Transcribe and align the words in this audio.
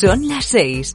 Son 0.00 0.28
las 0.28 0.44
seis. 0.46 0.94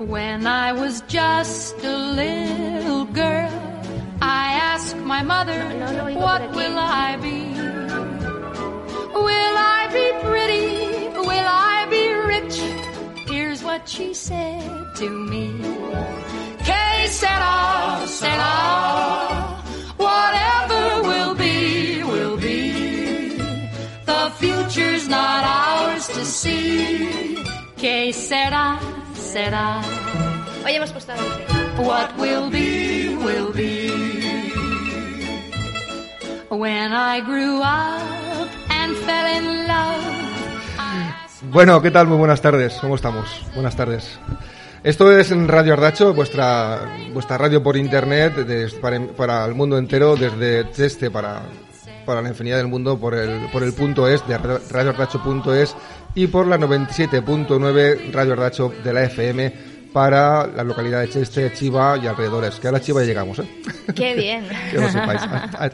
When 0.00 0.46
I 0.46 0.72
was 0.72 1.00
just 1.08 1.82
a 1.82 1.96
little 1.96 3.06
girl, 3.06 3.50
I 4.20 4.52
asked 4.52 4.98
my 4.98 5.22
mother, 5.22 5.62
what 6.12 6.42
will 6.50 6.76
I 6.76 7.16
be? 7.16 7.54
Will 9.14 9.56
I 9.56 9.88
be 9.94 10.28
pretty? 10.28 11.08
Will 11.16 11.48
I 11.48 11.86
be 11.88 12.12
rich? 12.34 12.60
Here's 13.30 13.64
what 13.64 13.88
she 13.88 14.12
said 14.12 14.79
to 15.00 15.08
me. 15.08 15.48
Que 16.68 17.08
sera, 17.08 18.04
sera, 18.06 18.54
whatever 19.96 20.82
will 21.08 21.34
be, 21.34 22.02
will 22.04 22.36
be. 22.36 23.38
The 24.04 24.22
future's 24.40 25.08
not 25.08 25.42
ours 25.42 26.06
to 26.08 26.22
see. 26.24 27.38
Que 27.78 28.12
sera, 28.12 28.78
sera. 29.14 29.80
Hoy 30.64 30.74
hemos 30.74 30.92
puesto. 30.92 31.14
What 31.78 32.14
will 32.18 32.50
be, 32.50 33.16
will 33.16 33.52
be. 33.52 33.88
When 36.50 36.92
I 36.92 37.20
grew 37.20 37.62
up 37.62 38.48
and 38.68 38.94
fell 39.06 39.26
in 39.38 39.66
love, 39.66 40.20
Bueno, 41.52 41.80
¿qué 41.80 41.90
tal? 41.90 42.06
Muy 42.06 42.18
buenas 42.18 42.42
tardes. 42.42 42.74
¿Cómo 42.82 42.96
estamos? 42.96 43.46
Buenas 43.54 43.74
tardes. 43.74 44.20
Esto 44.82 45.12
es 45.16 45.30
en 45.30 45.46
Radio 45.46 45.74
Ardacho, 45.74 46.14
vuestra, 46.14 46.80
vuestra 47.12 47.36
radio 47.36 47.62
por 47.62 47.76
internet 47.76 48.34
des- 48.46 48.72
para, 48.74 48.98
para 49.08 49.44
el 49.44 49.54
mundo 49.54 49.76
entero, 49.76 50.16
desde 50.16 50.64
este 50.84 51.10
para, 51.10 51.42
para 52.06 52.22
la 52.22 52.30
infinidad 52.30 52.56
del 52.56 52.66
mundo, 52.68 52.98
por 52.98 53.14
el, 53.14 53.48
por 53.50 53.62
el 53.62 53.74
punto 53.74 54.08
es 54.08 54.26
de 54.26 54.38
radioardacho.es 54.38 55.76
y 56.14 56.26
por 56.28 56.46
la 56.46 56.56
97.9 56.58 58.10
Radio 58.10 58.32
Ardacho 58.32 58.72
de 58.82 58.92
la 58.94 59.04
FM 59.04 59.52
para 59.92 60.46
la 60.46 60.64
localidad 60.64 61.00
de 61.00 61.10
Cheste, 61.10 61.52
Chiva 61.52 61.98
y 62.02 62.06
alrededores. 62.06 62.54
Que 62.58 62.68
a 62.68 62.72
la 62.72 62.80
Chiva 62.80 63.02
llegamos, 63.02 63.38
¿eh? 63.40 63.44
Qué 63.94 64.14
bien. 64.14 64.46
que 64.70 64.78
lo 64.78 64.88
sepáis. 64.90 65.20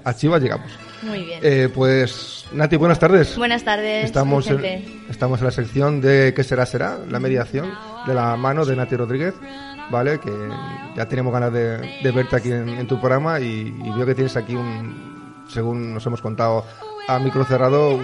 A 0.02 0.14
Chiva 0.16 0.38
llegamos. 0.40 0.72
Muy 1.02 1.22
bien. 1.24 1.40
Eh, 1.42 1.68
pues, 1.72 2.35
Nati, 2.52 2.76
buenas 2.76 2.98
tardes. 2.98 3.36
Buenas 3.36 3.64
tardes, 3.64 4.04
Estamos 4.04 4.46
en, 4.48 5.04
estamos 5.10 5.40
en 5.40 5.44
la 5.46 5.50
sección 5.50 6.00
de 6.00 6.32
¿Qué 6.34 6.44
será? 6.44 6.64
Será? 6.64 6.98
La 7.08 7.18
mediación 7.20 7.70
de 8.06 8.14
la 8.14 8.36
mano 8.36 8.64
de 8.64 8.76
Nati 8.76 8.96
Rodríguez, 8.96 9.34
¿vale? 9.90 10.20
Que 10.20 10.30
ya 10.96 11.06
tenemos 11.06 11.32
ganas 11.32 11.52
de, 11.52 11.78
de 12.02 12.10
verte 12.12 12.36
aquí 12.36 12.52
en, 12.52 12.68
en 12.68 12.86
tu 12.86 12.98
programa 13.00 13.40
y, 13.40 13.74
y 13.84 13.90
veo 13.90 14.06
que 14.06 14.14
tienes 14.14 14.36
aquí 14.36 14.54
un, 14.54 15.44
según 15.48 15.92
nos 15.92 16.06
hemos 16.06 16.22
contado 16.22 16.64
a 17.08 17.18
micro 17.18 17.44
cerrado, 17.44 17.98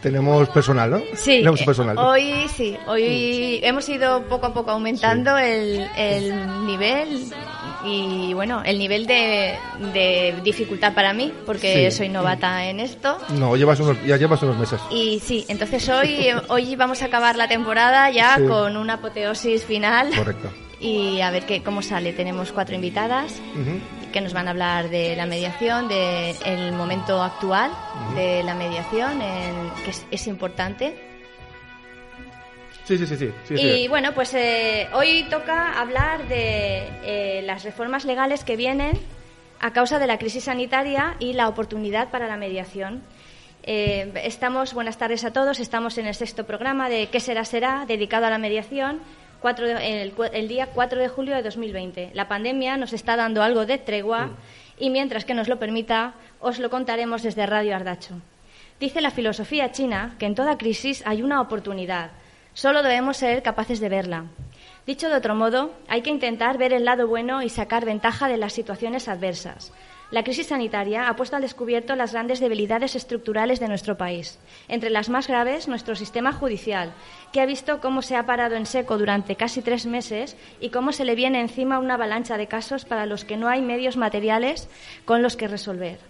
tenemos 0.00 0.48
personal, 0.50 0.90
¿no? 0.90 0.98
Sí, 1.14 1.38
Tenemos 1.38 1.60
eh, 1.60 1.64
personal. 1.64 1.98
hoy 1.98 2.46
sí, 2.56 2.76
hoy 2.86 3.60
hemos 3.62 3.88
ido 3.88 4.22
poco 4.24 4.46
a 4.46 4.54
poco 4.54 4.70
aumentando 4.70 5.36
el, 5.38 5.86
el 5.96 6.66
nivel 6.66 7.24
y 7.84 8.32
bueno, 8.34 8.62
el 8.64 8.78
nivel 8.78 9.06
de, 9.06 9.54
de 9.94 10.34
dificultad 10.44 10.92
para 10.94 11.12
mí, 11.12 11.32
porque 11.46 11.90
Sí. 11.90 11.96
soy 11.98 12.08
novata 12.10 12.66
en 12.68 12.80
esto. 12.80 13.18
No, 13.38 13.56
llevas 13.56 13.80
unos, 13.80 13.96
ya 14.04 14.16
llevas 14.16 14.42
unos 14.42 14.58
meses. 14.58 14.80
Y 14.90 15.20
sí, 15.20 15.44
entonces 15.48 15.88
hoy, 15.88 16.28
hoy 16.48 16.76
vamos 16.76 17.00
a 17.02 17.06
acabar 17.06 17.36
la 17.36 17.48
temporada 17.48 18.10
ya 18.10 18.36
Sí. 18.36 18.44
con 18.44 18.76
una 18.76 18.94
apoteosis 18.94 19.64
final 19.64 20.10
Correcto. 20.14 20.50
y 20.80 21.20
a 21.20 21.30
ver 21.30 21.44
qué, 21.46 21.62
cómo 21.62 21.80
sale. 21.82 22.12
Tenemos 22.12 22.52
cuatro 22.52 22.74
invitadas 22.74 23.40
Ujú. 23.54 23.78
Que 24.10 24.20
nos 24.20 24.32
van 24.32 24.48
a 24.48 24.50
hablar 24.50 24.88
de 24.90 25.16
la 25.16 25.26
mediación, 25.26 25.88
del 25.88 26.36
el 26.44 26.72
momento 26.72 27.22
actual 27.22 27.70
de 28.14 28.42
la 28.42 28.54
mediación, 28.54 29.20
en- 29.22 29.70
que 29.84 29.90
es, 29.90 30.06
es 30.10 30.26
importante. 30.26 31.06
Sí, 32.84 32.98
sí, 32.98 33.06
sí, 33.06 33.16
sí. 33.16 33.30
sí, 33.46 33.54
Y 33.54 33.58
sí. 33.82 33.88
bueno, 33.88 34.12
pues 34.12 34.34
eh, 34.34 34.88
hoy 34.94 35.24
toca 35.30 35.78
hablar 35.80 36.26
de 36.28 36.88
eh, 37.04 37.42
las 37.44 37.62
reformas 37.64 38.04
legales 38.04 38.42
que 38.42 38.56
vienen 38.56 38.98
a 39.60 39.72
causa 39.72 39.98
de 39.98 40.06
la 40.06 40.18
crisis 40.18 40.44
sanitaria 40.44 41.14
y 41.20 41.34
la 41.34 41.48
oportunidad 41.48 42.10
para 42.10 42.26
la 42.26 42.36
mediación. 42.36 43.02
Eh, 43.62 44.10
estamos, 44.24 44.72
buenas 44.74 44.96
tardes 44.96 45.24
a 45.24 45.32
todos, 45.32 45.60
estamos 45.60 45.98
en 45.98 46.06
el 46.06 46.14
sexto 46.14 46.46
programa 46.46 46.88
de 46.88 47.08
¿Qué 47.12 47.20
será 47.20 47.44
será? 47.44 47.84
dedicado 47.86 48.26
a 48.26 48.30
la 48.30 48.38
mediación. 48.38 49.00
De- 49.42 50.02
el, 50.02 50.14
el 50.32 50.48
día 50.48 50.68
4 50.72 51.00
de 51.00 51.08
julio 51.08 51.34
de 51.34 51.42
2020. 51.42 52.10
La 52.14 52.28
pandemia 52.28 52.76
nos 52.76 52.92
está 52.92 53.16
dando 53.16 53.42
algo 53.42 53.66
de 53.66 53.78
tregua 53.78 54.30
y 54.78 54.90
mientras 54.90 55.24
que 55.24 55.34
nos 55.34 55.48
lo 55.48 55.58
permita, 55.58 56.14
os 56.40 56.58
lo 56.58 56.70
contaremos 56.70 57.22
desde 57.22 57.46
Radio 57.46 57.74
Ardacho. 57.76 58.14
Dice 58.78 59.00
la 59.00 59.10
filosofía 59.10 59.72
china 59.72 60.14
que 60.18 60.26
en 60.26 60.34
toda 60.34 60.56
crisis 60.56 61.02
hay 61.06 61.22
una 61.22 61.40
oportunidad. 61.40 62.10
Solo 62.54 62.82
debemos 62.82 63.16
ser 63.18 63.42
capaces 63.42 63.78
de 63.80 63.88
verla. 63.88 64.24
Dicho 64.86 65.08
de 65.08 65.16
otro 65.16 65.34
modo, 65.34 65.72
hay 65.88 66.00
que 66.02 66.10
intentar 66.10 66.56
ver 66.58 66.72
el 66.72 66.84
lado 66.84 67.06
bueno 67.06 67.42
y 67.42 67.48
sacar 67.48 67.84
ventaja 67.84 68.26
de 68.28 68.38
las 68.38 68.52
situaciones 68.54 69.08
adversas. 69.08 69.72
La 70.10 70.24
crisis 70.24 70.48
sanitaria 70.48 71.08
ha 71.08 71.14
puesto 71.14 71.36
al 71.36 71.42
descubierto 71.42 71.94
las 71.94 72.12
grandes 72.12 72.40
debilidades 72.40 72.96
estructurales 72.96 73.60
de 73.60 73.68
nuestro 73.68 73.96
país. 73.96 74.40
Entre 74.66 74.90
las 74.90 75.08
más 75.08 75.28
graves, 75.28 75.68
nuestro 75.68 75.94
sistema 75.94 76.32
judicial, 76.32 76.92
que 77.32 77.40
ha 77.40 77.46
visto 77.46 77.80
cómo 77.80 78.02
se 78.02 78.16
ha 78.16 78.26
parado 78.26 78.56
en 78.56 78.66
seco 78.66 78.98
durante 78.98 79.36
casi 79.36 79.62
tres 79.62 79.86
meses 79.86 80.36
y 80.60 80.70
cómo 80.70 80.90
se 80.90 81.04
le 81.04 81.14
viene 81.14 81.40
encima 81.40 81.78
una 81.78 81.94
avalancha 81.94 82.36
de 82.36 82.48
casos 82.48 82.84
para 82.84 83.06
los 83.06 83.24
que 83.24 83.36
no 83.36 83.48
hay 83.48 83.62
medios 83.62 83.96
materiales 83.96 84.68
con 85.04 85.22
los 85.22 85.36
que 85.36 85.46
resolver. 85.46 86.09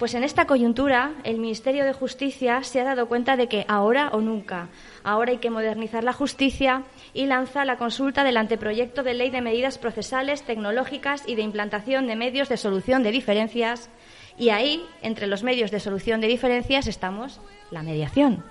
Pues 0.00 0.14
en 0.14 0.24
esta 0.24 0.46
coyuntura, 0.46 1.12
el 1.24 1.36
Ministerio 1.36 1.84
de 1.84 1.92
Justicia 1.92 2.62
se 2.62 2.80
ha 2.80 2.84
dado 2.84 3.06
cuenta 3.06 3.36
de 3.36 3.48
que 3.48 3.66
ahora 3.68 4.08
o 4.14 4.22
nunca, 4.22 4.70
ahora 5.04 5.32
hay 5.32 5.36
que 5.36 5.50
modernizar 5.50 6.04
la 6.04 6.14
justicia 6.14 6.84
y 7.12 7.26
lanza 7.26 7.66
la 7.66 7.76
consulta 7.76 8.24
del 8.24 8.38
anteproyecto 8.38 9.02
de 9.02 9.12
ley 9.12 9.28
de 9.28 9.42
medidas 9.42 9.76
procesales, 9.76 10.42
tecnológicas 10.42 11.24
y 11.26 11.34
de 11.34 11.42
implantación 11.42 12.06
de 12.06 12.16
medios 12.16 12.48
de 12.48 12.56
solución 12.56 13.02
de 13.02 13.10
diferencias. 13.10 13.90
Y 14.38 14.48
ahí, 14.48 14.82
entre 15.02 15.26
los 15.26 15.42
medios 15.42 15.70
de 15.70 15.80
solución 15.80 16.22
de 16.22 16.28
diferencias, 16.28 16.86
estamos 16.86 17.38
la 17.70 17.82
mediación. 17.82 18.42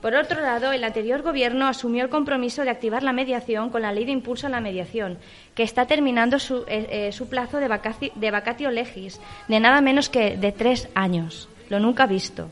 Por 0.00 0.14
otro 0.14 0.40
lado, 0.40 0.72
el 0.72 0.84
anterior 0.84 1.22
Gobierno 1.22 1.66
asumió 1.66 2.04
el 2.04 2.10
compromiso 2.10 2.62
de 2.62 2.70
activar 2.70 3.02
la 3.02 3.12
mediación 3.12 3.70
con 3.70 3.82
la 3.82 3.92
Ley 3.92 4.04
de 4.04 4.12
Impulso 4.12 4.46
a 4.46 4.50
la 4.50 4.60
Mediación, 4.60 5.18
que 5.54 5.62
está 5.62 5.86
terminando 5.86 6.38
su, 6.38 6.58
eh, 6.68 6.86
eh, 7.08 7.12
su 7.12 7.28
plazo 7.28 7.58
de, 7.58 7.68
vacaci- 7.68 8.12
de 8.14 8.30
vacatio 8.30 8.70
legis, 8.70 9.20
de 9.48 9.58
nada 9.58 9.80
menos 9.80 10.08
que 10.08 10.36
de 10.36 10.52
tres 10.52 10.88
años, 10.94 11.48
lo 11.70 11.80
nunca 11.80 12.06
visto. 12.06 12.50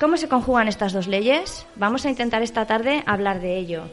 ¿Cómo 0.00 0.16
se 0.16 0.28
conjugan 0.28 0.68
estas 0.68 0.92
dos 0.92 1.06
leyes? 1.08 1.66
Vamos 1.76 2.04
a 2.04 2.10
intentar 2.10 2.42
esta 2.42 2.66
tarde 2.66 3.02
hablar 3.06 3.40
de 3.40 3.56
ello. 3.56 3.84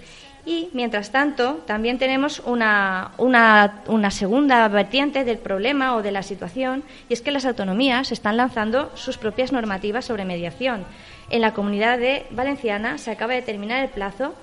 Y, 0.46 0.70
mientras 0.74 1.12
tanto, 1.12 1.64
también 1.66 1.98
tenemos 1.98 2.40
una, 2.46 3.12
una, 3.18 3.82
una 3.88 4.12
segunda 4.12 4.68
vertiente 4.68 5.24
del 5.24 5.40
problema 5.40 5.96
o 5.96 6.04
de 6.04 6.12
la 6.12 6.22
situación, 6.22 6.84
y 7.10 7.14
es 7.14 7.22
que 7.22 7.32
las 7.32 7.46
autonomías 7.46 8.12
están 8.12 8.38
lanzando 8.38 8.92
sus 8.96 9.18
propias 9.18 9.52
normativas 9.52 10.06
sobre 10.06 10.24
mediación. 10.24 10.86
En 11.32 11.42
la 11.42 11.54
comunidad 11.54 11.98
de 11.98 12.28
Valenciana 12.30 13.00
se 13.00 13.10
acaba 13.10 13.34
de 13.34 13.42
terminar 13.42 13.84
el 13.84 13.90
plazo 13.90 14.36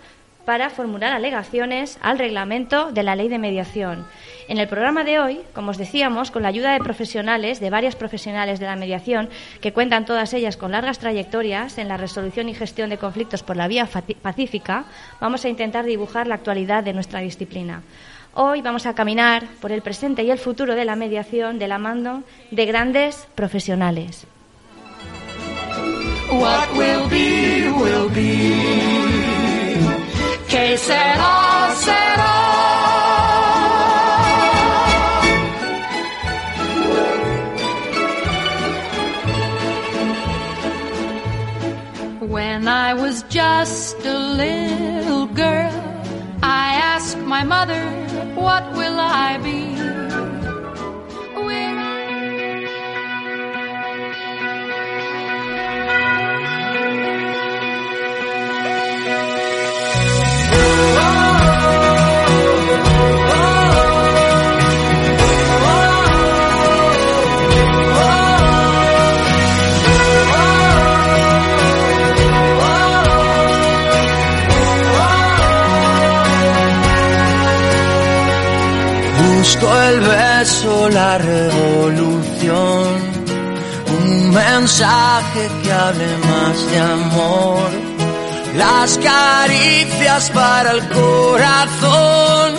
para 0.45 0.71
formular 0.71 1.13
alegaciones 1.13 1.99
al 2.01 2.19
reglamento 2.19 2.93
de 2.93 3.03
la 3.03 3.17
ley 3.17 3.29
de 3.29 3.39
mediación. 3.39 4.07
En 4.49 4.59
el 4.59 4.69
programa 4.69 5.05
de 5.05 5.19
hoy, 5.19 5.41
como 5.55 5.71
os 5.71 5.79
decíamos, 5.79 6.31
con 6.31 6.43
la 6.43 6.49
ayuda 6.49 6.73
de 6.73 6.81
profesionales, 6.81 7.61
de 7.61 7.71
varias 7.71 7.97
profesionales 7.97 8.59
de 8.59 8.67
la 8.67 8.77
mediación, 8.77 9.29
que 9.61 9.73
cuentan 9.73 10.05
todas 10.05 10.35
ellas 10.35 10.57
con 10.57 10.73
largas 10.73 10.99
trayectorias 10.99 11.79
en 11.79 11.89
la 11.89 11.97
resolución 11.97 12.49
y 12.49 12.55
gestión 12.55 12.91
de 12.91 12.99
conflictos 12.99 13.43
por 13.43 13.57
la 13.57 13.69
vía 13.69 13.89
pacífica, 14.21 14.85
vamos 15.21 15.45
a 15.45 15.49
intentar 15.49 15.85
dibujar 15.85 16.27
la 16.27 16.35
actualidad 16.35 16.83
de 16.83 16.93
nuestra 16.93 17.21
disciplina. 17.21 17.83
Hoy 18.35 18.63
vamos 18.63 18.87
a 18.87 18.95
caminar 18.95 19.47
por 19.61 19.73
el 19.73 19.83
presente 19.83 20.23
y 20.23 20.31
el 20.31 20.39
futuro 20.39 20.75
de 20.75 20.87
la 20.87 20.97
mediación 20.97 21.59
de 21.59 21.69
la 21.69 21.79
mano 21.79 22.25
de 22.51 22.67
grandes 22.67 23.29
profesionales. 23.35 24.27
What 26.31 26.75
will. 26.75 29.12
Que 30.53 30.77
será, 30.77 31.71
será. 31.77 32.35
When 42.21 42.69
I 42.69 42.93
was 42.93 43.23
just 43.31 43.97
a 44.05 44.13
little 44.13 45.25
girl, 45.29 45.73
I 46.43 46.75
asked 46.93 47.17
my 47.17 47.45
mother, 47.45 47.83
What 48.35 48.75
will 48.75 49.01
I 49.01 49.39
be? 49.39 49.72
Busco 79.55 79.83
el 79.83 80.01
beso, 80.01 80.89
la 80.89 81.19
revolución. 81.19 82.87
Un 84.01 84.31
mensaje 84.31 85.51
que 85.63 85.73
hable 85.73 86.07
más 86.31 86.71
de 86.71 86.81
amor, 86.81 87.71
las 88.57 88.97
caricias 88.97 90.31
para 90.31 90.71
el 90.71 90.89
corazón 90.89 92.55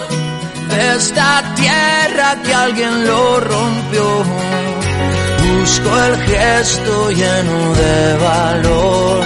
de 0.70 0.96
esta 0.98 1.56
tierra 1.56 2.38
que 2.44 2.54
alguien 2.54 3.08
lo 3.08 3.40
rompió. 3.40 4.24
Busco 5.50 6.04
el 6.04 6.18
gesto 6.28 7.10
lleno 7.10 7.74
de 7.74 8.18
valor 8.18 9.24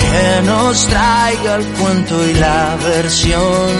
que 0.00 0.42
nos 0.46 0.86
traiga 0.88 1.54
el 1.54 1.64
cuento 1.78 2.26
y 2.26 2.34
la 2.34 2.76
versión. 2.82 3.70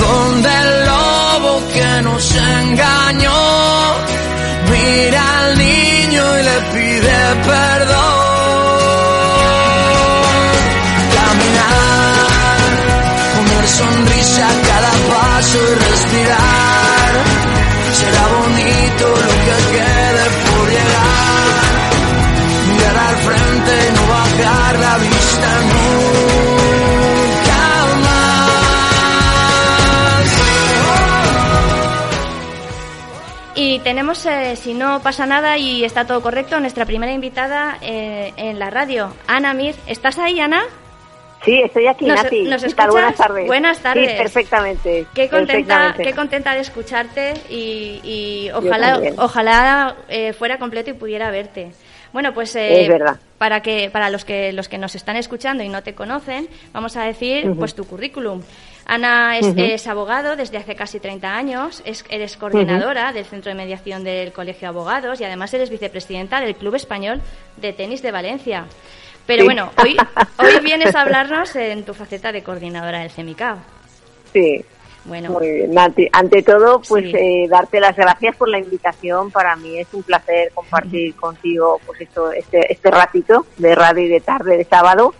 Donde 0.00 0.48
el 0.48 0.87
que 1.78 2.02
nos 2.02 2.34
engañó 2.34 3.40
mira 4.70 5.22
al 5.40 5.58
niño 5.58 6.22
y 6.38 6.42
le 6.48 6.58
pide 6.74 7.18
perdón. 7.50 8.18
Caminar, 11.16 12.70
poner 13.34 13.66
sonrisa 13.78 14.44
a 14.48 14.56
cada 14.70 14.92
paso 15.10 15.58
y 15.70 15.74
respirar. 15.88 17.12
Será 17.98 18.24
bonito 18.38 19.04
lo 19.24 19.32
que 19.44 19.56
quede 19.72 19.97
Y 33.78 33.80
tenemos, 33.80 34.26
eh, 34.26 34.56
si 34.56 34.74
no 34.74 35.00
pasa 35.02 35.24
nada 35.24 35.56
y 35.56 35.84
está 35.84 36.04
todo 36.04 36.20
correcto, 36.20 36.58
nuestra 36.58 36.84
primera 36.84 37.12
invitada 37.12 37.78
eh, 37.80 38.32
en 38.36 38.58
la 38.58 38.70
radio, 38.70 39.14
Ana 39.28 39.54
Mir. 39.54 39.76
¿Estás 39.86 40.18
ahí, 40.18 40.40
Ana? 40.40 40.62
Sí, 41.44 41.60
estoy 41.64 41.86
aquí, 41.86 42.06
¿Nos- 42.06 42.24
Nati. 42.24 42.42
nos 42.42 42.64
¿Qué 42.64 42.74
tal? 42.74 42.90
Buenas 42.90 43.10
escuchas? 43.12 43.28
tardes. 43.28 43.46
Buenas 43.46 43.78
tardes. 43.78 44.10
Sí, 44.10 44.16
perfectamente. 44.18 45.06
Qué 45.14 45.28
contenta, 45.28 45.52
perfectamente. 45.76 46.02
qué 46.02 46.12
contenta 46.12 46.54
de 46.54 46.60
escucharte 46.60 47.34
y, 47.50 48.50
ojalá, 48.52 49.00
ojalá 49.16 49.94
eh, 50.08 50.32
fuera 50.32 50.58
completo 50.58 50.90
y 50.90 50.94
pudiera 50.94 51.30
verte. 51.30 51.70
Bueno, 52.12 52.34
pues 52.34 52.56
eh, 52.56 52.82
Es 52.82 52.88
verdad. 52.88 53.20
para 53.36 53.60
que 53.62 53.90
para 53.90 54.08
los 54.10 54.24
que 54.24 54.52
los 54.54 54.68
que 54.68 54.78
nos 54.78 54.94
están 54.96 55.14
escuchando 55.16 55.62
y 55.62 55.68
no 55.68 55.82
te 55.84 55.94
conocen, 55.94 56.48
vamos 56.72 56.96
a 56.96 57.04
decir 57.04 57.52
pues 57.56 57.74
tu 57.76 57.84
currículum. 57.86 58.42
Ana 58.88 59.38
es, 59.38 59.86
abogado 59.86 60.34
desde 60.34 60.56
hace 60.56 60.74
casi 60.74 60.98
30 60.98 61.36
años, 61.36 61.82
es, 61.84 62.04
eres 62.08 62.38
coordinadora 62.38 63.12
del 63.12 63.26
Centro 63.26 63.50
de 63.50 63.54
Mediación 63.54 64.02
del 64.02 64.32
Colegio 64.32 64.60
de 64.62 64.66
Abogados 64.68 65.20
y 65.20 65.24
además 65.24 65.52
eres 65.52 65.68
vicepresidenta 65.68 66.40
del 66.40 66.56
Club 66.56 66.74
Español 66.74 67.20
de 67.58 67.74
Tenis 67.74 68.00
de 68.00 68.10
Valencia. 68.12 68.64
Pero 69.26 69.42
Sí. 69.42 69.44
bueno, 69.44 69.70
hoy, 69.82 69.94
hoy 70.38 70.60
vienes 70.64 70.94
a 70.96 71.02
hablarnos 71.02 71.54
en 71.54 71.84
tu 71.84 71.92
faceta 71.92 72.32
de 72.32 72.42
coordinadora 72.42 73.00
del 73.00 73.10
CEMICAO. 73.10 73.58
Sí, 74.32 74.64
Bueno, 75.04 75.30
muy 75.30 75.50
bien. 75.50 75.72
Nati, 75.74 76.06
ante 76.12 76.42
todo, 76.42 76.80
pues 76.86 77.04
Sí. 77.04 77.12
eh, 77.16 77.46
darte 77.48 77.80
las 77.80 77.94
gracias 77.96 78.36
por 78.36 78.48
la 78.48 78.58
invitación. 78.58 79.30
Para 79.30 79.54
mí 79.56 79.78
es 79.78 79.86
un 79.92 80.02
placer 80.02 80.50
compartir 80.54 81.14
contigo 81.14 81.78
pues 81.86 82.00
esto, 82.00 82.32
este, 82.32 82.72
este 82.72 82.90
ratito 82.90 83.46
de 83.58 83.74
radio 83.74 84.04
y 84.04 84.08
de 84.08 84.20
tarde 84.20 84.56
de 84.58 84.64
sábado. 84.64 85.14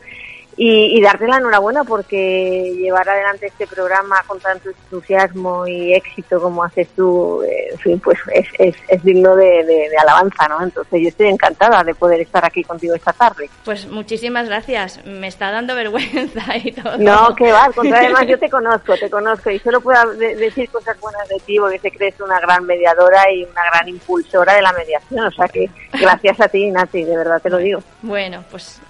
Y, 0.60 0.99
y 0.99 1.00
darte 1.00 1.28
la 1.28 1.37
enhorabuena 1.37 1.84
porque 1.84 2.75
llevar 2.76 3.08
adelante 3.08 3.46
este 3.46 3.64
programa 3.69 4.16
con 4.26 4.40
tanto 4.40 4.70
entusiasmo 4.70 5.64
y 5.69 5.94
éxito 5.94 6.40
como 6.40 6.64
haces 6.64 6.88
tú, 6.96 7.43
eh, 7.44 7.69
en 7.72 7.78
fin, 7.78 8.00
pues 8.00 8.19
es, 8.34 8.46
es, 8.58 8.75
es 8.88 9.05
digno 9.05 9.37
de, 9.37 9.44
de- 9.64 9.88
de 9.88 9.96
alabanza, 10.02 10.49
¿no? 10.49 10.60
Entonces 10.64 11.00
yo 11.00 11.08
estoy 11.10 11.28
encantada 11.28 11.84
de 11.84 11.94
poder 11.94 12.20
estar 12.22 12.44
aquí 12.44 12.64
contigo 12.64 12.96
esta 12.96 13.12
tarde. 13.12 13.49
Pues 13.64 13.87
muchísimas 13.87 14.49
gracias. 14.49 15.00
Me 15.06 15.28
está 15.28 15.52
dando 15.52 15.76
vergüenza 15.76 16.56
y 16.64 16.72
todo. 16.72 16.99
No, 16.99 17.37
que 17.37 17.52
va, 17.52 17.70
además 17.76 18.26
yo 18.26 18.37
te 18.37 18.50
conozco, 18.50 18.94
te 18.96 19.08
conozco 19.08 19.50
y 19.50 19.61
solo 19.61 19.81
puedo 19.81 20.12
de- 20.14 20.34
decir 20.34 20.69
cosas 20.70 20.99
buenas 21.00 21.28
de 21.28 21.37
ti 21.46 21.56
porque 21.61 21.78
sé 21.78 21.90
que 21.93 22.06
eres 22.06 22.20
una 22.20 22.40
gran 22.40 22.64
mediadora 22.66 23.31
y 23.32 23.44
una 23.44 23.62
gran 23.72 23.88
impulsora 23.88 24.54
de 24.54 24.62
la 24.62 24.72
mediación, 24.72 25.25
o 25.25 25.31
sea 25.31 25.46
que 25.46 25.70
gracias 25.93 26.40
a 26.40 26.49
ti, 26.49 26.69
Nati, 26.69 27.04
de 27.04 27.16
verdad 27.16 27.40
te 27.40 27.49
lo 27.50 27.58
digo. 27.58 27.81
Bueno, 28.02 28.43
pues 28.50 28.81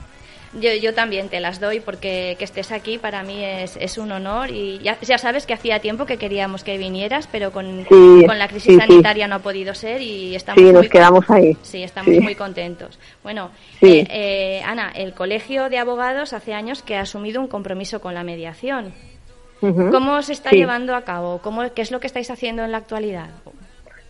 yo, 0.55 0.73
yo 0.75 0.95
también 0.95 1.29
te 1.29 1.41
las 1.41 1.61
doy 1.61 1.81
porque 1.81 2.37
que 2.39 2.45
estés 2.45 2.73
aquí 2.73 2.99
para 2.99 3.23
mí 3.23 3.45
es, 3.45 3.77
es 3.77 3.99
un 3.99 4.13
honor 4.13 4.51
y 4.51 4.79
ya, 4.79 4.99
ya 5.01 5.19
sabes 5.19 5.47
que 5.47 5.55
hacía 5.55 5.81
tiempo 5.81 6.07
que 6.07 6.17
queríamos 6.17 6.65
que 6.65 6.79
vinieras, 6.79 7.29
pero 7.31 7.53
con, 7.53 7.87
Sí, 7.89 8.25
con 8.27 8.39
la 8.39 8.49
crisis 8.49 8.75
sí, 8.75 8.81
sí. 8.81 8.87
sanitaria 8.87 9.29
no 9.29 9.37
ha 9.37 9.39
podido 9.41 9.75
ser 9.75 10.01
y 10.03 10.35
estamos 10.35 10.59
Sí, 10.59 10.65
muy 10.65 10.73
nos 10.75 10.89
quedamos 10.89 11.29
ahí. 11.31 11.57
Sí, 11.63 11.83
estamos 11.83 12.15
muy 12.21 12.35
contentos. 12.35 12.99
Bueno, 13.23 13.51
eh, 13.81 14.07
eh, 14.11 14.63
Ana, 14.65 14.91
el 14.95 15.13
Colegio 15.15 15.69
de 15.69 15.79
Abogados 15.79 16.33
hace 16.33 16.55
años 16.55 16.83
que 16.83 16.97
ha 16.97 17.03
asumido 17.03 17.41
un 17.41 17.49
compromiso 17.49 18.01
con 18.01 18.15
la 18.15 18.25
mediación. 18.25 18.93
¿Cómo 19.61 20.23
se 20.23 20.33
está 20.35 20.51
llevando 20.51 20.95
a 20.95 21.03
cabo? 21.03 21.41
¿Cómo, 21.43 21.73
¿Qué 21.75 21.83
es 21.83 21.91
lo 21.91 21.99
que 21.99 22.07
estáis 22.07 22.31
haciendo 22.31 22.63
en 22.65 22.71
la 22.71 22.79
actualidad? 22.79 23.31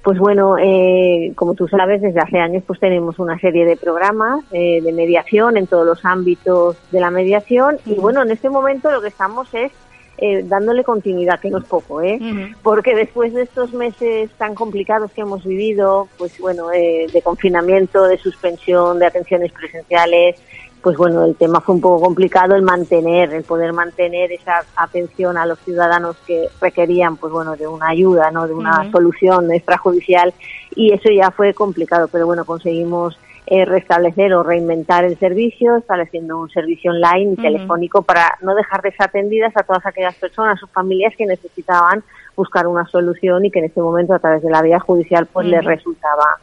Pues 0.09 0.21
bueno, 0.21 0.57
eh, 0.57 1.33
como 1.35 1.53
tú 1.53 1.69
sabes, 1.69 2.01
desde 2.01 2.19
hace 2.21 2.39
años 2.39 2.65
pues 2.67 2.81
tenemos 2.81 3.19
una 3.19 3.39
serie 3.39 3.67
de 3.67 3.77
programas 3.77 4.43
eh, 4.53 4.81
de 4.81 4.91
mediación 4.91 5.59
en 5.59 5.67
todos 5.67 5.85
los 5.85 6.03
ámbitos 6.03 6.79
de 6.91 6.99
la 6.99 7.11
mediación 7.11 7.77
y 7.85 7.93
bueno, 7.97 8.23
en 8.23 8.31
este 8.31 8.49
momento 8.49 8.91
lo 8.91 9.03
que 9.03 9.09
estamos 9.09 9.53
es 9.53 9.71
eh, 10.17 10.45
dándole 10.47 10.83
continuidad, 10.83 11.39
que 11.39 11.51
no 11.51 11.59
es 11.59 11.65
poco, 11.65 12.01
¿eh? 12.01 12.19
Porque 12.63 12.95
después 12.95 13.35
de 13.35 13.43
estos 13.43 13.75
meses 13.75 14.31
tan 14.39 14.55
complicados 14.55 15.13
que 15.13 15.21
hemos 15.21 15.45
vivido, 15.45 16.09
pues 16.17 16.41
bueno, 16.41 16.73
eh, 16.73 17.07
de 17.13 17.21
confinamiento, 17.21 18.05
de 18.05 18.17
suspensión, 18.17 18.99
de 18.99 19.07
atenciones 19.07 19.53
presenciales, 19.53 20.41
pues 20.89 20.97
bueno, 20.97 21.23
el 21.27 21.37
tema 21.37 21.61
fue 21.61 21.75
un 21.75 21.83
poco 21.83 22.01
complicado 22.01 22.55
el 22.55 22.63
mantener, 22.63 23.35
el 23.35 23.45
poder 23.45 23.75
mantener 23.75 24.33
esa 24.33 24.63
atención 24.75 25.37
a 25.37 25.45
los 25.45 25.59
ciudadanos 25.59 26.17
que 26.27 26.49
requerían, 26.63 27.19
pues 27.19 27.31
bueno, 27.31 27.57
de 27.57 27.67
una 27.67 27.89
ayuda, 27.89 28.31
¿no? 28.31 28.49
De 28.49 28.55
una 28.55 28.81
Ujú. 28.81 28.93
solución 28.93 29.53
extrajudicial 29.53 30.33
y 30.75 30.95
eso 30.95 31.11
ya 31.11 31.31
fue 31.31 31.53
complicado, 31.53 32.09
pero 32.11 32.25
bueno, 32.25 32.47
conseguimos 32.47 33.21
eh, 33.49 33.67
restablecer 33.67 34.33
o 34.33 34.43
reinventar 34.43 35.05
el 35.05 35.19
servicio, 35.19 35.77
estableciendo 35.77 36.39
un 36.39 36.49
servicio 36.49 36.91
online 36.91 37.35
y 37.35 37.37
telefónico 37.37 38.01
para 38.01 38.39
no 38.41 38.55
dejar 38.55 38.81
desatendidas 38.81 39.55
a 39.59 39.65
todas 39.65 39.85
aquellas 39.85 40.15
personas 40.15 40.63
o 40.63 40.69
familias 40.69 41.13
que 41.19 41.27
necesitaban 41.27 42.03
buscar 42.35 42.67
una 42.67 42.87
solución 42.87 43.45
y 43.45 43.51
que 43.51 43.59
en 43.59 43.67
este 43.67 43.83
momento 43.83 44.15
a 44.15 44.21
través 44.21 44.43
de 44.43 44.49
la 44.49 44.63
vía 44.63 44.81
judicial 44.81 45.27
pues 45.27 45.47
les 45.49 45.63
resultaba 45.63 46.39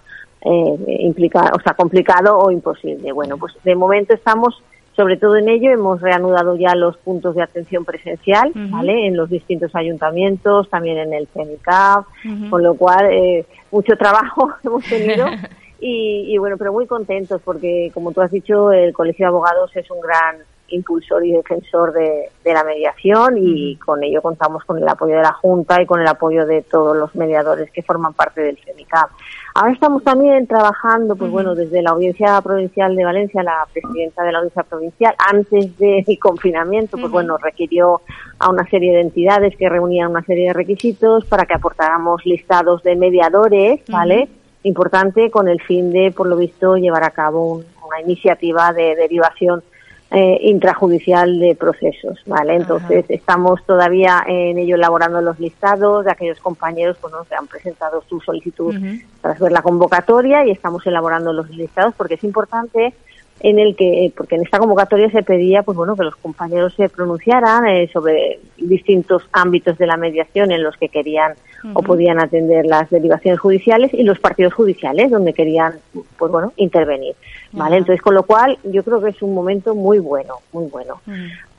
eh, 0.45 0.97
implica- 0.99 1.51
o 1.55 1.59
sea, 1.59 1.73
complicado 1.73 2.37
o 2.37 2.51
imposible. 2.51 3.11
Bueno, 3.11 3.37
pues 3.37 3.53
de 3.63 3.75
momento 3.75 4.13
estamos 4.13 4.61
sobre 4.95 5.17
todo 5.17 5.35
en 5.35 5.49
ello, 5.49 5.71
hemos 5.71 5.99
reanudado 5.99 6.55
ya 6.55 6.73
los 6.73 6.95
puntos 6.97 7.35
de 7.35 7.43
atención 7.43 7.83
presencial. 7.83 8.51
¿vale? 8.55 9.07
En 9.07 9.17
los 9.17 9.29
distintos 9.29 9.75
ayuntamientos, 9.75 10.69
también 10.69 10.97
en 10.97 11.13
el 11.13 11.27
CENICAP, 11.27 12.05
con 12.49 12.63
lo 12.63 12.75
cual 12.75 13.05
eh, 13.11 13.45
mucho 13.71 13.97
trabajo 13.97 14.53
hemos 14.63 14.85
tenido 14.85 15.27
y, 15.81 16.33
y 16.33 16.37
bueno, 16.37 16.55
pero 16.57 16.71
muy 16.71 16.87
contentos 16.87 17.41
porque 17.43 17.91
como 17.93 18.13
tú 18.13 18.21
has 18.21 18.31
dicho, 18.31 18.71
el 18.71 18.93
Colegio 18.93 19.25
de 19.25 19.29
Abogados 19.29 19.71
es 19.75 19.89
un 19.91 19.99
gran 19.99 20.37
impulsor 20.69 21.25
y 21.25 21.31
defensor 21.31 21.93
de, 21.93 22.29
de 22.43 22.53
la 22.53 22.63
mediación 22.63 23.35
y 23.37 23.75
con 23.77 24.03
ello 24.03 24.21
contamos 24.21 24.63
con 24.65 24.77
el 24.77 24.87
apoyo 24.87 25.15
de 25.15 25.21
la 25.21 25.33
Junta 25.33 25.81
y 25.81 25.85
con 25.85 26.01
el 26.01 26.07
apoyo 26.07 26.45
de 26.45 26.61
todos 26.63 26.95
los 26.97 27.13
mediadores 27.15 27.69
que 27.71 27.81
forman 27.83 28.13
parte 28.13 28.41
del 28.41 28.57
CENICAP. 28.57 29.09
Ahora 29.53 29.71
estamos 29.71 30.03
también 30.03 30.47
trabajando, 30.47 31.15
pues 31.15 31.31
bueno, 31.31 31.55
desde 31.55 31.81
la 31.81 31.91
Audiencia 31.91 32.41
Provincial 32.41 32.95
de 32.95 33.05
Valencia, 33.05 33.41
la 33.43 33.65
presidenta 33.71 34.23
de 34.23 34.31
la 34.33 34.39
Audiencia 34.39 34.63
Provincial, 34.63 35.15
antes 35.17 35.77
del 35.77 36.03
confinamiento, 36.19 36.97
pues 36.97 37.11
bueno, 37.11 37.37
requirió 37.37 38.01
a 38.39 38.49
una 38.49 38.67
serie 38.69 38.93
de 38.93 39.01
entidades 39.01 39.55
que 39.57 39.69
reunían 39.69 40.11
una 40.11 40.23
serie 40.23 40.47
de 40.47 40.53
requisitos 40.53 41.25
para 41.25 41.45
que 41.45 41.53
aportáramos 41.53 42.25
listados 42.25 42.83
de 42.83 42.95
mediadores, 42.95 43.81
¿vale? 43.87 44.27
Importante 44.63 45.29
con 45.31 45.47
el 45.47 45.61
fin 45.61 45.91
de, 45.91 46.11
por 46.11 46.27
lo 46.27 46.35
visto, 46.37 46.75
llevar 46.75 47.03
a 47.03 47.11
cabo 47.11 47.53
un- 47.53 47.65
una 47.87 48.01
iniciativa 48.01 48.73
de 48.73 48.95
derivación 48.95 49.63
eh, 50.11 50.37
intrajudicial 50.41 51.39
de 51.39 51.55
procesos, 51.55 52.19
¿vale? 52.27 52.55
Entonces 52.55 53.05
estamos 53.09 53.65
todavía 53.65 54.23
en 54.27 54.59
ello 54.59 54.75
elaborando 54.75 55.19
los 55.19 55.39
listados 55.39 56.05
de 56.05 56.11
aquellos 56.11 56.39
compañeros 56.39 56.95
pues, 57.01 57.11
¿no? 57.11 57.23
que 57.23 57.35
han 57.35 57.47
presentado 57.47 58.03
su 58.07 58.21
solicitud 58.21 58.75
Ujú. 58.75 58.99
tras 59.21 59.39
ver 59.39 59.51
la 59.51 59.63
convocatoria 59.63 60.45
y 60.45 60.51
estamos 60.51 60.85
elaborando 60.85 61.33
los 61.33 61.49
listados 61.49 61.95
porque 61.97 62.13
es 62.13 62.23
importante 62.23 62.93
en 63.41 63.59
el 63.59 63.75
que 63.75 64.11
porque 64.15 64.35
en 64.35 64.43
esta 64.43 64.59
convocatoria 64.59 65.09
se 65.09 65.21
pedía 65.21 65.61
pues 65.63 65.77
bueno 65.77 65.95
que 65.95 66.03
los 66.03 66.15
compañeros 66.15 66.73
se 66.75 66.89
pronunciaran 66.89 67.67
eh, 67.67 67.89
sobre 67.91 68.39
distintos 68.57 69.23
ámbitos 69.33 69.77
de 69.77 69.87
la 69.87 69.97
mediación 69.97 70.51
en 70.51 70.63
los 70.63 70.77
que 70.77 70.89
querían 70.89 71.33
o 71.73 71.81
podían 71.81 72.19
atender 72.19 72.65
las 72.65 72.89
derivaciones 72.91 73.39
judiciales 73.39 73.91
y 73.93 74.03
los 74.03 74.19
partidos 74.19 74.53
judiciales 74.53 75.09
donde 75.09 75.33
querían 75.33 75.73
pues 76.17 76.31
bueno 76.31 76.53
intervenir 76.55 77.15
vale 77.51 77.77
entonces 77.77 78.01
con 78.01 78.13
lo 78.13 78.23
cual 78.23 78.57
yo 78.63 78.83
creo 78.83 79.01
que 79.01 79.09
es 79.09 79.21
un 79.21 79.33
momento 79.33 79.75
muy 79.75 79.99
bueno 79.99 80.35
muy 80.51 80.67
bueno. 80.67 81.01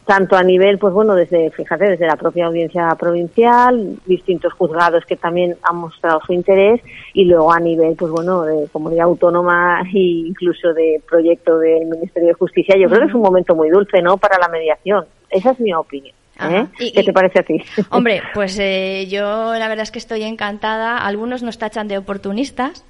Tanto 0.07 0.37
a 0.37 0.43
nivel, 0.43 0.79
pues 0.79 0.95
bueno, 0.95 1.15
desde, 1.17 1.51
fíjate, 1.51 1.91
desde 1.91 2.07
la 2.07 2.17
propia 2.17 2.47
audiencia 2.47 2.89
provincial, 2.99 3.97
distintos 4.07 4.53
juzgados 4.53 5.05
que 5.05 5.17
también 5.17 5.57
han 5.63 5.77
mostrado 5.77 6.21
su 6.25 6.33
interés 6.33 6.81
y 7.13 7.25
luego 7.25 7.53
a 7.53 7.59
nivel, 7.59 7.97
pues 7.97 8.13
bueno, 8.13 8.43
de 8.43 8.69
comunidad 8.69 9.07
autónoma 9.07 9.83
e 9.93 9.99
incluso 10.29 10.73
de 10.73 11.03
proyecto 11.09 11.59
del 11.59 11.87
Ministerio 11.87 12.29
de 12.29 12.35
Justicia. 12.35 12.77
Yo 12.81 12.89
creo 12.89 13.01
que 13.01 13.09
es 13.09 13.15
un 13.15 13.23
momento 13.23 13.57
muy 13.57 13.69
dulce, 13.69 14.01
¿no?, 14.01 14.17
para 14.17 14.39
la 14.39 14.49
mediación. 14.49 15.05
Esa 15.29 15.51
es 15.51 15.61
mi 15.61 15.75
opinión. 15.75 16.15
¿eh? 16.41 16.67
¿Qué 16.79 17.03
te 17.03 17.13
parece 17.13 17.41
a 17.41 17.43
ti? 17.43 17.61
Hombre, 17.91 18.23
pues 18.35 18.57
eh, 18.61 19.07
yo 19.09 19.55
la 19.55 19.69
verdad 19.69 19.83
es 19.83 19.91
que 19.91 19.99
estoy 19.99 20.23
encantada. 20.23 20.99
Algunos 20.99 21.43
nos 21.43 21.59
tachan 21.59 21.89
de 21.89 21.99
oportunistas, 21.99 22.85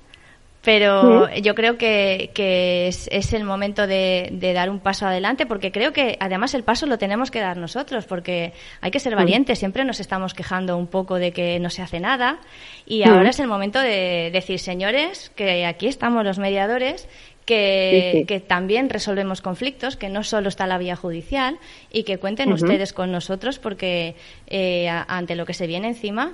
pero 0.66 1.32
yo 1.36 1.54
creo 1.54 1.78
que, 1.78 2.32
que 2.34 2.88
es, 2.88 3.08
es, 3.12 3.32
el 3.34 3.44
momento 3.44 3.86
de, 3.86 4.30
de, 4.32 4.52
dar 4.52 4.68
un 4.68 4.80
paso 4.80 5.06
adelante 5.06 5.46
porque 5.46 5.70
creo 5.70 5.92
que 5.92 6.16
además 6.18 6.54
el 6.54 6.64
paso 6.64 6.86
lo 6.86 6.98
tenemos 6.98 7.30
que 7.30 7.38
dar 7.38 7.56
nosotros 7.56 8.04
porque 8.04 8.52
hay 8.80 8.90
que 8.90 8.98
ser 8.98 9.14
valientes 9.14 9.60
siempre 9.60 9.84
nos 9.84 10.00
estamos 10.00 10.34
quejando 10.34 10.76
un 10.76 10.88
poco 10.88 11.20
de 11.20 11.30
que 11.30 11.60
no 11.60 11.70
se 11.70 11.82
hace 11.82 12.00
nada 12.00 12.40
y 12.84 13.04
ahora 13.04 13.30
es 13.30 13.38
el 13.38 13.46
momento 13.46 13.78
de 13.78 14.30
decir 14.32 14.58
señores 14.58 15.30
que 15.36 15.64
aquí 15.66 15.86
estamos 15.86 16.24
los 16.24 16.40
mediadores 16.40 17.08
que, 17.44 18.10
sí, 18.12 18.18
sí. 18.18 18.26
que, 18.26 18.40
también 18.40 18.90
resolvemos 18.90 19.42
conflictos, 19.42 19.96
que 19.96 20.08
no 20.08 20.24
solo 20.24 20.48
está 20.48 20.66
la 20.66 20.78
vía 20.78 20.96
judicial 20.96 21.60
y 21.92 22.02
que 22.02 22.18
cuenten 22.18 22.48
uh 22.48 22.56
-huh. 22.56 22.62
ustedes 22.64 22.92
con 22.92 23.12
nosotros 23.12 23.60
porque 23.60 24.16
eh, 24.48 24.88
ante 24.88 25.36
lo 25.36 25.46
que 25.46 25.54
se 25.54 25.68
viene 25.68 25.86
encima 25.86 26.32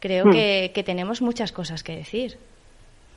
creo 0.00 0.26
uh 0.26 0.28
-huh. 0.28 0.32
que, 0.32 0.72
que 0.74 0.82
tenemos 0.82 1.22
muchas 1.22 1.50
cosas 1.50 1.82
que 1.82 1.96
decir 1.96 2.36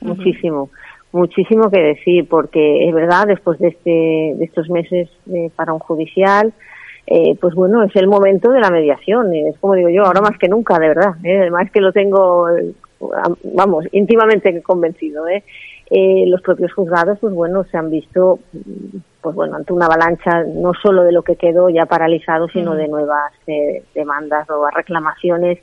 muchísimo, 0.00 0.70
muchísimo 1.12 1.70
que 1.70 1.80
decir, 1.80 2.28
porque 2.28 2.88
es 2.88 2.94
verdad, 2.94 3.26
después 3.26 3.58
de, 3.58 3.68
este, 3.68 3.90
de 3.90 4.44
estos 4.44 4.68
meses 4.70 5.08
de 5.26 5.50
parón 5.54 5.78
judicial, 5.78 6.52
eh, 7.06 7.36
pues 7.40 7.54
bueno, 7.54 7.82
es 7.82 7.96
el 7.96 8.06
momento 8.06 8.50
de 8.50 8.60
la 8.60 8.70
mediación, 8.70 9.34
es 9.34 9.58
como 9.58 9.74
digo 9.74 9.88
yo, 9.88 10.04
ahora 10.04 10.20
más 10.20 10.38
que 10.38 10.48
nunca, 10.48 10.78
de 10.78 10.88
verdad, 10.88 11.14
¿eh? 11.24 11.38
además 11.40 11.70
que 11.70 11.80
lo 11.80 11.92
tengo, 11.92 12.46
vamos, 13.54 13.86
íntimamente 13.92 14.60
convencido, 14.62 15.26
¿eh? 15.26 15.42
Eh, 15.90 16.24
los 16.26 16.42
propios 16.42 16.72
juzgados, 16.74 17.18
pues 17.18 17.32
bueno, 17.32 17.64
se 17.64 17.78
han 17.78 17.88
visto, 17.88 18.40
pues 19.22 19.34
bueno, 19.34 19.56
ante 19.56 19.72
una 19.72 19.86
avalancha 19.86 20.44
no 20.44 20.74
solo 20.74 21.02
de 21.02 21.12
lo 21.12 21.22
que 21.22 21.36
quedó 21.36 21.70
ya 21.70 21.86
paralizado, 21.86 22.46
sino 22.48 22.74
mm. 22.74 22.76
de 22.76 22.88
nuevas 22.88 23.32
eh, 23.46 23.82
demandas, 23.94 24.46
nuevas 24.50 24.74
reclamaciones, 24.74 25.58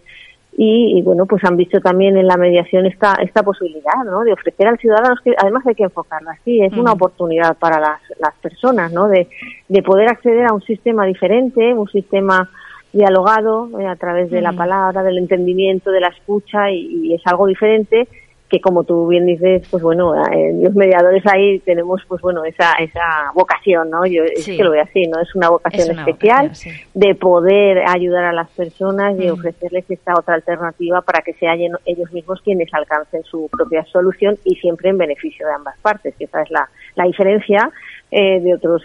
y, 0.57 0.97
y, 0.97 1.01
bueno, 1.01 1.25
pues 1.25 1.43
han 1.43 1.57
visto 1.57 1.81
también 1.81 2.15
en 2.17 2.27
la 2.27 2.38
mediación 2.38 2.85
esta, 2.85 3.15
esta 3.21 3.43
posibilidad, 3.43 4.05
¿no? 4.05 4.24
De 4.24 4.31
ofrecer 4.31 4.67
al 4.67 4.77
ciudadano, 4.77 5.15
que 5.24 5.33
además 5.38 5.65
hay 5.67 5.75
que 5.75 5.83
enfocarlo 5.83 6.29
así, 6.29 6.62
es 6.62 6.74
una 6.74 6.93
oportunidad 6.93 7.57
para 7.57 7.79
las, 7.79 8.00
las 8.19 8.33
personas, 8.41 8.91
¿no? 8.93 9.07
De, 9.09 9.27
de 9.67 9.83
poder 9.83 10.07
acceder 10.07 10.45
a 10.45 10.53
un 10.53 10.62
sistema 10.62 11.05
diferente, 11.05 11.74
un 11.74 11.89
sistema 11.89 12.50
dialogado 12.93 13.69
eh, 13.79 13.85
a 13.85 13.97
través 13.97 14.31
de 14.31 14.41
la 14.41 14.53
palabra, 14.53 15.03
del 15.03 15.17
entendimiento, 15.17 15.91
de 15.91 16.00
la 16.00 16.07
escucha 16.07 16.71
y, 16.71 17.07
y 17.07 17.13
es 17.13 17.21
algo 17.25 17.47
diferente 17.47 18.07
que 18.49 18.61
como 18.61 18.83
tú 18.83 19.07
bien 19.07 19.25
dices, 19.25 19.67
pues 19.71 19.81
bueno, 19.81 20.13
eh, 20.15 20.53
los 20.61 20.75
mediadores 20.75 21.23
ahí 21.25 21.59
tenemos 21.59 22.01
pues 22.07 22.21
bueno, 22.21 22.43
esa 22.45 22.73
esa 22.73 23.31
vocación, 23.33 23.89
¿no? 23.89 24.05
Yo 24.05 24.23
sí. 24.35 24.51
es 24.51 24.57
que 24.57 24.63
lo 24.63 24.71
veo 24.71 24.83
así, 24.83 25.07
¿no? 25.07 25.19
Es 25.19 25.33
una 25.35 25.49
vocación 25.49 25.81
es 25.81 25.89
una 25.89 26.01
especial 26.01 26.43
vocación, 26.47 26.73
sí. 26.73 26.81
de 26.93 27.15
poder 27.15 27.87
ayudar 27.87 28.25
a 28.25 28.33
las 28.33 28.49
personas 28.51 29.19
y 29.19 29.27
mm. 29.27 29.33
ofrecerles 29.33 29.89
esta 29.89 30.13
otra 30.13 30.35
alternativa 30.35 31.01
para 31.01 31.21
que 31.21 31.33
sean 31.33 31.59
ellos 31.85 32.11
mismos 32.11 32.41
quienes 32.41 32.71
alcancen 32.73 33.23
su 33.23 33.49
propia 33.51 33.83
solución 33.85 34.37
y 34.43 34.55
siempre 34.55 34.89
en 34.89 34.97
beneficio 34.97 35.47
de 35.47 35.53
ambas 35.53 35.77
partes, 35.79 36.13
que 36.15 36.25
esa 36.25 36.43
es 36.43 36.51
la, 36.51 36.69
la 36.95 37.05
diferencia 37.05 37.71
eh, 38.11 38.39
de 38.41 38.53
otros 38.53 38.83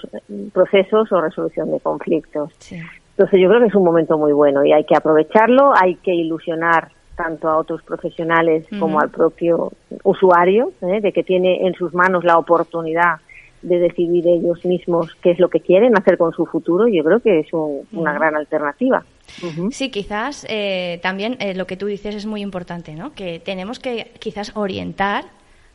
procesos 0.53 1.13
o 1.13 1.21
resolución 1.21 1.71
de 1.71 1.81
conflictos. 1.81 2.53
Sí. 2.59 2.81
Entonces 3.11 3.41
yo 3.41 3.49
creo 3.49 3.61
que 3.61 3.67
es 3.67 3.75
un 3.75 3.85
momento 3.85 4.17
muy 4.17 4.33
bueno 4.33 4.65
y 4.65 4.73
hay 4.73 4.85
que 4.85 4.97
aprovecharlo, 4.97 5.75
hay 5.77 5.97
que 5.97 6.15
ilusionar 6.15 6.89
tanto 7.23 7.49
a 7.49 7.59
otros 7.63 7.81
profesionales 7.83 8.61
uh 8.71 8.75
-huh. 8.75 8.81
como 8.81 9.01
al 9.01 9.11
propio 9.11 9.73
usuario, 10.05 10.63
¿eh? 10.81 11.01
de 11.01 11.11
que 11.13 11.23
tiene 11.23 11.67
en 11.67 11.75
sus 11.75 11.93
manos 11.93 12.25
la 12.25 12.37
oportunidad 12.39 13.15
de 13.63 13.79
decidir 13.79 14.25
ellos 14.27 14.65
mismos 14.65 15.05
qué 15.23 15.33
es 15.33 15.39
lo 15.39 15.49
que 15.49 15.61
quieren 15.61 15.93
hacer 15.99 16.17
con 16.17 16.33
su 16.33 16.47
futuro, 16.47 16.83
yo 16.89 17.03
creo 17.05 17.21
que 17.21 17.41
es 17.41 17.53
un, 17.53 17.61
uh 17.61 17.85
-huh. 17.93 18.01
una 18.03 18.13
gran 18.19 18.35
alternativa. 18.43 19.05
Uh 19.43 19.47
-huh. 19.55 19.71
Sí, 19.71 19.91
quizás 19.91 20.47
eh, 20.49 20.99
también 21.03 21.37
eh, 21.41 21.55
lo 21.55 21.65
que 21.67 21.77
tú 21.77 21.87
dices 21.87 22.15
es 22.15 22.27
muy 22.27 22.41
importante, 22.41 22.95
¿no? 22.95 23.13
Que 23.19 23.39
tenemos 23.51 23.79
que 23.79 24.13
quizás 24.19 24.57
orientar 24.57 25.25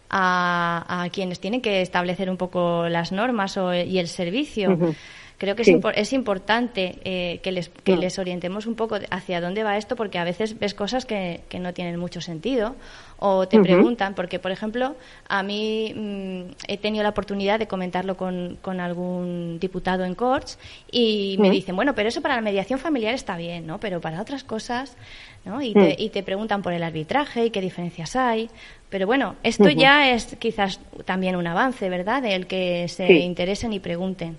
a, 0.10 1.04
a 1.04 1.10
quienes 1.10 1.40
tienen 1.40 1.62
que 1.62 1.82
establecer 1.82 2.28
un 2.30 2.38
poco 2.38 2.90
las 2.90 3.12
normas 3.12 3.58
o, 3.58 3.74
y 3.74 4.00
el 4.00 4.08
servicio. 4.08 4.68
Creo 5.38 5.56
que 5.56 5.64
sí. 5.64 5.72
es, 5.72 5.76
impor 5.76 5.94
es, 5.98 6.14
importante 6.14 7.00
eh, 7.04 7.40
que, 7.44 7.52
les, 7.52 7.70
que 7.70 7.98
les 7.98 8.18
orientemos 8.20 8.68
un 8.68 8.76
poco 8.76 8.98
hacia 9.10 9.42
dónde 9.42 9.64
va 9.64 9.78
esto, 9.78 9.96
porque 9.96 10.18
a 10.18 10.24
veces 10.24 10.58
ves 10.58 10.74
cosas 10.74 11.06
que, 11.06 11.42
que 11.50 11.60
no 11.60 11.74
tienen 11.74 12.00
mucho 12.00 12.22
sentido 12.22 12.76
o 13.20 13.48
te 13.48 13.58
uh 13.58 13.62
-huh. 13.62 13.64
preguntan, 13.64 14.14
porque 14.14 14.40
por 14.40 14.52
ejemplo, 14.52 14.96
a 15.28 15.44
mí 15.44 15.94
mmm, 15.96 16.52
he 16.68 16.78
tenido 16.78 17.04
la 17.04 17.10
oportunidad 17.10 17.60
de 17.60 17.68
comentarlo 17.68 18.16
con, 18.16 18.58
con 18.62 18.80
algún 18.80 19.60
diputado 19.60 20.06
en 20.06 20.16
Corts 20.16 20.58
y 20.92 21.36
uh 21.36 21.40
-huh. 21.40 21.42
me 21.42 21.50
dicen, 21.50 21.76
bueno, 21.76 21.94
pero 21.96 22.10
eso 22.10 22.22
para 22.22 22.36
la 22.36 22.42
mediación 22.42 22.80
familiar 22.80 23.14
está 23.14 23.36
bien, 23.38 23.68
¿no? 23.68 23.80
Pero 23.80 24.00
para 24.00 24.22
otras 24.22 24.44
cosas, 24.44 24.96
¿no? 25.44 25.62
Y, 25.62 25.74
te, 25.74 25.96
y 25.98 26.10
te 26.10 26.24
preguntan 26.24 26.62
por 26.62 26.74
el 26.74 26.84
arbitraje 26.84 27.46
y 27.46 27.50
qué 27.50 27.62
diferencias 27.62 28.16
hay. 28.16 28.50
Pero 28.90 29.06
bueno, 29.08 29.36
esto 29.44 29.70
ya 29.70 30.12
es 30.12 30.36
quizás 30.38 30.80
también 31.06 31.36
un 31.36 31.48
avance, 31.48 31.90
¿verdad? 31.90 32.24
El 32.26 32.48
que 32.48 32.88
se 32.88 33.08
sí. 33.08 33.14
interesen 33.20 33.74
y 33.74 33.80
pregunten. 33.80 34.38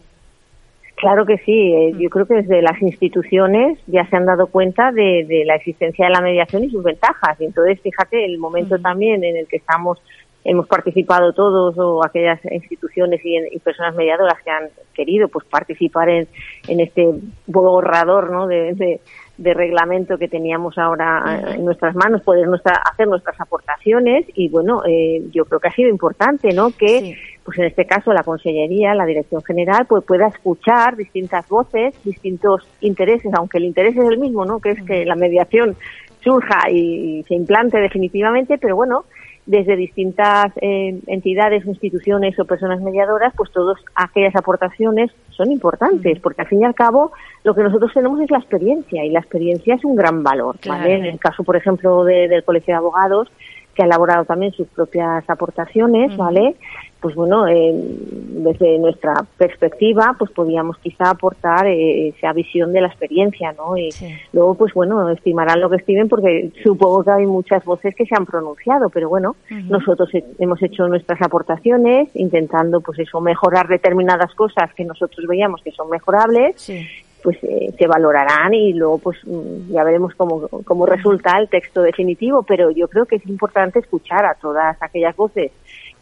Claro 0.96 1.26
que 1.26 1.36
sí. 1.38 1.74
Eh, 1.74 1.92
yo 1.98 2.08
creo 2.08 2.26
que 2.26 2.36
desde 2.36 2.62
las 2.62 2.80
instituciones 2.80 3.78
ya 3.86 4.06
se 4.08 4.16
han 4.16 4.24
dado 4.24 4.46
cuenta 4.46 4.92
de, 4.92 5.26
de, 5.28 5.44
la 5.44 5.56
existencia 5.56 6.06
de 6.06 6.12
la 6.12 6.22
mediación 6.22 6.64
y 6.64 6.70
sus 6.70 6.82
ventajas. 6.82 7.38
Y 7.38 7.44
entonces, 7.44 7.80
fíjate, 7.82 8.24
el 8.24 8.38
momento 8.38 8.78
también 8.78 9.22
en 9.22 9.36
el 9.36 9.46
que 9.46 9.58
estamos, 9.58 9.98
hemos 10.42 10.66
participado 10.66 11.34
todos 11.34 11.76
o 11.76 12.02
aquellas 12.02 12.40
instituciones 12.50 13.20
y, 13.24 13.36
y 13.54 13.58
personas 13.58 13.94
mediadoras 13.94 14.42
que 14.42 14.50
han 14.50 14.68
querido 14.94 15.28
pues 15.28 15.44
participar 15.44 16.08
en, 16.08 16.28
en 16.66 16.80
este 16.80 17.06
borrador 17.46 18.30
¿no? 18.30 18.46
de, 18.46 18.72
de, 18.72 19.00
de 19.36 19.54
reglamento 19.54 20.16
que 20.16 20.28
teníamos 20.28 20.78
ahora 20.78 21.22
-huh. 21.26 21.56
en 21.56 21.64
nuestras 21.66 21.94
manos, 21.94 22.22
poder 22.22 22.48
nuestra, 22.48 22.72
hacer 22.90 23.06
nuestras 23.06 23.38
aportaciones 23.38 24.24
y 24.34 24.48
bueno, 24.48 24.82
eh, 24.88 25.24
yo 25.30 25.44
creo 25.44 25.60
que 25.60 25.68
ha 25.68 25.74
sido 25.74 25.90
importante, 25.90 26.54
¿no? 26.54 26.70
Que 26.70 27.00
sí 27.00 27.16
pues 27.46 27.58
en 27.60 27.66
este 27.66 27.86
caso 27.86 28.12
la 28.12 28.24
Consellería, 28.24 28.92
la 28.92 29.06
Dirección 29.06 29.40
General, 29.44 29.86
pues 29.88 30.02
pueda 30.04 30.26
escuchar 30.26 30.96
distintas 30.96 31.48
voces, 31.48 31.94
distintos 32.02 32.66
intereses, 32.80 33.32
aunque 33.34 33.58
el 33.58 33.66
interés 33.66 33.96
es 33.96 34.04
el 34.04 34.18
mismo, 34.18 34.44
¿no? 34.44 34.58
Que 34.58 34.70
es 34.70 34.82
que 34.82 35.04
la 35.04 35.14
mediación 35.14 35.76
surja 36.24 36.68
y, 36.68 37.22
se 37.28 37.36
implante 37.36 37.78
definitivamente, 37.78 38.58
pero 38.58 38.74
bueno, 38.74 39.04
desde 39.46 39.76
distintas 39.76 40.46
eh, 40.60 40.98
entidades, 41.06 41.64
instituciones 41.66 42.36
o 42.40 42.44
personas 42.46 42.80
mediadoras, 42.80 43.32
pues 43.36 43.52
todas 43.52 43.78
aquellas 43.94 44.34
aportaciones 44.34 45.12
son 45.30 45.52
importantes, 45.52 46.18
porque 46.18 46.42
al 46.42 46.48
fin 46.48 46.62
y 46.62 46.64
al 46.64 46.74
cabo 46.74 47.12
lo 47.44 47.54
que 47.54 47.62
nosotros 47.62 47.92
tenemos 47.94 48.20
es 48.20 48.30
la 48.32 48.38
experiencia 48.38 49.04
y 49.04 49.10
la 49.10 49.20
experiencia 49.20 49.76
es 49.76 49.84
un 49.84 49.94
gran 49.94 50.24
valor. 50.24 50.58
Claro. 50.58 50.80
¿vale? 50.80 50.96
En 50.96 51.04
el 51.04 51.20
caso, 51.20 51.44
por 51.44 51.54
ejemplo, 51.54 52.02
de, 52.02 52.26
del 52.26 52.42
Colegio 52.42 52.74
de 52.74 52.78
Abogados, 52.78 53.30
que 53.76 53.82
ha 53.82 53.86
elaborado 53.86 54.24
también 54.24 54.52
sus 54.52 54.66
propias 54.66 55.28
aportaciones. 55.30 56.16
¿vale? 56.16 56.56
Pues 57.00 57.14
bueno, 57.14 57.46
eh, 57.46 57.72
desde 57.74 58.78
nuestra 58.78 59.14
perspectiva, 59.36 60.14
pues 60.18 60.30
podíamos 60.30 60.78
quizá 60.78 61.10
aportar 61.10 61.66
eh, 61.66 62.08
esa 62.08 62.32
visión 62.32 62.72
de 62.72 62.80
la 62.80 62.88
experiencia, 62.88 63.52
¿no? 63.52 63.76
Y 63.76 63.92
sí. 63.92 64.08
luego, 64.32 64.54
pues 64.54 64.72
bueno, 64.72 65.08
estimarán 65.10 65.60
lo 65.60 65.68
que 65.68 65.76
estimen 65.76 66.08
porque 66.08 66.50
supongo 66.62 67.04
que 67.04 67.10
hay 67.10 67.26
muchas 67.26 67.64
voces 67.64 67.94
que 67.94 68.06
se 68.06 68.14
han 68.16 68.24
pronunciado, 68.26 68.88
pero 68.88 69.08
bueno, 69.08 69.36
uh 69.50 69.54
-huh. 69.54 69.68
nosotros 69.68 70.08
hemos 70.38 70.62
hecho 70.62 70.88
nuestras 70.88 71.20
aportaciones 71.20 72.08
intentando, 72.14 72.80
pues 72.80 72.98
eso, 72.98 73.20
mejorar 73.20 73.68
determinadas 73.68 74.34
cosas 74.34 74.72
que 74.74 74.84
nosotros 74.84 75.26
veíamos 75.26 75.62
que 75.62 75.72
son 75.72 75.90
mejorables. 75.90 76.60
Sí 76.60 76.86
pues 77.26 77.38
eh, 77.42 77.74
se 77.76 77.88
valorarán 77.88 78.54
y 78.54 78.72
luego 78.72 78.98
pues 78.98 79.18
mm, 79.24 79.72
ya 79.72 79.82
veremos 79.82 80.14
cómo, 80.14 80.46
cómo 80.64 80.86
resulta 80.86 81.36
el 81.40 81.48
texto 81.48 81.82
definitivo, 81.82 82.44
pero 82.44 82.70
yo 82.70 82.86
creo 82.86 83.04
que 83.04 83.16
es 83.16 83.26
importante 83.26 83.80
escuchar 83.80 84.24
a 84.24 84.34
todas 84.34 84.80
aquellas 84.80 85.16
voces 85.16 85.50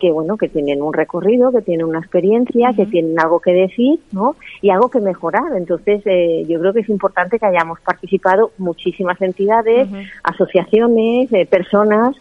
que 0.05 0.13
bueno 0.13 0.37
que 0.37 0.51
tienen 0.51 0.83
un 0.83 0.93
recorrido 0.93 1.51
que 1.51 1.63
tienen 1.63 1.87
una 1.87 2.01
experiencia 2.01 2.69
uh 2.69 2.73
-huh. 2.73 2.77
que 2.77 2.87
tienen 2.87 3.19
algo 3.19 3.41
que 3.41 3.53
decir 3.53 3.99
no 4.13 4.37
y 4.61 4.69
algo 4.69 4.91
que 4.91 5.01
mejorar 5.01 5.57
entonces 5.57 6.03
eh, 6.05 6.45
yo 6.47 6.61
creo 6.61 6.75
que 6.75 6.81
es 6.81 6.91
importante 6.91 7.39
que 7.39 7.47
hayamos 7.47 7.81
participado 7.81 8.51
muchísimas 8.59 9.19
entidades 9.23 9.89
uh 9.89 9.95
-huh. 9.95 10.11
asociaciones 10.23 11.33
eh, 11.33 11.47
personas 11.47 12.15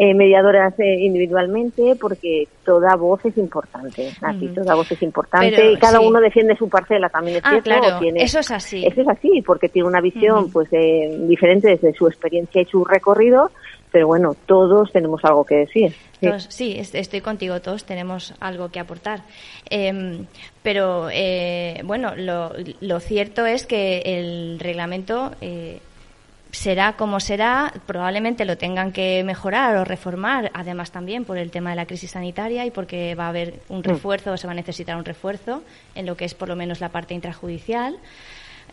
eh, 0.00 0.14
mediadoras 0.14 0.78
eh, 0.78 0.96
individualmente 1.00 1.96
porque 2.00 2.46
toda 2.64 2.94
voz 2.96 3.24
es 3.24 3.36
importante 3.36 4.02
aquí 4.22 4.46
uh 4.46 4.50
-huh. 4.50 4.54
toda 4.54 4.74
voz 4.76 4.90
es 4.92 5.02
importante 5.02 5.52
Pero, 5.56 5.70
y 5.72 5.76
cada 5.76 5.98
sí. 5.98 6.06
uno 6.08 6.20
defiende 6.20 6.56
su 6.56 6.68
parcela 6.68 7.08
también 7.08 7.36
es 7.38 7.42
ah, 7.44 7.50
cierto 7.50 7.70
claro, 7.70 7.98
tiene, 8.00 8.22
eso 8.22 8.38
es 8.40 8.50
así 8.50 8.84
eso 8.84 9.00
es 9.00 9.08
así 9.08 9.42
porque 9.42 9.68
tiene 9.68 9.88
una 9.88 10.00
visión 10.00 10.38
uh 10.38 10.46
-huh. 10.46 10.52
pues 10.52 10.68
eh, 10.72 11.08
diferente 11.32 11.68
desde 11.68 11.92
su 11.94 12.06
experiencia 12.06 12.62
y 12.62 12.66
su 12.66 12.84
recorrido 12.84 13.50
pero 13.90 14.06
bueno, 14.06 14.34
todos 14.46 14.92
tenemos 14.92 15.24
algo 15.24 15.44
que 15.44 15.56
decir. 15.56 15.94
Sí, 16.48 16.76
estoy 16.78 17.20
contigo, 17.20 17.60
todos 17.60 17.84
tenemos 17.84 18.34
algo 18.40 18.70
que 18.70 18.80
aportar. 18.80 19.20
Em, 19.70 20.26
pero 20.62 21.08
eh, 21.12 21.80
bueno, 21.84 22.14
lo, 22.16 22.52
lo, 22.80 23.00
cierto 23.00 23.46
es 23.46 23.66
que 23.66 24.02
el 24.04 24.58
reglamento 24.58 25.32
eh, 25.40 25.80
será 26.50 26.94
como 26.94 27.20
será, 27.20 27.72
probablemente 27.86 28.44
lo 28.44 28.56
tengan 28.56 28.92
que 28.92 29.22
mejorar 29.24 29.76
o 29.76 29.84
reformar, 29.84 30.50
además 30.54 30.90
también 30.90 31.24
por 31.24 31.38
el 31.38 31.50
tema 31.50 31.70
de 31.70 31.76
la 31.76 31.86
crisis 31.86 32.12
sanitaria 32.12 32.64
y 32.66 32.70
porque 32.70 33.14
va 33.14 33.26
a 33.26 33.28
haber 33.28 33.60
un 33.68 33.80
mm. 33.80 33.84
refuerzo 33.84 34.32
o 34.32 34.36
se 34.36 34.46
va 34.46 34.52
a 34.52 34.56
necesitar 34.56 34.96
un 34.96 35.04
refuerzo 35.04 35.62
en 35.94 36.06
lo 36.06 36.16
que 36.16 36.24
es 36.24 36.34
por 36.34 36.48
lo 36.48 36.56
menos 36.56 36.80
la 36.80 36.88
parte 36.88 37.14
intrajudicial. 37.14 37.98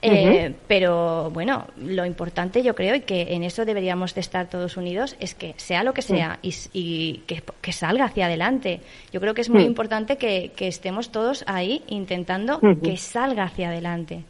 Eh, 0.05 0.53
pero 0.67 1.29
bueno, 1.31 1.67
lo 1.77 2.05
importante 2.05 2.61
yo 2.61 2.75
creo 2.75 2.95
y 2.95 3.01
que 3.01 3.33
en 3.33 3.43
eso 3.43 3.65
deberíamos 3.65 4.13
de 4.13 4.21
estar 4.21 4.49
todos 4.49 4.77
unidos 4.77 5.15
es 5.19 5.35
que 5.35 5.53
sea 5.57 5.83
lo 5.83 5.93
que 5.93 6.01
sea 6.01 6.39
y, 6.41 7.23
que, 7.27 7.71
salga 7.71 8.05
hacia 8.05 8.25
adelante. 8.25 8.81
Yo 9.11 9.19
creo 9.19 9.33
que 9.33 9.41
es 9.41 9.49
muy 9.49 9.63
importante 9.63 10.17
que, 10.17 10.51
estemos 10.59 11.11
todos 11.11 11.43
ahí 11.47 11.83
intentando 11.87 12.59
que 12.81 12.97
salga 12.97 13.43
hacia 13.43 13.69
adelante 13.69 14.23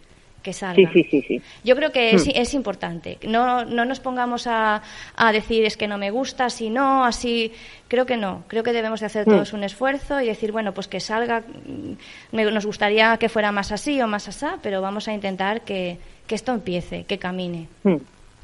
que 0.45 0.53
salga. 0.53 0.91
Sí, 0.93 1.03
sí, 1.09 1.21
sí, 1.27 1.41
Yo 1.63 1.75
creo 1.75 1.91
que 1.91 2.11
es, 2.11 2.27
es 2.27 2.53
importante. 2.53 3.17
No, 3.27 3.65
no 3.65 3.83
nos 3.83 3.99
pongamos 3.99 4.45
a, 4.45 4.83
a, 5.15 5.31
decir 5.31 5.65
es 5.65 5.75
que 5.75 5.87
no 5.87 5.97
me 5.97 6.11
gusta, 6.11 6.51
si 6.51 6.69
no, 6.69 7.03
así. 7.03 7.51
Creo 7.87 8.05
que 8.05 8.15
no. 8.15 8.43
Creo 8.47 8.63
que 8.63 8.71
debemos 8.71 8.99
de 8.99 9.07
hacer 9.07 9.25
todos 9.25 9.53
un 9.53 9.63
esfuerzo 9.63 10.21
y 10.21 10.27
decir, 10.27 10.51
bueno, 10.51 10.71
pues 10.71 10.87
que 10.87 10.99
salga. 10.99 11.41
nos 12.31 12.65
gustaría 12.65 13.17
que 13.17 13.27
fuera 13.27 13.51
más 13.51 13.71
así 13.71 13.99
o 14.01 14.07
más 14.07 14.27
asá, 14.27 14.59
pero 14.61 14.81
vamos 14.81 15.07
a 15.07 15.13
intentar 15.13 15.61
que, 15.61 15.97
que 16.27 16.35
esto 16.35 16.53
empiece, 16.53 17.05
que 17.05 17.17
camine. 17.17 17.67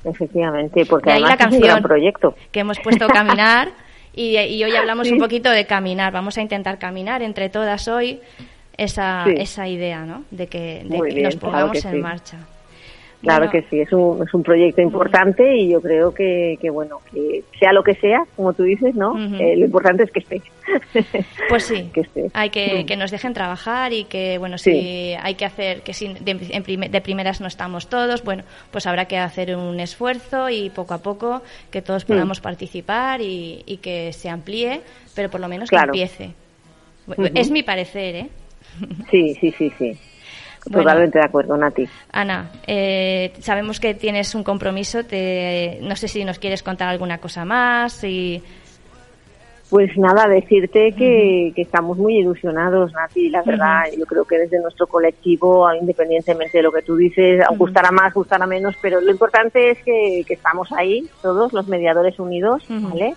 Efectivamente, 0.04 0.86
porque 0.88 1.12
además 1.12 1.38
la 1.40 1.46
es 1.46 1.54
un 1.54 1.60
gran 1.60 1.84
proyecto. 1.84 2.36
Que 2.52 2.62
hemos 2.62 2.80
puesto 2.80 3.08
caminar. 3.08 3.70
Y, 4.14 4.38
y, 4.38 4.62
hoy 4.62 4.76
hablamos 4.76 5.10
un 5.10 5.20
poquito 5.20 5.50
de 5.50 5.66
caminar. 5.66 6.12
Vamos 6.12 6.38
a 6.38 6.42
intentar 6.42 6.78
caminar 6.78 7.22
entre 7.22 7.48
todas 7.48 7.88
hoy 7.88 8.20
esa, 8.84 9.26
esa 9.26 9.68
idea, 9.68 10.06
¿no? 10.06 10.24
De 10.32 10.48
que, 10.48 10.84
nos 10.84 11.36
pongamos 11.36 11.86
en 11.86 12.02
marcha. 12.02 12.38
Claro 13.22 13.52
que 13.52 13.62
sí, 13.70 13.80
es 13.80 13.94
un, 13.94 14.24
es 14.28 14.34
un 14.34 14.42
proyecto 14.42 14.82
importante 14.82 15.56
y 15.56 15.70
yo 15.70 15.80
creo 15.80 16.12
que, 16.12 16.58
que, 16.60 16.72
bueno, 16.72 17.02
que 17.12 17.44
sea 17.60 17.72
lo 17.72 17.84
que 17.84 17.94
sea, 17.94 18.24
como 18.36 18.52
tú 18.54 18.64
dices, 18.64 18.96
¿no? 18.96 19.16
Eh, 19.40 19.56
lo 19.58 19.66
importante 19.66 20.04
es 20.04 20.12
que 20.12 20.20
esté. 20.20 20.42
Pues 21.50 21.66
sí, 21.66 21.90
que 21.94 22.02
esté. 22.02 22.32
hay 22.34 22.50
que, 22.50 22.86
que 22.86 22.96
nos 22.96 23.12
dejen 23.12 23.34
trabajar 23.34 23.94
y 23.94 24.06
que, 24.06 24.40
bueno, 24.40 24.58
si 24.58 25.14
hay 25.22 25.36
que 25.36 25.46
hacer, 25.46 25.82
que 25.82 25.94
si 25.94 26.14
de, 26.14 27.02
primeras 27.02 27.42
no 27.42 27.48
estamos 27.48 27.90
todos, 27.90 28.24
bueno, 28.24 28.44
pues 28.72 28.88
habrá 28.88 29.06
que 29.06 29.18
hacer 29.18 29.56
un 29.56 29.80
esfuerzo 29.80 30.50
y 30.50 30.72
poco 30.72 30.96
a 30.96 31.00
poco 31.00 31.44
que 31.70 31.84
todos 31.84 32.06
podamos 32.06 32.42
participar 32.42 33.22
y, 33.22 33.62
y, 33.68 33.78
que 33.78 34.14
se 34.14 34.30
amplíe, 34.30 34.82
pero 35.14 35.30
por 35.30 35.42
lo 35.42 35.48
menos 35.48 35.70
que 35.70 35.76
empiece. 35.76 36.34
Es 37.36 37.52
mi 37.52 37.62
parecer, 37.62 38.16
¿eh? 38.16 38.30
Sí, 39.10 39.36
sí, 39.40 39.52
sí, 39.58 39.72
sí. 39.78 39.98
Totalmente 40.70 41.18
de 41.18 41.26
acuerdo, 41.26 41.58
Nati. 41.58 41.88
Ana, 42.12 42.52
eh, 42.68 43.34
sabemos 43.40 43.80
que 43.80 43.96
tienes 43.96 44.36
un 44.36 44.44
compromiso. 44.44 45.04
Te, 45.04 45.80
no 45.82 45.96
sé 45.96 46.08
si 46.08 46.24
nos 46.24 46.38
quieres 46.38 46.62
contar 46.62 46.90
alguna 46.90 47.18
cosa 47.18 47.46
más. 47.46 48.04
Y... 48.04 48.44
Pues 49.70 49.98
nada, 49.98 50.28
decirte 50.28 50.92
que, 50.92 51.54
estamos 51.56 51.98
muy 51.98 52.18
ilusionados, 52.18 52.92
Nati. 52.94 53.30
La 53.30 53.42
verdad, 53.42 53.86
yo 53.98 54.06
creo 54.06 54.26
que 54.26 54.38
desde 54.38 54.60
nuestro 54.60 54.86
colectivo, 54.86 55.74
independientemente 55.74 56.58
de 56.58 56.64
lo 56.64 56.72
que 56.72 56.82
tú 56.82 56.96
dices, 56.96 57.44
gustará 57.58 57.90
más, 57.90 58.14
gustará 58.14 58.46
menos, 58.46 58.76
pero 58.82 59.02
lo 59.02 59.10
importante 59.10 59.72
es 59.72 59.80
que, 59.84 60.26
estamos 60.30 60.72
ahí, 60.74 61.08
todos 61.22 61.54
los 61.54 61.68
mediadores 61.68 62.20
unidos, 62.20 62.66
¿vale? 62.70 63.16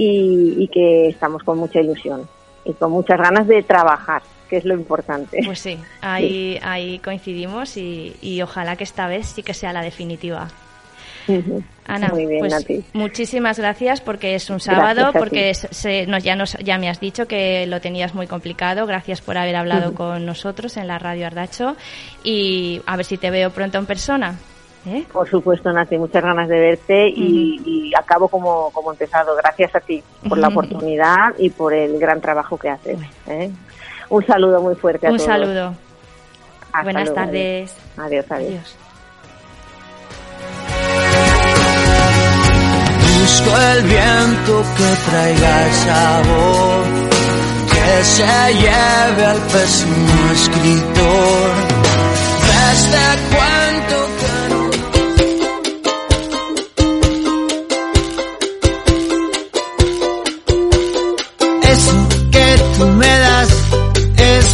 y 0.00 0.68
que 0.68 1.08
estamos 1.08 1.42
con 1.42 1.58
mucha 1.58 1.80
ilusión 1.80 2.28
y 2.68 2.74
con 2.74 2.92
muchas 2.92 3.18
ganas 3.18 3.46
de 3.48 3.62
trabajar 3.62 4.22
que 4.48 4.56
es 4.56 4.64
lo 4.64 4.74
importante. 4.74 5.40
Pues 5.44 5.60
sí, 5.60 5.78
ahí, 6.00 6.58
ahí 6.62 6.98
coincidimos 7.00 7.76
y, 7.76 8.40
ojalá 8.42 8.76
que 8.76 8.84
esta 8.84 9.06
vez 9.06 9.26
sí 9.26 9.42
que 9.42 9.54
sea 9.54 9.72
la 9.72 9.82
definitiva. 9.82 10.48
Ana, 11.86 12.08
pues 12.08 12.66
muchísimas 12.94 13.58
gracias 13.58 14.00
porque 14.00 14.34
es 14.34 14.48
un 14.48 14.60
sábado, 14.60 15.10
porque 15.12 15.52
se, 15.52 16.06
nos, 16.06 16.24
ya, 16.24 16.36
nos, 16.36 16.54
ya 16.54 16.78
me 16.78 16.88
has 16.88 17.00
dicho 17.00 17.26
que 17.26 17.66
lo 17.66 17.82
tenías 17.82 18.14
muy 18.14 18.26
complicado. 18.26 18.86
Gracias 18.86 19.20
por 19.20 19.36
haber 19.36 19.56
hablado 19.56 19.92
con 19.92 20.24
nosotros 20.24 20.78
en 20.78 20.86
la 20.86 20.98
radio 20.98 21.26
Ardacho 21.26 21.76
y 22.24 22.80
a 22.86 22.96
ver 22.96 23.04
si 23.04 23.18
te 23.18 23.30
veo 23.30 23.50
pronto 23.50 23.76
en 23.76 23.84
persona. 23.84 24.36
¿Eh? 24.86 25.04
Por 25.12 25.28
supuesto, 25.28 25.72
Nati, 25.72 25.98
muchas 25.98 26.22
ganas 26.22 26.48
de 26.48 26.58
verte 26.58 27.08
y, 27.08 27.92
acabo 27.94 28.28
como, 28.28 28.70
como 28.70 28.92
empezado. 28.92 29.34
Gracias 29.36 29.74
a 29.74 29.80
ti 29.80 30.02
por 30.28 30.38
la 30.38 30.48
oportunidad 30.48 31.34
y 31.38 31.50
por 31.50 31.74
el 31.74 31.98
gran 31.98 32.20
trabajo 32.20 32.56
que 32.56 32.70
haces. 32.70 32.98
¿eh? 33.26 33.50
Un 34.10 34.26
saludo 34.26 34.60
muy 34.60 34.74
fuerte 34.74 35.06
a 35.06 35.10
Un 35.10 35.18
saludo. 35.18 35.74
Buenas 36.82 37.12
tardes. 37.12 37.74
Adiós, 37.96 38.26
adiós. 38.30 38.76
Busco 43.20 43.58
el 43.58 43.82
viento 43.82 44.62
que 44.76 45.10
traiga 45.10 45.66
el 45.66 45.72
sabor, 45.72 46.84
que 47.70 48.04
se 48.04 48.54
lleve 48.54 49.24
al 49.26 49.40
pésimo 49.52 50.32
escritor 50.32 51.78
de 52.46 53.57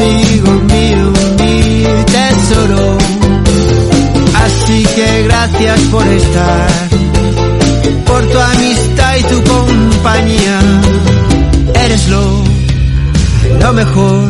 amigo 0.00 0.52
mío, 0.72 1.12
mi 1.38 1.84
tesoro. 2.06 2.98
Así 4.44 4.84
que 4.94 5.22
gracias 5.24 5.80
por 5.90 6.06
estar, 6.06 6.68
por 8.06 8.26
tu 8.26 8.38
amistad 8.38 9.16
y 9.18 9.22
tu 9.24 9.42
compañía. 9.44 10.60
Eres 11.84 12.08
lo, 12.08 12.44
lo 13.60 13.72
mejor 13.74 14.28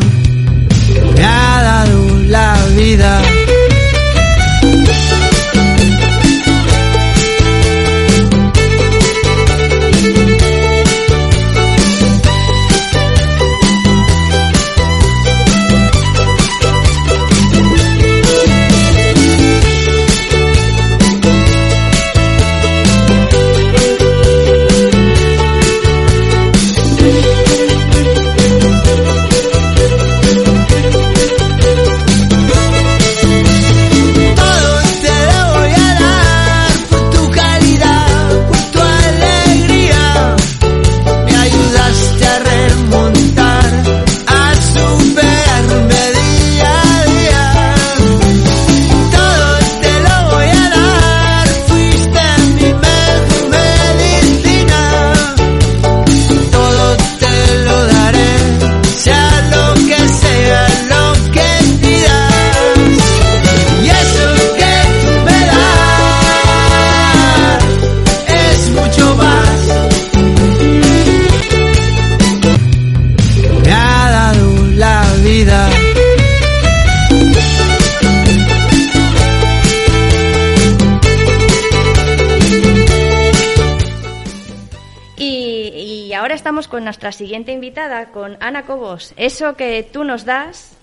nuestra 87.01 87.17
siguiente 87.17 87.51
invitada, 87.51 88.11
con 88.11 88.37
Ana 88.39 88.61
Cobos. 88.61 89.15
Eso 89.17 89.55
que 89.55 89.81
tú 89.81 90.03
nos 90.03 90.23
das 90.23 90.77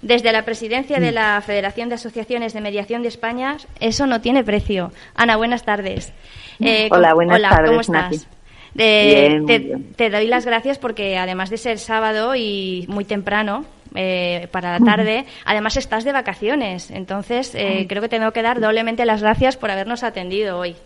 desde 0.00 0.32
la 0.32 0.46
presidencia 0.46 0.98
de 0.98 1.12
la 1.12 1.42
Federación 1.42 1.90
de 1.90 1.96
Asociaciones 1.96 2.54
de 2.54 2.62
Mediación 2.62 3.02
de 3.02 3.08
España, 3.08 3.58
eso 3.78 4.06
no 4.06 4.22
tiene 4.22 4.42
precio. 4.42 4.92
Ana, 5.14 5.36
buenas 5.36 5.64
tardes. 5.64 6.14
Eh, 6.58 6.88
hola, 6.90 7.12
buenas 7.12 7.42
tardes. 7.42 7.68
¿Cómo 7.68 7.82
estás? 7.82 8.26
te, 8.74 9.76
te, 9.94 10.08
doy 10.08 10.26
las 10.26 10.46
gracias 10.46 10.78
porque 10.78 11.18
además 11.18 11.50
de 11.50 11.58
ser 11.58 11.78
sábado 11.78 12.34
y 12.34 12.86
muy 12.88 13.04
temprano, 13.04 13.66
eh, 13.94 14.48
para 14.50 14.78
la 14.78 14.82
tarde. 14.82 15.26
Además, 15.44 15.76
estás 15.76 16.04
de 16.04 16.12
vacaciones, 16.12 16.90
entonces 16.90 17.54
eh, 17.54 17.84
creo 17.86 18.00
que 18.00 18.08
tengo 18.08 18.32
que 18.32 18.40
dar 18.40 18.60
doblemente 18.60 19.04
las 19.04 19.20
gracias 19.20 19.58
por 19.58 19.70
habernos 19.70 20.02
atendido 20.02 20.58
hoy. 20.58 20.76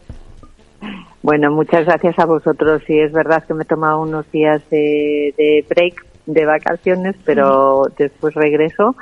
Bueno, 1.22 1.52
muchas 1.52 1.86
gracias 1.86 2.18
a 2.18 2.26
vosotros. 2.26 2.82
Sí, 2.86 2.98
es 2.98 3.12
verdad 3.12 3.44
que 3.44 3.54
me 3.54 3.62
he 3.62 3.66
tomado 3.66 4.00
unos 4.00 4.30
días 4.32 4.62
de, 4.70 5.64
break 5.68 6.04
de 6.26 6.46
vacaciones, 6.46 7.16
pero 7.24 7.84
después 7.96 8.34
regreso. 8.34 8.96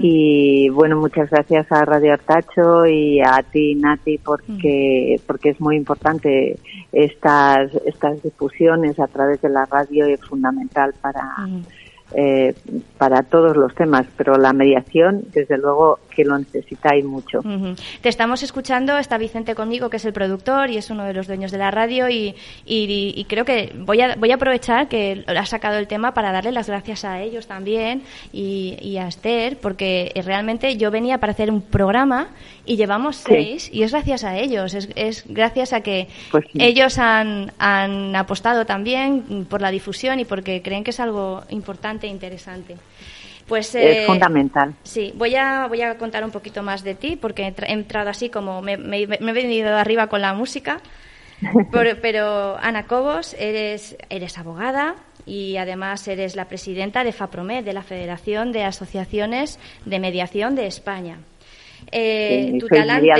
Y 0.00 0.68
bueno, 0.70 0.98
muchas 0.98 1.30
gracias 1.30 1.70
a 1.70 1.84
Radio 1.84 2.12
Artacho 2.14 2.86
y 2.86 3.20
a 3.20 3.42
ti, 3.42 3.74
Nati, 3.74 4.18
porque, 4.18 5.20
porque 5.26 5.50
es 5.50 5.60
muy 5.60 5.76
importante 5.76 6.58
estas, 6.92 7.74
estas 7.86 8.22
difusiones 8.22 8.98
a 8.98 9.06
través 9.06 9.40
de 9.42 9.48
la 9.48 9.66
radio 9.66 10.08
y 10.08 10.12
es 10.12 10.20
fundamental 10.20 10.94
para, 11.00 11.34
eh, 12.14 12.54
para 12.98 13.22
todos 13.22 13.56
los 13.56 13.74
temas, 13.74 14.06
pero 14.16 14.36
la 14.36 14.52
mediación, 14.52 15.24
desde 15.32 15.56
luego, 15.56 15.98
que 16.14 16.24
lo 16.24 16.38
necesitáis 16.38 17.04
mucho. 17.04 17.40
Te 18.00 18.08
estamos 18.08 18.42
escuchando, 18.42 18.98
está 18.98 19.18
Vicente 19.18 19.54
conmigo, 19.54 19.90
que 19.90 19.96
es 19.96 20.04
el 20.04 20.12
productor 20.12 20.70
y 20.70 20.76
es 20.76 20.90
uno 20.90 21.04
de 21.04 21.12
los 21.12 21.26
dueños 21.26 21.50
de 21.50 21.58
la 21.58 21.70
radio, 21.70 22.08
y, 22.08 22.34
y, 22.64 23.24
creo 23.28 23.44
que 23.44 23.72
voy 23.76 24.00
a, 24.00 24.16
voy 24.16 24.30
a 24.30 24.34
aprovechar 24.34 24.88
que 24.88 25.24
ha 25.26 25.46
sacado 25.46 25.78
el 25.78 25.86
tema 25.86 26.14
para 26.14 26.32
darle 26.32 26.52
las 26.52 26.68
gracias 26.68 27.04
a 27.04 27.20
ellos 27.20 27.46
también 27.46 28.02
y, 28.32 28.96
a 28.96 29.08
Esther, 29.08 29.58
porque 29.58 30.12
realmente 30.24 30.76
yo 30.76 30.90
venía 30.90 31.18
para 31.18 31.32
hacer 31.32 31.50
un 31.50 31.62
programa 31.62 32.28
y 32.64 32.76
llevamos 32.76 33.16
seis, 33.16 33.70
y 33.72 33.82
es 33.82 33.92
gracias 33.92 34.24
a 34.24 34.38
ellos, 34.38 34.74
es, 34.74 34.88
es 34.94 35.24
gracias 35.26 35.72
a 35.72 35.80
que 35.80 36.08
pues 36.30 36.44
ellos 36.54 36.98
han, 36.98 37.52
han 37.58 38.14
apostado 38.14 38.66
también 38.66 39.46
por 39.48 39.60
la 39.60 39.70
difusión 39.70 40.20
y 40.20 40.24
porque 40.24 40.62
creen 40.62 40.84
que 40.84 40.90
es 40.90 41.00
algo 41.00 41.42
importante 41.50 42.06
e 42.06 42.10
interesante. 42.10 42.76
Pues, 43.52 43.74
es 43.74 43.98
eh, 43.98 44.04
fundamental. 44.06 44.72
Sí, 44.82 45.12
voy 45.14 45.36
a, 45.36 45.66
voy 45.66 45.82
a 45.82 45.98
contar 45.98 46.24
un 46.24 46.30
poquito 46.30 46.62
más 46.62 46.82
de 46.82 46.94
ti 46.94 47.16
porque 47.16 47.42
he, 47.42 47.70
entrado 47.70 48.08
así 48.08 48.30
como 48.30 48.62
me, 48.62 48.78
me, 48.78 49.02
he 49.02 49.06
venido 49.06 49.76
arriba 49.76 50.06
con 50.06 50.22
la 50.22 50.32
música. 50.32 50.80
pero 52.00 52.56
Ana 52.56 52.86
Cobos, 52.86 53.36
eres, 53.38 53.98
eres 54.08 54.38
abogada 54.38 54.94
y 55.26 55.58
además 55.58 56.08
eres 56.08 56.34
la 56.34 56.46
presidenta 56.46 57.04
de 57.04 57.12
FAPROMED, 57.12 57.62
de 57.62 57.74
la 57.74 57.82
Federación 57.82 58.52
de 58.52 58.64
Asociaciones 58.64 59.58
de 59.84 60.00
Mediación 60.00 60.54
de 60.54 60.66
España. 60.66 61.18
Eh, 61.90 62.56
tu 62.58 62.68
talante, 62.68 63.10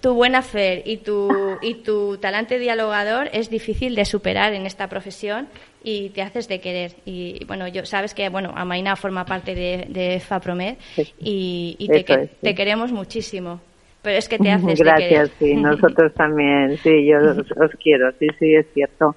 tu 0.00 0.14
buena 0.14 0.42
fe 0.42 0.82
y 0.84 0.98
tu, 0.98 1.28
y 1.60 1.82
tu 1.82 2.18
talante 2.18 2.58
dialogador 2.58 3.28
es 3.32 3.50
difícil 3.50 3.94
de 3.94 4.04
superar 4.04 4.52
en 4.54 4.66
esta 4.66 4.88
profesión 4.88 5.48
y 5.82 6.10
te 6.10 6.22
haces 6.22 6.48
de 6.48 6.60
querer. 6.60 6.92
Y 7.04 7.44
bueno, 7.46 7.68
yo 7.68 7.84
sabes 7.84 8.14
que 8.14 8.28
bueno, 8.28 8.52
Amaina 8.54 8.96
forma 8.96 9.24
parte 9.24 9.54
de, 9.54 9.86
de 9.88 10.20
FAPROMED 10.20 10.76
y, 11.18 11.88
te, 11.88 12.28
te 12.40 12.54
queremos 12.54 12.92
muchísimo. 12.92 13.60
Pero 14.02 14.18
es 14.18 14.28
que 14.28 14.38
te 14.38 14.50
haces 14.50 14.80
Gracias, 14.80 15.30
sí, 15.38 15.54
nosotros 15.56 16.12
también, 16.14 16.76
sí, 16.78 17.06
yo 17.06 17.18
os, 17.64 17.70
quiero, 17.82 18.10
sí, 18.18 18.26
sí, 18.38 18.54
es 18.54 18.66
cierto. 18.74 19.14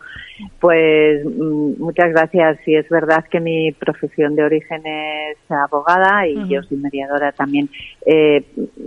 Pues 0.60 1.26
mm, 1.26 1.82
muchas 1.82 2.12
gracias, 2.12 2.60
sí, 2.66 2.76
es 2.76 2.90
verdad 2.90 3.24
que 3.32 3.40
mi 3.40 3.72
profesión 3.72 4.36
de 4.36 4.44
origen 4.44 4.82
es 4.86 5.38
abogada 5.50 6.28
y 6.28 6.48
yo 6.50 6.62
soy 6.64 6.78
mediadora 6.78 7.32
también. 7.32 7.70
Eh, 8.06 8.44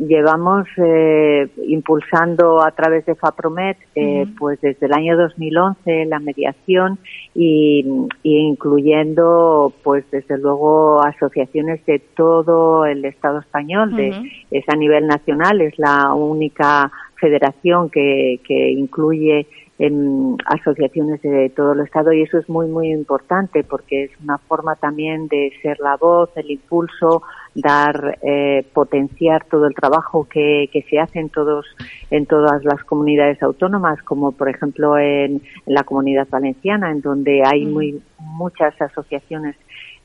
llevamos 0.06 0.66
eh, 0.76 1.48
impulsando 1.66 2.62
a 2.62 2.70
través 2.72 3.06
de 3.06 3.14
FAPROMED, 3.14 3.76
eh, 3.94 4.26
pues 4.38 4.60
desde 4.60 4.86
el 4.86 4.92
año 4.92 5.16
2011 5.16 6.06
la 6.06 6.18
mediación 6.18 6.98
y, 7.34 7.84
incluyendo 8.22 9.72
pues 9.82 10.04
desde 10.10 10.36
luego 10.38 11.02
asociaciones 11.02 11.84
de 11.86 11.98
todo 11.98 12.84
el 12.84 13.04
Estado 13.04 13.38
español, 13.38 13.96
de, 13.96 14.12
es 14.50 14.68
a 14.68 14.76
nivel 14.76 15.06
nacional, 15.06 15.62
es 15.62 15.78
la 15.78 16.12
única 16.12 16.92
federación 17.16 17.90
que, 17.90 18.40
que 18.46 18.70
incluye 18.70 19.46
en 19.78 20.36
asociaciones 20.44 21.22
de 21.22 21.50
todo 21.50 21.72
el 21.72 21.80
Estado 21.80 22.12
y 22.12 22.22
eso 22.22 22.38
es 22.38 22.48
muy, 22.48 22.66
muy 22.66 22.90
importante 22.90 23.62
porque 23.62 24.04
es 24.04 24.10
una 24.22 24.38
forma 24.38 24.74
también 24.74 25.28
de 25.28 25.52
ser 25.62 25.78
la 25.78 25.96
voz, 25.96 26.30
el 26.36 26.50
impulso, 26.50 27.22
dar, 27.54 28.18
eh, 28.22 28.66
potenciar 28.72 29.44
todo 29.44 29.66
el 29.66 29.74
trabajo 29.74 30.26
que, 30.28 30.68
que 30.72 30.82
se 30.82 30.98
hace 30.98 31.20
en 31.20 31.28
todos, 31.28 31.64
en 32.10 32.26
todas 32.26 32.64
las 32.64 32.82
comunidades 32.84 33.40
autónomas, 33.42 34.02
como 34.02 34.32
por 34.32 34.48
ejemplo 34.48 34.98
en, 34.98 35.42
la 35.66 35.84
comunidad 35.84 36.26
valenciana, 36.28 36.90
en 36.90 37.00
donde 37.00 37.42
hay 37.44 37.64
mm. 37.64 37.72
muy, 37.72 38.02
muchas 38.18 38.80
asociaciones 38.80 39.54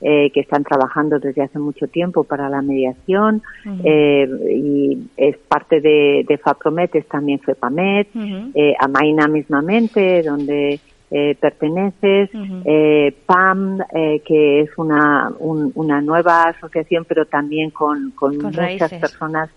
eh, 0.06 0.32
que 0.32 0.42
están 0.42 0.64
trabajando 0.64 1.18
desde 1.18 1.44
hace 1.44 1.60
mucho 1.60 1.88
tiempo 1.88 2.26
para 2.26 2.50
la 2.50 2.62
mediación 2.62 3.42
eh, 3.86 4.28
y 4.52 5.10
es 5.16 5.38
parte 5.38 5.80
de, 5.80 6.26
de 6.28 6.38
FAPROMET, 6.38 6.94
es 6.96 7.08
también 7.08 7.40
FEPAMET, 7.40 8.10
eh, 8.54 8.74
AMAINA 8.80 9.28
mismamente, 9.30 10.22
donde 10.24 10.82
eh, 11.16 11.38
perteneces, 11.40 12.32
eh, 12.66 13.16
PAM, 13.28 13.80
eh, 13.94 14.24
que 14.26 14.62
es 14.62 14.72
una, 14.78 15.32
una 15.40 16.02
nueva 16.02 16.46
asociación, 16.46 17.06
pero 17.08 17.28
también 17.28 17.70
con, 17.70 18.10
con, 18.16 18.36
muchas 18.40 18.92
personas 18.96 19.52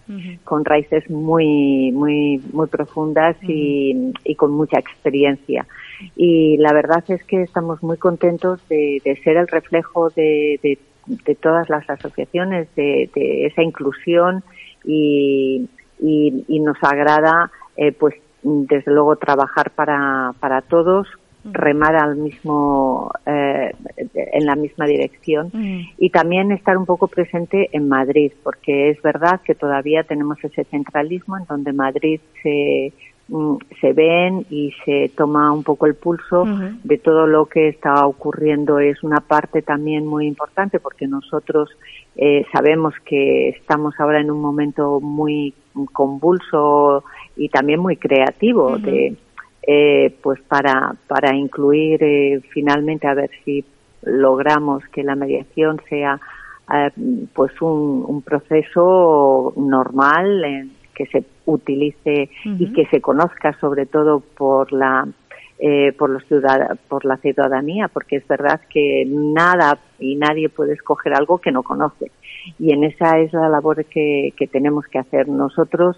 con 0.45 0.67
raíces 0.67 1.09
muy, 1.09 1.93
muy, 1.93 2.43
muy 2.53 2.67
profundas 2.67 3.37
y, 3.43 4.13
y, 4.23 4.35
con 4.35 4.51
mucha 4.51 4.79
experiencia. 4.79 5.67
Y 6.17 6.57
la 6.59 6.73
verdad 6.73 7.05
es 7.09 7.23
que 7.25 7.43
estamos 7.43 7.83
muy 7.83 7.97
contentos 7.97 8.61
de, 8.69 9.01
de 9.05 9.17
ser 9.23 9.37
el 9.37 9.49
reflejo 9.49 10.11
de, 10.11 10.61
de, 10.63 10.79
de, 11.07 11.35
todas 11.35 11.69
las 11.69 11.89
asociaciones, 11.89 12.69
de, 12.75 13.11
esa 13.47 13.63
inclusión 13.63 14.43
y, 14.85 15.69
y, 16.01 16.45
y 16.49 16.61
nos 16.61 16.77
agrada, 16.83 17.51
eh, 17.77 17.93
pues, 17.93 18.15
desde 18.43 18.93
luego 18.93 19.17
trabajar 19.17 19.71
para, 19.71 20.33
para 20.41 20.63
todos 20.63 21.09
remar 21.53 21.97
al 21.97 22.17
mismo 22.17 23.11
eh, 23.25 23.73
en 24.15 24.47
la 24.47 24.57
misma 24.57 24.87
dirección 24.87 25.51
y 25.99 26.11
también 26.11 26.51
estar 26.51 26.77
un 26.77 26.87
poco 26.87 27.07
presente 27.07 27.69
en 27.73 27.89
Madrid 27.89 28.33
porque 28.43 28.91
es 28.91 29.01
verdad 29.03 29.41
que 29.45 29.55
todavía 29.55 30.03
tenemos 30.03 30.43
ese 30.43 30.65
centralismo 30.65 31.39
en 31.39 31.45
donde 31.45 31.73
Madrid 31.73 32.21
se 32.43 32.93
mm, 32.93 33.16
se 33.81 33.93
ven 33.93 34.47
y 34.51 34.73
se 34.85 35.11
toma 35.17 35.53
un 35.53 35.65
poco 35.65 35.87
el 35.87 35.97
pulso 35.97 36.45
de 36.85 36.99
todo 36.99 37.27
lo 37.27 37.47
que 37.47 37.69
está 37.69 38.07
ocurriendo. 38.07 38.79
Es 38.79 39.03
una 39.03 39.21
parte 39.21 39.63
también 39.63 40.07
muy 40.07 40.27
importante 40.27 40.79
porque 40.79 41.09
nosotros 41.09 41.71
eh, 42.15 42.45
sabemos 42.53 42.95
que 43.05 43.49
estamos 43.49 43.95
ahora 43.99 44.21
en 44.21 44.31
un 44.31 44.41
momento 44.41 45.01
muy 45.01 45.55
convulso 45.93 47.05
y 47.37 47.49
también 47.49 47.81
muy 47.81 47.97
creativo 47.97 48.79
de 48.79 49.17
eh, 49.69 50.15
pues 50.23 50.41
para, 50.43 50.95
para 51.09 51.35
incluir 51.35 52.01
eh, 52.01 52.41
finalmente 52.53 53.09
a 53.09 53.15
ver 53.15 53.31
si 53.45 53.65
logramos 54.03 54.85
que 54.93 55.03
la 55.03 55.17
mediación 55.17 55.81
sea 55.89 56.21
eh, 56.73 56.91
pues 57.35 57.61
un, 57.61 58.05
un, 58.07 58.23
proceso 58.23 59.53
normal 59.57 60.45
en 60.45 60.71
que 60.97 61.07
se 61.07 61.25
utilice 61.45 62.31
y 62.45 62.73
que 62.73 62.87
se 62.87 63.01
conozca 63.01 63.53
sobre 63.61 63.87
todo 63.87 64.21
por 64.21 64.73
la 64.73 65.07
eh, 65.59 65.93
por 65.93 66.11
los 66.11 66.25
por 66.89 67.05
la 67.05 67.17
ciudadanía 67.19 67.89
porque 67.89 68.17
es 68.17 68.27
verdad 68.27 68.61
que 68.69 69.05
nada 69.07 69.79
y 69.99 70.17
nadie 70.17 70.49
puede 70.49 70.75
escoger 70.75 71.15
algo 71.15 71.39
que 71.39 71.53
no 71.53 71.63
conoce. 71.63 72.11
Y 72.59 72.73
en 72.73 72.85
esa 72.85 73.19
es 73.19 73.33
la 73.33 73.49
labor 73.49 73.85
que, 73.85 74.33
que 74.37 74.47
tenemos 74.47 74.87
que 74.87 74.99
hacer. 74.99 75.29
Nosotros 75.29 75.97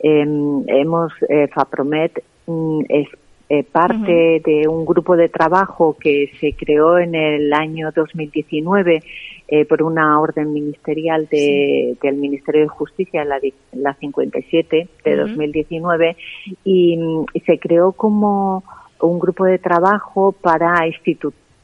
em, 0.00 0.64
hemos 0.68 1.12
eh, 1.28 1.48
FAPROMET 1.48 2.22
Mm, 2.48 2.80
es 2.88 3.06
eh, 3.50 3.64
parte 3.64 4.42
de 4.44 4.68
un 4.68 4.84
grupo 4.84 5.16
de 5.16 5.30
trabajo 5.30 5.96
que 5.98 6.30
se 6.38 6.52
creó 6.52 6.98
en 6.98 7.14
el 7.14 7.52
año 7.54 7.90
2019 7.92 9.02
eh, 9.48 9.64
por 9.64 9.82
una 9.82 10.20
orden 10.20 10.52
ministerial 10.52 11.26
de, 11.30 11.96
del 12.02 12.16
Ministerio 12.16 12.60
de 12.60 12.68
Justicia, 12.68 13.24
la, 13.24 13.40
la 13.72 13.94
57 13.94 14.88
de 15.02 15.16
2019, 15.16 16.16
y, 16.64 16.98
y, 17.32 17.40
se 17.40 17.58
creó 17.58 17.92
como 17.92 18.64
un 19.00 19.18
grupo 19.18 19.46
de 19.46 19.58
trabajo 19.58 20.32
para 20.32 20.82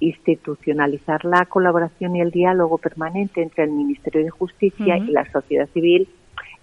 institucionalizar 0.01 1.27
la 1.27 1.45
colaboración 1.45 2.17
y 2.17 2.23
el 2.23 2.31
diálogo 2.31 2.79
permanente 2.79 3.43
entre 3.43 3.65
el 3.65 3.73
Ministerio 3.73 4.25
de 4.25 4.31
Justicia 4.31 4.97
y 4.97 5.11
la 5.11 5.31
sociedad 5.31 5.69
civil 5.75 6.09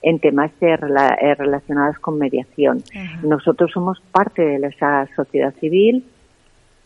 en 0.01 0.19
temas 0.19 0.51
de, 0.59 0.73
eh, 0.73 1.35
relacionados 1.35 1.99
con 1.99 2.17
mediación. 2.17 2.83
Nosotros 3.23 3.71
somos 3.71 3.99
parte 4.11 4.41
de 4.41 4.67
esa 4.67 5.07
sociedad 5.15 5.53
civil 5.59 6.03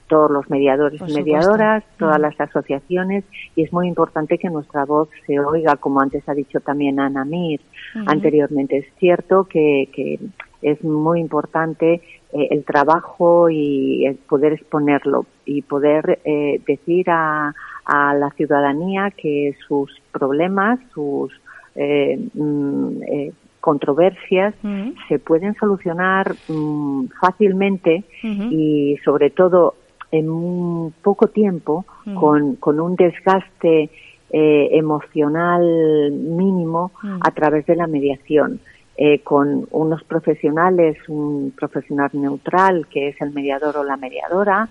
todos 0.07 0.29
los 0.29 0.49
mediadores 0.49 0.99
Por 0.99 1.09
y 1.09 1.13
supuesto. 1.13 1.31
mediadoras, 1.31 1.83
todas 1.97 2.19
las 2.19 2.39
asociaciones 2.39 3.23
y 3.55 3.63
es 3.63 3.73
muy 3.73 3.87
importante 3.87 4.37
que 4.37 4.49
nuestra 4.49 4.85
voz 4.85 5.09
se 5.25 5.39
oiga, 5.39 5.75
como 5.77 5.99
antes 5.99 6.27
ha 6.29 6.33
dicho 6.33 6.59
también 6.59 6.99
Ana 6.99 7.25
Mir 7.25 7.61
anteriormente. 8.05 8.77
Es 8.77 8.85
cierto 8.99 9.45
que, 9.45 9.89
que 9.93 10.19
es 10.61 10.83
muy 10.83 11.19
importante 11.19 12.01
eh, 12.33 12.47
el 12.51 12.63
trabajo 12.65 13.49
y 13.49 14.05
el 14.05 14.15
poder 14.15 14.53
exponerlo 14.53 15.25
y 15.45 15.61
poder 15.61 16.19
eh, 16.23 16.61
decir 16.67 17.09
a, 17.09 17.53
a 17.85 18.13
la 18.13 18.29
ciudadanía 18.31 19.11
que 19.11 19.55
sus 19.67 19.91
problemas, 20.11 20.79
sus 20.93 21.31
eh, 21.75 22.19
mm, 22.33 23.03
eh, 23.03 23.31
controversias 23.59 24.53
se 25.09 25.17
pueden 25.19 25.55
solucionar 25.55 26.35
mm, 26.47 27.07
fácilmente 27.19 28.03
y 28.23 28.95
sobre 29.03 29.31
todo 29.31 29.73
en 30.11 30.29
un 30.29 30.93
poco 31.01 31.27
tiempo 31.27 31.85
con, 32.13 32.57
con 32.57 32.79
un 32.79 32.95
desgaste 32.95 33.89
eh, 34.29 34.69
emocional 34.71 36.11
mínimo 36.11 36.91
a 37.21 37.31
través 37.31 37.65
de 37.65 37.75
la 37.75 37.87
mediación. 37.87 38.59
eh, 38.97 39.19
con 39.19 39.67
unos 39.71 40.03
profesionales, 40.05 40.97
un 41.09 41.51
profesional 41.51 42.09
neutral 42.13 42.87
que 42.87 43.09
es 43.09 43.21
el 43.21 43.33
mediador 43.33 43.75
o 43.75 43.83
la 43.83 43.97
mediadora 43.97 44.69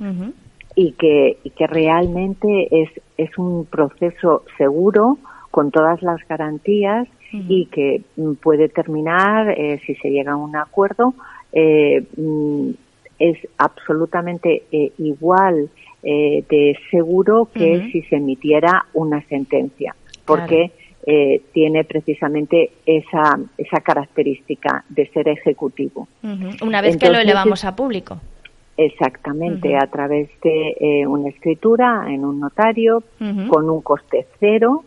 y 0.74 0.92
que, 0.92 1.36
y 1.44 1.50
que 1.50 1.66
realmente 1.66 2.68
es, 2.70 2.88
es 3.18 3.36
un 3.36 3.66
proceso 3.66 4.44
seguro 4.56 5.18
con 5.54 5.70
todas 5.70 6.02
las 6.02 6.18
garantías 6.28 7.06
y 7.30 7.66
que 7.66 8.02
mm, 8.16 8.32
puede 8.42 8.68
terminar, 8.68 9.50
eh, 9.56 9.80
si 9.86 9.94
se 9.94 10.10
llega 10.10 10.32
a 10.32 10.36
un 10.36 10.56
acuerdo, 10.56 11.14
eh, 11.52 12.04
mm, 12.16 12.70
es 13.20 13.38
absolutamente 13.56 14.64
eh, 14.72 14.90
igual 14.98 15.70
eh, 16.02 16.42
de 16.50 16.76
seguro 16.90 17.48
que 17.54 17.88
si 17.92 18.02
se 18.02 18.16
emitiera 18.16 18.86
una 18.94 19.22
sentencia, 19.28 19.94
porque 20.24 20.72
eh, 21.06 21.42
tiene 21.52 21.84
precisamente 21.84 22.72
esa, 22.84 23.38
esa 23.56 23.80
característica 23.80 24.84
de 24.88 25.06
ser 25.10 25.28
ejecutivo. 25.28 26.08
Una 26.62 26.80
vez 26.80 26.96
que 26.96 27.10
lo 27.10 27.18
elevamos 27.18 27.64
a 27.64 27.76
público. 27.76 28.20
Exactamente, 28.76 29.76
a 29.76 29.86
través 29.86 30.28
de 30.42 30.76
eh, 30.80 31.06
una 31.06 31.28
escritura 31.28 32.06
en 32.08 32.24
un 32.24 32.40
notario 32.40 33.02
con 33.48 33.70
un 33.70 33.80
coste 33.82 34.26
cero, 34.40 34.84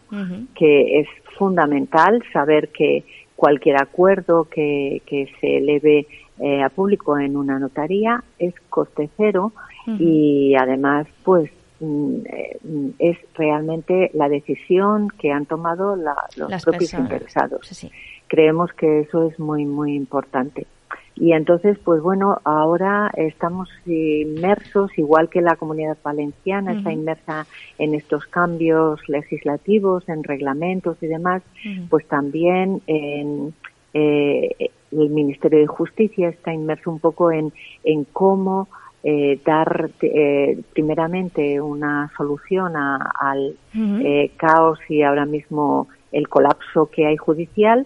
que 0.56 1.00
es 1.00 1.08
fundamental 1.38 2.22
saber 2.34 2.70
que 2.70 3.04
cualquier 3.36 3.82
acuerdo 3.82 4.46
que, 4.46 5.02
que 5.06 5.30
se 5.40 5.58
eleve 5.58 6.08
eh, 6.40 6.62
a 6.64 6.70
público 6.70 7.18
en 7.18 7.38
una 7.38 7.60
notaría 7.60 8.24
es 8.40 8.54
coste 8.70 9.10
cero 9.18 9.52
y 10.00 10.54
además 10.56 11.08
pues 11.24 11.50
mm, 11.80 12.16
eh, 12.26 12.58
es 13.00 13.18
realmente 13.36 14.12
la 14.14 14.28
decisión 14.28 15.08
que 15.20 15.32
han 15.32 15.46
tomado 15.46 15.96
la- 15.96 16.26
los 16.36 16.50
Las 16.50 16.64
propios 16.66 16.92
personas. 16.92 17.12
interesados. 17.12 17.68
Sí, 17.68 17.76
sí. 17.76 17.92
creemos 18.28 18.74
que 18.74 19.00
eso 19.02 19.28
es 19.30 19.40
muy 19.40 19.66
muy 19.66 19.96
importante 19.96 20.68
y 21.20 21.34
entonces 21.34 21.78
pues 21.84 22.02
bueno 22.02 22.40
ahora 22.44 23.12
estamos 23.16 23.70
inmersos 23.86 24.96
igual 24.98 25.30
que 25.30 25.42
la 25.42 25.56
comunidad 25.56 25.98
valenciana 26.04 26.74
está 26.74 26.92
inmersa 26.92 27.48
en 27.78 27.94
estos 27.96 28.26
cambios 28.28 29.00
legislativos 29.10 30.08
en 30.10 30.24
reglamentos 30.24 30.98
y 31.02 31.08
demás 31.08 31.42
pues 31.90 32.08
también 32.08 32.82
en 32.88 33.54
eh, 33.94 34.70
el 34.92 35.10
Ministerio 35.10 35.60
de 35.60 35.68
Justicia 35.68 36.30
está 36.30 36.54
inmerso 36.54 36.92
un 36.92 37.00
poco 37.00 37.32
en 37.32 37.52
en 37.84 38.04
cómo 38.06 38.68
eh, 39.04 39.40
dar 39.46 39.90
eh, 40.02 40.60
primeramente 40.74 41.62
una 41.62 42.12
solución 42.18 42.76
a- 42.76 43.12
al 43.20 43.56
eh, 44.06 44.32
caos 44.38 44.80
y 44.90 45.02
ahora 45.04 45.26
mismo 45.26 45.88
el 46.12 46.28
colapso 46.28 46.88
que 46.88 47.06
hay 47.06 47.18
judicial. 47.18 47.86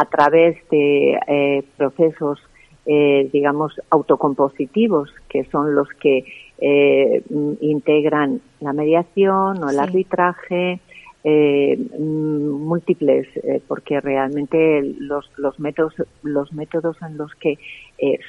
A 0.00 0.06
través 0.06 0.56
de 0.70 1.18
eh, 1.26 1.62
procesos, 1.76 2.38
eh, 2.86 3.28
digamos, 3.34 3.78
autocompositivos, 3.90 5.10
que 5.28 5.44
son 5.52 5.74
los 5.74 5.88
que 6.00 6.24
eh, 6.58 7.22
integran 7.60 8.40
la 8.60 8.72
mediación 8.72 9.62
o 9.62 9.68
el 9.68 9.76
Sí. 9.76 9.82
arbitraje, 9.82 10.80
eh, 11.22 11.76
mm, 11.98 12.50
múltiples, 12.70 13.28
porque 13.68 14.00
realmente 14.00 14.82
los, 14.98 15.30
los 15.36 15.60
métodos, 15.60 15.92
los 16.22 16.50
métodos 16.54 16.96
en 17.02 17.18
los 17.18 17.34
que 17.34 17.58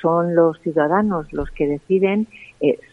son 0.01 0.35
los 0.35 0.59
ciudadanos 0.59 1.31
los 1.31 1.49
que 1.51 1.67
deciden 1.67 2.27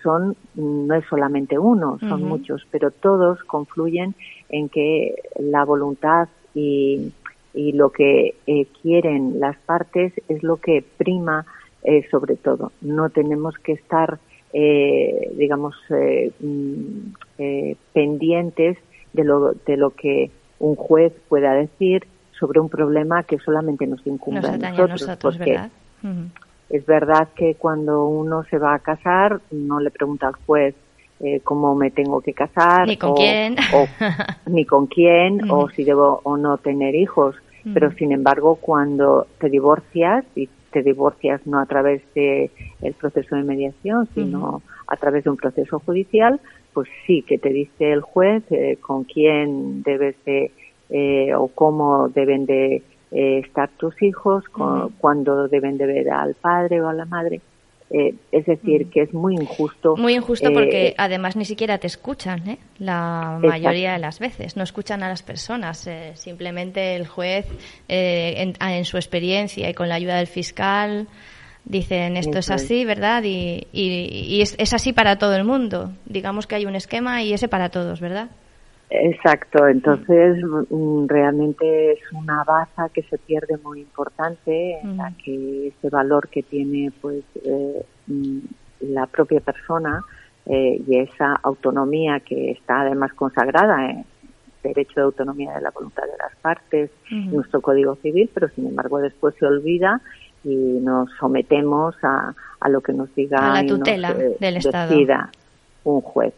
son 0.05 0.37
no 0.55 0.95
es 0.95 1.05
solamente 1.11 1.59
uno, 1.59 1.99
son 2.09 2.23
muchos, 2.23 2.65
pero 2.71 2.93
todos 2.93 3.43
confluyen 3.43 4.15
en 4.51 4.69
que 4.69 5.17
la 5.41 5.65
voluntad 5.65 6.29
y, 6.55 7.13
y 7.55 7.73
lo 7.73 7.91
que 7.91 8.35
eh, 8.47 8.67
quieren 8.83 9.41
las 9.41 9.57
partes 9.59 10.13
es 10.29 10.43
lo 10.43 10.57
que 10.57 10.85
prima 10.97 11.47
eh, 11.85 12.07
sobre 12.11 12.37
todo. 12.37 12.73
No 12.81 13.09
tenemos 13.11 13.55
que 13.57 13.73
estar, 13.73 14.19
eh, 14.53 15.31
digamos, 15.35 15.75
eh, 15.91 16.33
mm, 16.41 17.13
eh, 17.39 17.77
pendientes 17.93 18.79
de 19.13 19.25
lo, 19.25 19.53
de 19.53 19.77
lo 19.77 19.91
que 19.91 20.31
un 20.59 20.75
juez 20.75 21.13
pueda 21.29 21.55
decir 21.55 22.07
sobre 22.39 22.61
un 22.61 22.69
problema 22.69 23.23
que 23.23 23.39
solamente 23.39 23.87
nos 23.87 24.07
incumbe 24.07 24.41
Nos 24.41 24.51
a 24.51 24.59
nosotros. 24.59 25.03
nosotros, 25.03 25.37
porque 25.39 25.61
es 26.71 26.87
verdad 26.87 27.29
que 27.35 27.55
cuando 27.55 28.07
uno 28.07 28.45
se 28.45 28.59
va 28.59 28.75
a 28.75 28.79
casar 28.81 29.41
no 29.51 29.81
le 29.81 29.91
pregunta 29.91 30.29
al 30.29 30.35
juez 30.47 30.75
eh, 31.21 31.41
cómo 31.43 31.75
me 31.75 31.91
tengo 31.91 32.21
que 32.21 32.33
casar 32.33 32.87
Ni 32.87 32.97
con 32.97 33.11
o- 33.11 33.15
quién. 33.15 33.57
o 33.75 33.87
ni 34.47 34.65
con 34.65 34.87
quién 34.87 35.45
Ujú. 35.45 35.55
o 35.55 35.69
si 35.71 35.85
debo 35.85 36.21
o 36.25 36.37
no 36.37 36.59
tener 36.59 36.95
hijos 36.95 37.35
Ujú. 37.65 37.75
pero 37.75 37.91
sin 37.93 38.13
embargo 38.13 38.57
cuando 38.57 39.27
te 39.41 39.49
divorcias 39.51 40.25
y 40.37 40.49
te 40.73 40.83
divorcias 40.83 41.45
no 41.47 41.59
a 41.61 41.67
través 41.67 42.03
de 42.15 42.53
el 42.83 42.95
proceso 42.95 43.35
de 43.37 43.43
mediación 43.43 44.09
sino 44.15 44.63
a 44.87 44.97
través 44.97 45.25
de 45.25 45.31
un 45.31 45.37
proceso 45.37 45.81
judicial 45.81 46.41
pues 46.73 46.89
sí 47.07 47.25
que 47.27 47.39
te 47.39 47.49
dice 47.49 47.91
el 47.93 48.01
juez 48.03 48.45
eh, 48.51 48.79
con 48.81 49.05
quién 49.05 49.83
debes 49.83 50.15
de 50.25 50.53
eh, 50.91 51.35
o 51.35 51.49
cómo 51.49 52.09
deben 52.09 52.47
de 52.47 52.83
eh, 53.11 53.39
estar 53.45 53.71
tus 53.79 54.01
hijos, 54.03 54.45
con- 54.51 54.91
cuándo 54.99 55.49
deben 55.49 55.77
de 55.79 55.87
ver 55.87 56.11
al 56.11 56.35
padre 56.35 56.81
o 56.83 56.89
a 56.89 56.93
la 56.95 57.05
madre. 57.07 57.41
Eh, 57.91 58.15
es 58.33 58.45
decir, 58.45 58.91
que 58.91 59.01
es 59.03 59.15
muy 59.15 59.35
injusto. 59.35 59.97
Muy 59.97 60.15
injusto 60.15 60.51
eh, 60.51 60.53
porque 60.53 60.95
además 60.99 61.37
ni 61.37 61.45
siquiera 61.47 61.79
te 61.79 61.87
escuchan, 61.87 62.47
¿eh? 62.49 62.59
La 62.79 63.37
Exacto. 63.39 63.47
mayoría 63.49 63.93
de 63.95 63.99
las 63.99 64.19
veces. 64.19 64.57
No 64.57 64.63
escuchan 64.63 65.03
a 65.03 65.09
las 65.09 65.23
personas. 65.23 65.87
eh, 65.87 66.13
simplemente 66.15 66.97
el 66.97 67.07
juez, 67.07 67.47
eh, 67.89 68.35
en, 68.37 68.55
en 68.61 68.85
su 68.85 68.99
experiencia 68.99 69.71
y 69.71 69.75
con 69.75 69.89
la 69.89 69.95
ayuda 69.95 70.17
del 70.19 70.27
fiscal, 70.27 71.09
dicen 71.65 72.17
esto 72.19 72.39
es. 72.39 72.51
así, 72.51 72.85
¿verdad? 72.85 73.23
Y, 73.25 73.67
y- 73.73 74.35
y 74.37 74.43
es, 74.43 74.55
es 74.59 74.73
así 74.75 74.93
para 74.93 75.17
todo 75.17 75.35
el 75.35 75.45
mundo. 75.45 75.93
Digamos 76.05 76.47
que 76.47 76.57
hay 76.57 76.67
un 76.67 76.75
esquema 76.77 77.23
y 77.23 77.33
ese 77.33 77.49
para 77.49 77.71
todos, 77.71 78.01
¿verdad? 78.01 78.29
Exacto, 78.91 79.69
entonces 79.69 80.43
mm, 80.71 81.07
realmente 81.09 81.93
es 81.93 82.01
una 82.13 82.43
baza 82.45 82.89
que 82.89 83.03
se 83.03 83.19
pierde 83.19 83.59
muy 83.63 83.81
importante 83.81 84.79
en 84.81 84.97
la 84.97 85.11
Mm. 85.11 85.15
que 85.23 85.69
ese 85.69 85.91
valor 85.91 86.29
que 86.29 86.43
tiene 86.43 86.91
pues 87.03 87.23
eh, 87.45 87.85
mm, 88.07 88.39
la 88.81 89.07
propia 89.07 89.41
persona 89.41 90.03
eh, 90.47 90.81
y 90.87 90.99
esa 90.99 91.35
autonomía 91.43 92.21
que 92.21 92.53
está 92.53 92.81
además 92.81 93.13
consagrada 93.13 93.91
en 93.91 94.05
derecho 94.63 94.95
de 94.97 95.03
autonomía 95.03 95.53
de 95.55 95.61
la 95.61 95.71
voluntad 95.71 96.05
de 96.05 96.17
las 96.19 96.35
partes 96.41 96.91
nuestro 97.11 97.61
Código 97.61 97.97
Civil, 97.97 98.31
pero 98.33 98.49
sin 98.49 98.67
embargo 98.67 98.99
después 98.99 99.35
se 99.39 99.47
olvida 99.47 100.01
y 100.45 100.55
nos 100.81 101.11
sometemos 101.19 101.95
a, 102.03 102.35
a 102.61 102.69
lo 102.69 102.81
que 102.81 102.93
nos 102.93 103.15
diga 103.15 103.39
A 103.51 103.53
la 103.55 103.63
y 103.65 103.67
nos, 103.67 103.79
tutela 103.81 104.11
eh, 104.13 104.37
del 104.41 104.57
Estado. 104.57 104.91
decida 104.91 105.31
un 105.85 106.01
juez. 106.01 106.35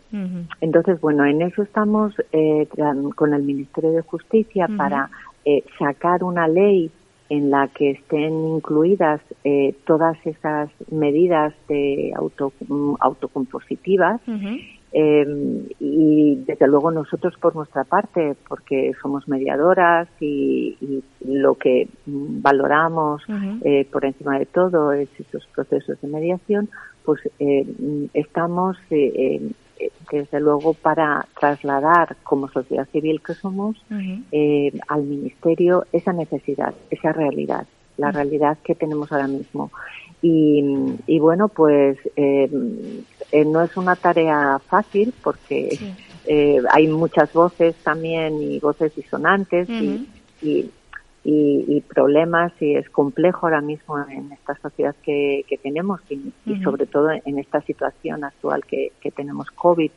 Entonces, 0.60 1.00
bueno, 1.00 1.24
en 1.24 1.42
eso 1.42 1.62
estamos 1.62 2.14
eh, 2.32 2.68
con 3.16 3.34
el 3.34 3.42
Ministerio 3.42 3.92
de 3.92 4.02
Justicia 4.02 4.68
para 4.76 5.10
eh, 5.44 5.64
sacar 5.78 6.22
una 6.22 6.46
ley 6.46 6.90
en 7.30 7.50
la 7.50 7.68
que 7.68 7.92
estén 7.92 8.48
incluidas 8.48 9.20
eh, 9.44 9.74
todas 9.86 10.16
esas 10.26 10.68
medidas 10.90 11.54
de 11.68 12.12
auto, 12.16 12.52
mm, 12.68 12.94
autocompositivas. 13.00 14.20
Eh, 14.92 15.68
y 15.78 16.34
desde 16.44 16.66
luego 16.66 16.90
nosotros 16.90 17.34
por 17.40 17.54
nuestra 17.54 17.84
parte, 17.84 18.34
porque 18.48 18.92
somos 19.00 19.28
mediadoras 19.28 20.08
y, 20.18 20.76
y 20.80 21.04
lo 21.24 21.54
que 21.54 21.88
mm, 22.06 22.42
valoramos 22.42 23.22
eh, 23.62 23.86
por 23.92 24.04
encima 24.04 24.36
de 24.40 24.46
todo 24.46 24.92
es 24.92 25.08
esos 25.20 25.46
procesos 25.54 26.00
de 26.00 26.08
mediación, 26.08 26.68
pues 27.10 27.28
eh, 27.40 27.66
estamos 28.14 28.76
eh, 28.90 29.50
eh, 29.80 29.90
desde 30.12 30.38
luego 30.38 30.74
para 30.74 31.26
trasladar 31.40 32.16
como 32.22 32.48
sociedad 32.48 32.86
civil 32.92 33.20
que 33.20 33.34
somos 33.34 33.76
eh, 34.30 34.70
al 34.86 35.02
ministerio 35.02 35.86
esa 35.92 36.12
necesidad, 36.12 36.72
esa 36.88 37.12
realidad, 37.12 37.66
la 37.96 38.12
realidad 38.12 38.58
que 38.62 38.76
tenemos 38.76 39.10
ahora 39.10 39.26
mismo. 39.26 39.72
y, 40.22 40.62
y 41.08 41.18
bueno, 41.18 41.48
pues 41.48 41.98
no 43.46 43.62
es 43.64 43.76
una 43.76 43.96
tarea 43.96 44.60
fácil 44.68 45.12
porque 45.24 45.68
Sí. 46.28 46.58
hay 46.70 46.86
muchas 46.86 47.32
voces 47.32 47.74
también 47.82 48.40
y 48.40 48.60
voces 48.60 48.94
disonantes 48.94 49.68
y, 49.68 50.06
y, 50.42 50.70
y- 51.24 51.64
y 51.68 51.80
problemas 51.82 52.52
y 52.60 52.74
es 52.76 52.88
complejo 52.90 53.46
ahora 53.46 53.60
mismo 53.60 53.98
en 54.08 54.32
esta 54.32 54.54
sociedad 54.56 54.94
que, 55.02 55.44
que 55.48 55.58
tenemos 55.58 56.00
y, 56.10 56.32
sobre 56.64 56.86
todo 56.86 57.10
en 57.12 57.38
esta 57.38 57.60
situación 57.62 58.24
actual 58.24 58.64
que, 58.64 58.92
que 59.00 59.10
tenemos 59.10 59.50
COVID 59.50 59.90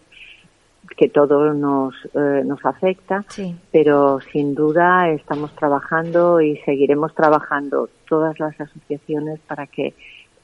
que 0.98 1.08
todo 1.08 1.54
nos, 1.54 1.94
eh, 2.14 2.42
nos 2.46 2.64
afecta 2.66 3.24
Sí. 3.30 3.56
pero 3.72 4.20
sin 4.34 4.54
duda 4.54 5.10
estamos 5.12 5.56
trabajando 5.56 6.42
y 6.42 6.58
seguiremos 6.66 7.16
trabajando 7.16 7.90
todas 8.10 8.38
las 8.40 8.60
asociaciones 8.60 9.40
para 9.48 9.66
que 9.68 9.94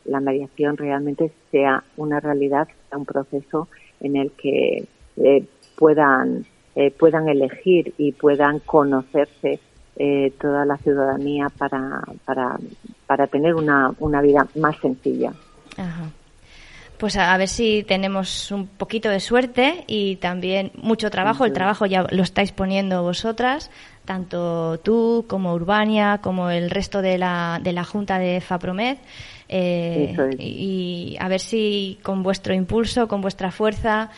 la 0.05 0.21
mediación 0.21 0.77
realmente 0.77 1.33
sea 1.51 1.83
una 1.97 2.21
realidad, 2.21 2.69
sea 2.87 2.97
un 2.97 3.05
proceso 3.05 3.67
en 3.99 4.15
el 4.15 4.31
que 4.31 4.85
eh, 5.17 5.43
puedan 5.77 6.45
eh, 6.75 6.91
puedan 6.91 7.27
elegir 7.27 7.93
y 7.97 8.13
puedan 8.13 8.59
conocerse 8.59 9.59
eh, 9.99 10.33
toda 10.41 10.65
la 10.65 10.77
ciudadanía 10.77 11.49
para, 11.55 12.01
para, 12.25 12.57
para 13.05 13.27
tener 13.27 13.53
una, 13.53 13.93
una 13.99 14.21
vida 14.21 14.47
más 14.55 14.75
sencilla. 14.81 15.31
Ajá. 15.77 16.09
Pues 16.97 17.15
a, 17.15 17.33
a 17.33 17.37
ver 17.37 17.47
si 17.47 17.83
tenemos 17.83 18.51
un 18.51 18.67
poquito 18.67 19.09
de 19.09 19.19
suerte 19.19 19.85
y 19.87 20.15
también 20.17 20.71
mucho 20.81 21.09
trabajo. 21.09 21.45
El 21.45 21.53
trabajo 21.53 21.85
ya 21.85 22.07
lo 22.09 22.23
estáis 22.23 22.51
poniendo 22.51 23.03
vosotras, 23.03 23.71
tanto 24.03 24.79
tú 24.79 25.25
como 25.29 25.53
Urbania, 25.53 26.19
como 26.21 26.49
el 26.49 26.69
resto 26.69 27.01
de 27.01 27.17
la, 27.17 27.59
de 27.63 27.71
la 27.71 27.85
Junta 27.85 28.19
de 28.19 28.41
FAPROMED. 28.41 28.97
Eh, 29.47 30.09
Eso 30.11 30.25
es. 30.25 30.35
y, 30.39 31.13
y 31.13 31.17
a 31.19 31.27
ver 31.29 31.39
si 31.39 31.99
con 32.03 32.21
vuestro 32.21 32.53
impulso, 32.53 33.07
con 33.07 33.21
vuestra 33.21 33.49
fuerza, 33.51 34.09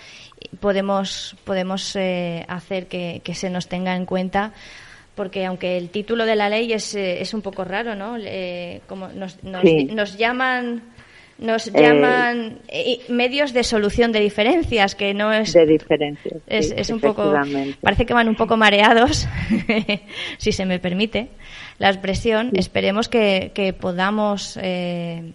podemos, 0.60 1.36
podemos 1.44 1.96
eh, 1.96 2.46
hacer 2.48 2.88
que, 2.88 3.22
que 3.24 3.36
se 3.36 3.50
nos 3.52 3.68
tenga 3.68 3.96
en 3.96 4.06
cuenta 4.06 4.54
porque 5.16 5.46
aunque 5.46 5.78
el 5.78 5.90
título 5.90 6.26
de 6.26 6.36
la 6.36 6.50
ley 6.50 6.72
es, 6.74 6.96
eh, 6.96 7.22
es 7.22 7.34
un 7.34 7.42
poco 7.42 7.64
raro, 7.64 7.96
¿no? 7.96 8.16
Eh, 8.20 8.82
como 8.88 9.08
nos, 9.10 9.44
nos, 9.44 9.62
Sí. 9.62 9.86
nos 9.86 10.18
llaman 10.18 10.84
nos 11.38 11.68
Eh, 11.68 11.72
llaman 11.76 12.60
eh, 12.68 13.00
medios 13.10 13.52
de 13.52 13.64
solución 13.64 14.12
de 14.12 14.20
diferencias, 14.20 14.94
que 14.94 15.14
no 15.16 15.34
es 15.34 15.54
De 15.54 15.66
diferencias. 15.66 16.36
es, 16.46 16.68
sí, 16.70 16.74
es 16.78 16.90
un 16.92 17.00
poco 17.00 17.34
parece 17.82 18.06
que 18.06 18.14
van 18.14 18.30
un 18.30 18.36
poco 18.36 18.58
mareados 18.58 19.28
si 20.38 20.52
se 20.52 20.66
me 20.68 20.78
permite 20.80 21.30
la 21.80 21.90
expresión 21.90 22.52
esperemos 22.54 23.10
que, 23.10 23.52
que 23.56 23.74
podamos 23.74 24.56
eh, 24.62 25.32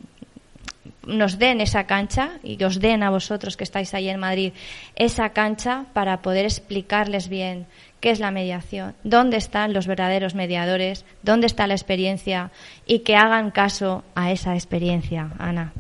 nos 1.07 1.39
den 1.39 1.61
esa 1.61 1.87
cancha 1.87 2.39
y 2.45 2.57
que 2.57 2.67
os 2.67 2.79
den 2.81 3.03
a 3.03 3.11
vosotros 3.11 3.57
que 3.57 3.65
estáis 3.65 3.93
ahí 3.95 4.09
en 4.09 4.21
Madrid 4.21 4.53
esa 4.95 5.31
cancha 5.31 5.87
para 5.93 6.23
poder 6.23 6.45
explicarles 6.45 7.29
bien 7.29 7.67
qué 8.01 8.11
es 8.11 8.21
la 8.21 8.31
mediación, 8.31 8.95
dónde 9.05 9.37
están 9.37 9.73
los 9.73 9.87
verdaderos 9.87 10.35
mediadores, 10.35 11.05
dónde 11.23 11.47
está 11.47 11.67
la 11.67 11.75
experiencia 11.75 12.51
y 12.87 13.01
que 13.01 13.17
hagan 13.17 13.51
caso 13.51 14.05
a 14.15 14.33
esa 14.33 14.55
experiencia, 14.55 15.31
Ana. 15.39 15.73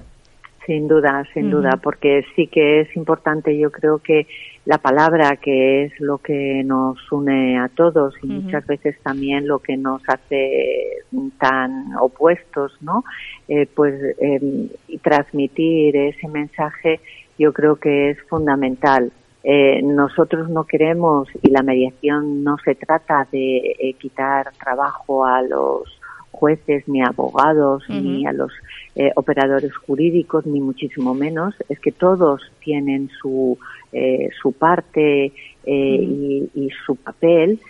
Sin 0.66 0.88
duda, 0.88 1.22
sin 1.32 1.48
duda, 1.48 1.78
porque 1.80 2.24
sí 2.34 2.48
que 2.48 2.80
es 2.80 2.96
importante, 2.96 3.56
yo 3.56 3.70
creo 3.70 4.00
que 4.00 4.26
la 4.64 4.78
palabra, 4.78 5.36
que 5.36 5.84
es 5.84 5.92
lo 6.00 6.18
que 6.18 6.62
nos 6.64 6.98
une 7.12 7.56
a 7.56 7.68
todos 7.68 8.14
y 8.20 8.26
muchas 8.26 8.66
veces 8.66 8.98
también 9.00 9.46
lo 9.46 9.60
que 9.60 9.76
nos 9.76 10.02
hace 10.08 11.04
tan 11.38 11.94
opuestos, 12.00 12.76
¿no? 12.80 13.04
Eh, 13.46 13.68
pues 13.72 13.94
eh, 14.18 14.68
transmitir 15.02 15.96
ese 15.96 16.26
mensaje 16.26 17.00
yo 17.38 17.52
creo 17.52 17.76
que 17.76 18.10
es 18.10 18.18
fundamental. 18.28 19.12
Eh, 19.48 19.80
nosotros 19.80 20.50
no 20.50 20.64
queremos, 20.64 21.28
y 21.40 21.50
la 21.50 21.62
mediación 21.62 22.42
no 22.42 22.56
se 22.64 22.74
trata 22.74 23.28
de 23.30 23.76
eh, 23.78 23.92
quitar 23.92 24.52
trabajo 24.58 25.24
a 25.24 25.40
los 25.40 25.84
jueces 26.32 26.86
ni 26.88 27.00
abogados 27.00 27.84
ni 27.88 28.26
a 28.26 28.32
los 28.32 28.52
eh, 28.96 29.12
operadores 29.14 29.74
jurídicos 29.76 30.46
ni 30.46 30.60
muchísimo 30.60 31.14
menos. 31.14 31.54
Es 31.68 31.78
que 31.78 31.92
todos 31.92 32.42
tienen 32.58 33.08
su 33.20 33.56
eh, 33.92 34.30
su 34.42 34.52
parte 34.52 35.26
eh, 35.26 35.32
y, 35.64 36.50
y 36.54 36.70
su 36.84 36.96
papel 36.96 37.60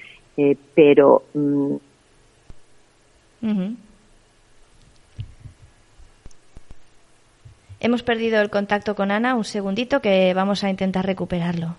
pero 0.74 1.24
mm. 1.34 1.76
Hemos 7.80 8.02
perdido 8.02 8.40
el 8.40 8.50
contacto 8.50 8.94
con 8.94 9.10
Ana, 9.10 9.34
un 9.34 9.44
segundito 9.44 10.00
que 10.00 10.32
vamos 10.34 10.64
a 10.64 10.70
intentar 10.70 11.04
recuperarlo. 11.04 11.76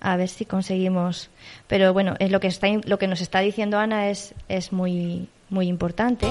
A 0.00 0.16
ver 0.16 0.28
si 0.28 0.44
conseguimos. 0.44 1.30
Pero 1.66 1.92
bueno, 1.92 2.14
es 2.18 2.30
lo 2.30 2.40
que 2.40 2.48
está 2.48 2.68
lo 2.84 2.98
que 2.98 3.08
nos 3.08 3.20
está 3.20 3.40
diciendo 3.40 3.78
Ana 3.78 4.10
es 4.10 4.34
es 4.48 4.72
muy 4.72 5.28
muy 5.50 5.66
importante. 5.66 6.26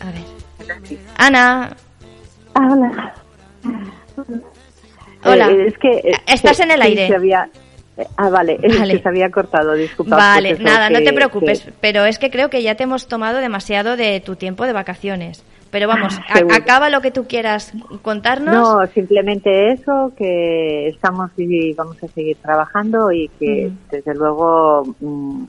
A 0.00 0.10
ver. 0.10 0.24
Ana, 1.16 1.76
hola 2.54 3.14
Hola. 5.24 5.50
Eh, 5.50 5.66
es 5.66 5.78
que 5.78 6.02
Estás 6.26 6.60
en 6.60 6.70
el 6.70 6.82
aire. 6.82 7.08
Ah 8.16 8.28
vale, 8.30 8.58
es 8.62 8.78
Vale. 8.78 8.94
que 8.96 9.02
se 9.02 9.08
había 9.08 9.30
cortado 9.30 9.72
disculpa 9.74 10.16
Vale, 10.16 10.50
pues 10.56 10.60
nada, 10.62 10.90
no 10.90 10.98
te 11.02 11.12
preocupes, 11.12 11.62
que- 11.62 11.72
pero 11.80 12.04
es 12.04 12.18
que 12.18 12.30
creo 12.30 12.50
que 12.50 12.62
ya 12.62 12.74
te 12.74 12.84
hemos 12.84 13.08
tomado 13.08 13.38
demasiado 13.38 13.96
de 13.96 14.20
tu 14.20 14.36
tiempo 14.36 14.66
de 14.66 14.72
vacaciones. 14.72 15.44
Pero 15.70 15.88
vamos, 15.88 16.16
a- 16.28 16.38
Seguro. 16.38 16.54
acaba 16.54 16.90
lo 16.90 17.00
que 17.00 17.10
tú 17.10 17.26
quieras 17.26 17.72
contarnos. 18.02 18.54
No, 18.54 18.86
simplemente 18.94 19.72
eso, 19.72 20.12
que 20.16 20.88
estamos 20.88 21.30
y 21.36 21.72
vamos 21.74 21.96
a 22.02 22.08
seguir 22.08 22.36
trabajando 22.36 23.10
y 23.10 23.28
que 23.40 23.70
desde 23.90 24.14
luego 24.14 24.84
mm, 25.00 25.44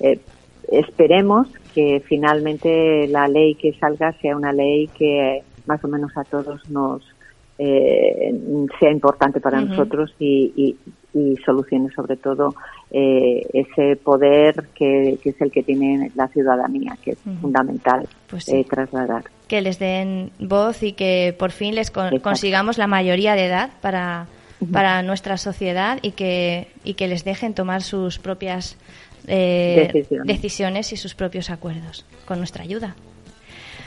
eh, 0.00 0.18
esperemos 0.72 1.46
que 1.72 2.02
finalmente 2.06 3.06
la 3.08 3.28
ley 3.28 3.54
que 3.54 3.72
salga 3.74 4.12
sea 4.20 4.36
una 4.36 4.52
ley 4.52 4.88
que 4.88 5.42
más 5.66 5.82
o 5.84 5.88
menos 5.88 6.10
a 6.16 6.24
todos 6.24 6.68
nos 6.68 7.02
eh, 7.58 8.34
sea 8.80 8.90
importante 8.90 9.40
para 9.40 9.60
nosotros 9.60 10.12
y, 10.18 10.52
y, 10.56 10.76
y 11.14 11.36
solucione 11.44 11.90
sobre 11.92 12.16
todo 12.16 12.54
eh, 12.90 13.42
ese 13.52 13.96
poder 13.96 14.68
que, 14.74 15.18
que 15.22 15.30
es 15.30 15.40
el 15.40 15.50
que 15.50 15.62
tiene 15.62 16.10
la 16.14 16.28
ciudadanía, 16.28 16.96
que 17.02 17.12
es 17.12 17.18
fundamental 17.40 18.08
Pues 18.28 18.44
sí. 18.44 18.56
eh, 18.56 18.66
trasladar. 18.68 19.24
Que 19.48 19.60
les 19.60 19.78
den 19.78 20.30
voz 20.38 20.82
y 20.82 20.92
que 20.92 21.34
por 21.38 21.50
fin 21.50 21.74
les 21.74 21.90
con- 21.90 22.06
Exacto. 22.06 22.22
consigamos 22.22 22.78
la 22.78 22.86
mayoría 22.86 23.34
de 23.34 23.46
edad 23.46 23.70
para, 23.80 24.26
para 24.72 25.02
nuestra 25.02 25.36
sociedad 25.36 25.98
y 26.02 26.12
que, 26.12 26.68
y 26.84 26.94
que 26.94 27.08
les 27.08 27.24
dejen 27.24 27.54
tomar 27.54 27.82
sus 27.82 28.18
propias 28.18 28.76
eh, 29.26 29.90
Decisiones. 29.92 30.26
decisiones 30.26 30.92
y 30.92 30.96
sus 30.96 31.14
propios 31.14 31.50
acuerdos 31.50 32.06
con 32.26 32.38
nuestra 32.38 32.62
ayuda. 32.64 32.94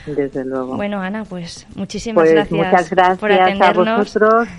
Desde 0.06 0.44
luego. 0.44 0.76
Bueno, 0.76 1.00
Ana, 1.00 1.24
pues 1.24 1.66
muchísimas 1.76 2.24
Pues 2.24 2.32
gracias, 2.34 2.52
muchas 2.58 2.90
gracias 2.90 3.18
por 3.18 3.32
a 3.32 3.42
atendernos. 3.44 3.98
vosotros. 3.98 4.48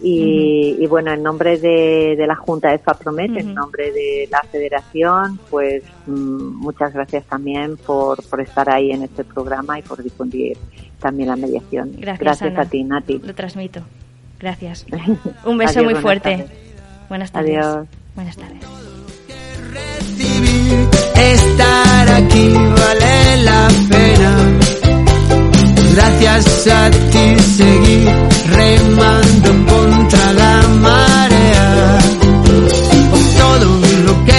Y, 0.00 0.76
y 0.78 0.86
bueno, 0.86 1.12
en 1.12 1.22
nombre 1.22 1.58
de, 1.58 2.14
de 2.16 2.26
la 2.26 2.36
Junta 2.36 2.70
de 2.70 2.78
FAPROMET, 2.78 3.36
en 3.36 3.46
Ujú. 3.46 3.54
nombre 3.54 3.90
de 3.92 4.28
la 4.30 4.40
Federación, 4.50 5.38
pues 5.50 5.82
mm, 6.06 6.12
muchas 6.60 6.92
gracias 6.92 7.24
también 7.24 7.76
por, 7.78 8.22
por 8.24 8.40
estar 8.40 8.70
ahí 8.70 8.92
en 8.92 9.02
este 9.02 9.24
programa 9.24 9.78
y 9.78 9.82
por 9.82 10.02
difundir 10.02 10.56
también 11.00 11.28
la 11.28 11.36
mediación. 11.36 11.92
Gracias, 11.98 12.42
Ana. 12.42 12.62
a 12.62 12.64
ti, 12.66 12.84
Nati. 12.84 13.18
Lo 13.18 13.34
transmito. 13.34 13.80
Gracias. 14.38 14.86
Un 15.44 15.58
beso 15.58 15.80
Adiós, 15.80 15.84
muy 15.84 15.84
buenas 15.94 16.02
fuerte. 16.02 16.30
tardes. 16.30 16.50
Buenas 17.08 17.32
tardes. 17.32 17.58
Adiós. 17.66 17.86
Buenas 18.14 18.36
tardes. 18.36 18.58
recibir 19.72 20.88
estar 21.16 22.08
aquí 22.10 22.52
vale 22.54 23.42
la 23.42 23.68
pena. 23.88 24.58
Gracias 25.98 26.68
a 26.68 26.90
ti 26.90 27.36
seguir 27.56 28.08
remando 28.46 29.50
contra 29.66 30.32
la 30.32 30.62
marea. 30.80 31.98
Todo 33.36 33.80
lo 34.06 34.24
que 34.24 34.37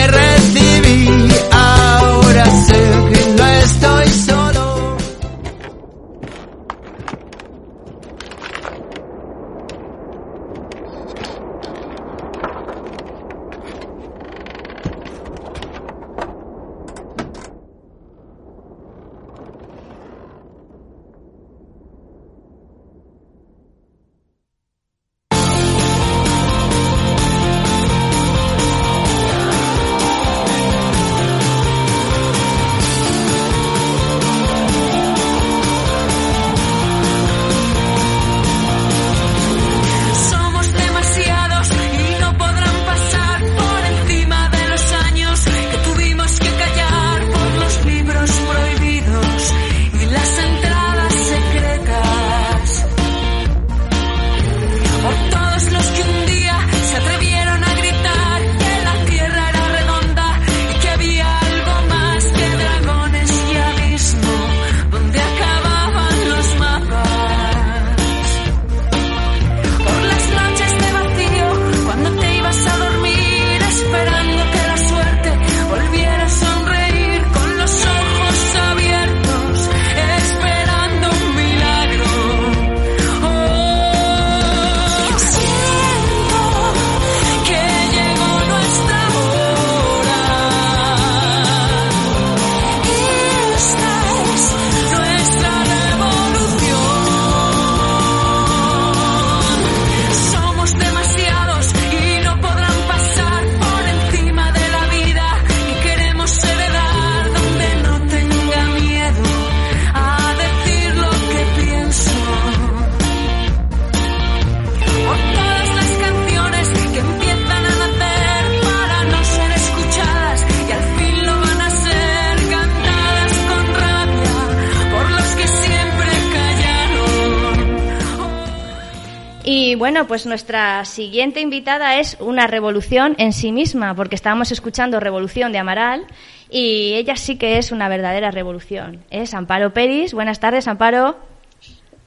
pues 130.10 130.26
nuestra 130.26 130.84
siguiente 130.86 131.40
invitada 131.40 132.00
es 132.00 132.18
una 132.20 132.48
revolución 132.48 133.16
en 133.20 133.32
sí 133.32 133.52
misma, 133.52 133.96
porque 133.96 134.16
estábamos 134.16 134.52
escuchando 134.52 135.00
Revolución 135.00 135.52
de 135.52 135.60
Amaral 135.60 136.08
y 136.50 136.96
ella 136.96 137.16
sí 137.16 137.38
que 137.38 137.60
es 137.60 137.72
una 137.72 137.88
verdadera 137.88 138.32
revolución. 138.32 139.06
Es 139.12 139.36
Amparo 139.36 139.72
Peris. 139.72 140.14
Buenas 140.16 140.40
tardes, 140.40 140.68
Amparo. 140.68 141.16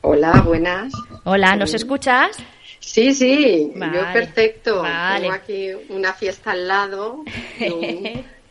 Hola, 0.00 0.32
buenas. 0.44 0.92
Hola, 1.22 1.54
¿nos 1.54 1.74
escuchas? 1.74 2.36
Sí, 2.80 3.14
sí, 3.14 3.70
Vale, 3.76 3.96
yo 3.98 4.12
perfecto. 4.12 4.82
vale. 4.82 5.20
Tengo 5.20 5.32
aquí 5.34 5.68
una 5.88 6.12
fiesta 6.12 6.50
al 6.50 6.66
lado. 6.66 7.22
un- 7.60 8.24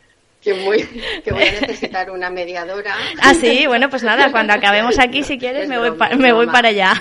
que, 0.43 0.53
muy, 0.55 0.83
que 1.23 1.31
voy 1.31 1.43
a 1.43 1.51
necesitar 1.61 2.09
una 2.09 2.29
mediadora. 2.29 2.95
Ah, 3.21 3.33
sí, 3.33 3.67
bueno, 3.67 3.89
pues 3.89 4.01
nada, 4.03 4.31
cuando 4.31 4.53
acabemos 4.53 4.97
aquí, 4.99 5.23
si 5.23 5.37
quieres, 5.39 5.63
Es 5.63 5.69
me 5.69 5.77
voy, 5.77 5.89
broma, 5.89 6.07
pa- 6.07 6.13
es 6.13 6.17
me 6.19 6.33
voy 6.33 6.47
para 6.47 6.69
allá. 6.69 6.93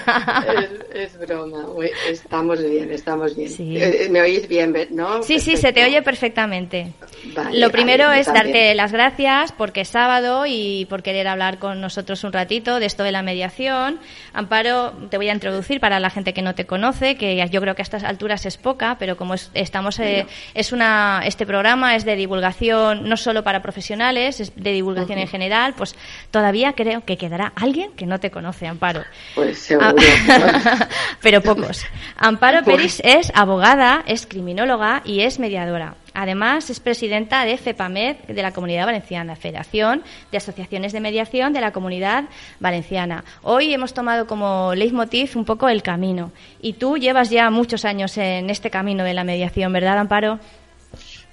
Es, 0.94 1.12
es 1.14 1.18
broma. 1.18 1.64
Estamos 2.08 2.62
bien, 2.62 2.90
estamos 2.92 3.34
bien. 3.36 3.48
Sí. 3.50 3.76
Eh, 3.80 4.08
¿Me 4.10 4.20
oís 4.20 4.46
bien, 4.48 4.74
no? 4.90 5.22
Sí, 5.22 5.40
sí, 5.40 5.56
se 5.56 5.68
te 5.68 5.80
Perfecto. 5.80 5.88
oye 5.88 6.02
perfectamente. 6.02 6.92
Vale, 7.34 7.58
Lo 7.58 7.70
primero 7.70 8.10
es 8.12 8.26
también. 8.26 8.46
darte 8.52 8.74
las 8.74 8.92
gracias 8.92 9.52
porque 9.52 9.82
es 9.82 9.88
sábado 9.88 10.44
y 10.46 10.86
por 10.90 11.02
querer 11.02 11.26
hablar 11.28 11.58
con 11.58 11.80
nosotros 11.80 12.22
un 12.24 12.32
ratito 12.32 12.78
de 12.80 12.86
esto 12.86 13.04
de 13.04 13.12
la 13.12 13.22
mediación. 13.22 14.00
Amparo, 14.34 14.92
te 15.10 15.16
voy 15.16 15.28
a 15.28 15.32
introducir 15.32 15.80
para 15.80 15.98
la 16.00 16.10
gente 16.10 16.34
que 16.34 16.42
no 16.42 16.54
te 16.54 16.66
conoce, 16.66 17.16
que 17.16 17.42
yo 17.50 17.60
creo 17.60 17.74
que 17.74 17.82
a 17.82 17.84
estas 17.84 18.04
alturas 18.04 18.44
es 18.44 18.56
poca, 18.58 18.96
pero 18.98 19.16
como 19.16 19.34
es- 19.34 19.50
estamos, 19.54 19.98
eh, 20.00 20.26
es 20.54 20.72
una, 20.72 21.22
este 21.24 21.46
programa 21.46 21.94
es 21.96 22.04
de 22.04 22.16
divulgación 22.16 23.08
no 23.08 23.16
solo 23.16 23.29
para 23.44 23.62
profesionales, 23.62 24.40
es 24.40 24.52
de 24.56 24.72
divulgación 24.72 25.18
en 25.18 25.28
general, 25.28 25.74
pues 25.76 25.94
todavía 26.30 26.72
creo 26.74 27.04
que 27.04 27.16
quedará 27.16 27.52
alguien 27.56 27.92
que 27.92 28.06
no 28.06 28.20
te 28.20 28.30
conoce, 28.30 28.66
Amparo. 28.66 29.02
Pues 29.34 29.58
seguro. 29.58 29.94
Ah, 30.28 30.88
pero 31.22 31.40
pocos. 31.40 31.84
Amparo 32.16 32.62
Pues- 32.64 32.76
Peris 32.76 33.02
es 33.04 33.32
abogada, 33.34 34.02
es 34.06 34.26
criminóloga 34.26 35.02
y 35.04 35.20
es 35.20 35.38
mediadora. 35.38 35.94
Además, 36.12 36.68
es 36.70 36.80
presidenta 36.80 37.44
de 37.44 37.56
FEPAMED 37.56 38.16
de 38.26 38.42
la 38.42 38.50
Comunidad 38.50 38.84
Valenciana, 38.86 39.36
Federación 39.36 40.02
de 40.32 40.38
Asociaciones 40.38 40.92
de 40.92 40.98
Mediación 41.00 41.52
de 41.52 41.60
la 41.60 41.70
Comunidad 41.70 42.24
Valenciana. 42.58 43.22
Hoy 43.42 43.72
hemos 43.72 43.94
tomado 43.94 44.26
como 44.26 44.74
leitmotiv 44.74 45.30
un 45.36 45.44
poco 45.44 45.68
el 45.68 45.84
camino. 45.84 46.32
Y 46.60 46.72
tú 46.72 46.96
llevas 46.98 47.30
ya 47.30 47.48
muchos 47.50 47.84
años 47.84 48.18
en 48.18 48.50
este 48.50 48.70
camino 48.70 49.04
de 49.04 49.14
la 49.14 49.22
mediación, 49.22 49.72
¿verdad, 49.72 49.98
Amparo? 49.98 50.40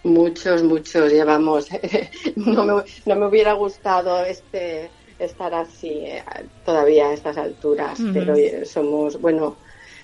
Muchos, 0.07 0.63
muchos. 0.63 1.11
Llevamos. 1.11 1.67
no, 2.35 2.63
me, 2.63 2.83
no 3.05 3.15
me 3.15 3.27
hubiera 3.27 3.53
gustado 3.53 4.23
este 4.23 4.89
estar 5.19 5.53
así 5.53 5.89
eh, 5.89 6.23
todavía 6.65 7.09
a 7.09 7.13
estas 7.13 7.37
alturas, 7.37 7.99
pero 8.13 8.35
eh, 8.35 8.65
somos, 8.65 9.19
bueno, 9.19 9.57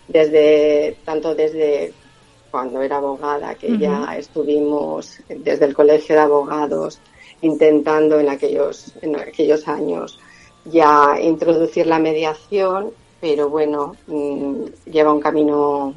desde 0.08 0.98
tanto 1.06 1.36
desde 1.36 1.94
cuando 2.52 2.82
era 2.82 2.98
abogada, 2.98 3.56
que 3.56 3.78
ya 3.78 4.16
estuvimos 4.18 5.20
desde 5.30 5.66
el 5.66 5.74
colegio 5.74 6.16
de 6.16 6.22
abogados 6.22 7.00
intentando 7.42 8.20
en 8.20 8.30
aquellos, 8.30 8.94
en 9.02 9.16
aquellos 9.16 9.68
años 9.68 10.20
ya 10.66 11.18
introducir 11.22 11.88
la 11.88 12.00
mediación, 12.00 12.92
pero 13.20 13.50
bueno, 13.50 13.96
mm, 14.08 14.66
lleva 14.86 15.14
un 15.14 15.22
camino 15.22 15.94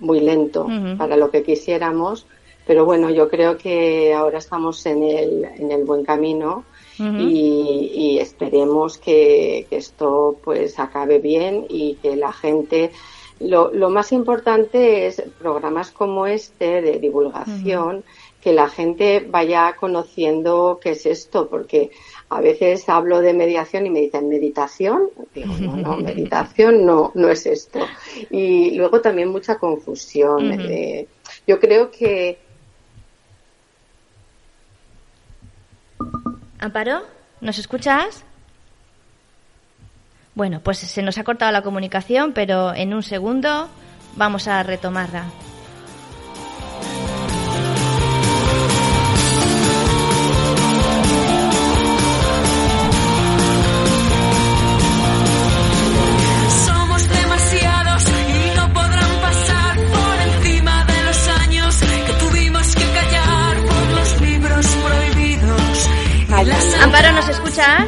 muy 0.00 0.20
lento 0.20 0.66
para 0.98 1.16
lo 1.16 1.30
que 1.30 1.42
quisiéramos, 1.42 2.26
pero 2.66 2.84
bueno, 2.84 3.10
yo 3.10 3.28
creo 3.28 3.56
que 3.56 4.14
ahora 4.14 4.38
estamos 4.38 4.84
en 4.86 5.02
el, 5.02 5.44
en 5.44 5.72
el 5.72 5.84
buen 5.84 6.04
camino 6.04 6.64
y, 6.98 7.90
y 7.94 8.18
esperemos 8.20 8.98
que, 8.98 9.66
que 9.68 9.76
esto 9.76 10.38
pues 10.44 10.78
acabe 10.78 11.18
bien 11.18 11.66
y 11.68 11.94
que 11.96 12.14
la 12.14 12.32
gente 12.32 12.92
lo, 13.40 13.72
lo 13.72 13.90
más 13.90 14.12
importante 14.12 15.06
es 15.06 15.22
programas 15.38 15.90
como 15.90 16.26
este 16.26 16.80
de 16.80 16.98
divulgación 16.98 18.04
que 18.40 18.52
la 18.52 18.68
gente 18.68 19.24
vaya 19.28 19.76
conociendo 19.78 20.78
qué 20.82 20.90
es 20.90 21.06
esto 21.06 21.48
porque 21.48 21.90
a 22.28 22.40
veces 22.40 22.88
hablo 22.88 23.20
de 23.20 23.34
mediación 23.34 23.86
y 23.86 23.90
me 23.90 24.00
dicen 24.00 24.28
meditación 24.28 25.08
digo 25.34 25.54
no 25.60 25.76
no 25.76 25.96
meditación 26.08 26.84
no 26.84 27.12
no 27.14 27.28
es 27.28 27.46
esto 27.46 27.80
y 28.30 28.72
luego 28.72 29.00
también 29.00 29.28
mucha 29.28 29.58
confusión 29.58 30.52
eh, 30.60 31.06
yo 31.46 31.58
creo 31.58 31.90
que 31.90 32.38
Amparo, 36.62 37.04
¿nos 37.40 37.58
escuchas? 37.58 38.22
Bueno, 40.36 40.60
pues 40.62 40.78
se 40.78 41.02
nos 41.02 41.18
ha 41.18 41.24
cortado 41.24 41.50
la 41.50 41.62
comunicación, 41.62 42.32
pero 42.34 42.72
en 42.72 42.94
un 42.94 43.02
segundo 43.02 43.68
vamos 44.14 44.46
a 44.46 44.62
retomarla. 44.62 45.24
Amparo, 66.94 67.14
¿nos 67.14 67.28
escuchas? 67.30 67.86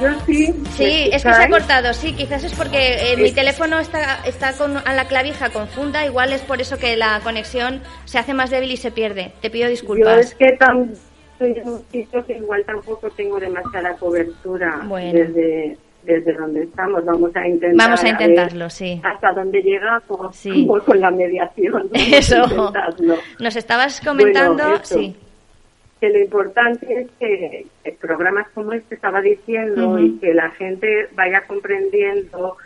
yo 0.00 0.08
sí 0.24 0.46
Sí, 0.70 1.10
es 1.12 1.22
que 1.22 1.32
se 1.34 1.42
ha 1.42 1.48
cortado, 1.50 1.92
sí, 1.92 2.14
quizás 2.14 2.42
es 2.42 2.54
porque 2.54 3.12
eh, 3.12 3.16
mi 3.18 3.30
teléfono 3.32 3.78
está, 3.78 4.20
está 4.24 4.54
con, 4.56 4.78
a 4.78 4.94
la 4.94 5.06
clavija 5.06 5.50
confunda, 5.50 6.06
igual 6.06 6.32
es 6.32 6.40
por 6.40 6.58
eso 6.58 6.78
que 6.78 6.96
la 6.96 7.20
conexión 7.22 7.82
se 8.06 8.18
hace 8.18 8.32
más 8.32 8.48
débil 8.48 8.70
y 8.72 8.78
se 8.78 8.90
pierde. 8.90 9.32
Te 9.42 9.50
pido 9.50 9.64
Yo 9.66 9.70
disculpas. 9.72 10.18
es 10.20 10.34
que 10.36 10.46
estoy 10.46 11.52
en 11.58 11.68
un 11.68 11.84
sitio 11.92 12.24
que 12.24 12.38
igual 12.38 12.64
tampoco 12.64 13.10
tengo 13.10 13.38
demasiada 13.38 13.94
cobertura 13.96 14.80
Bueno. 14.86 15.12
desde, 15.18 15.76
desde 16.04 16.32
donde 16.32 16.62
estamos. 16.62 17.04
Vamos 17.04 17.30
a 17.36 17.46
intentar. 17.46 17.76
Vamos 17.76 18.00
a 18.00 18.04
ver 18.04 18.12
intentarlo, 18.12 18.70
sí. 18.70 19.02
Hasta 19.04 19.32
dónde 19.32 19.60
llegamos 19.60 20.34
Sí. 20.34 20.66
como 20.66 20.80
con 20.84 20.98
la 20.98 21.10
mediación. 21.10 21.90
A 21.94 21.98
Eso. 21.98 22.72
Nos 23.38 23.54
estabas 23.56 24.00
comentando, 24.00 24.64
Bueno, 24.64 24.80
sí. 24.82 25.14
Que 26.04 26.10
lo 26.10 26.18
importante 26.18 27.00
es 27.00 27.06
que 27.18 27.66
programas 27.98 28.46
como 28.54 28.74
este 28.74 28.94
estaba 28.96 29.22
diciendo 29.22 29.98
y 29.98 30.18
que 30.18 30.34
la 30.34 30.50
gente 30.50 31.08
vaya 31.14 31.40
comprendiendo 31.46 32.58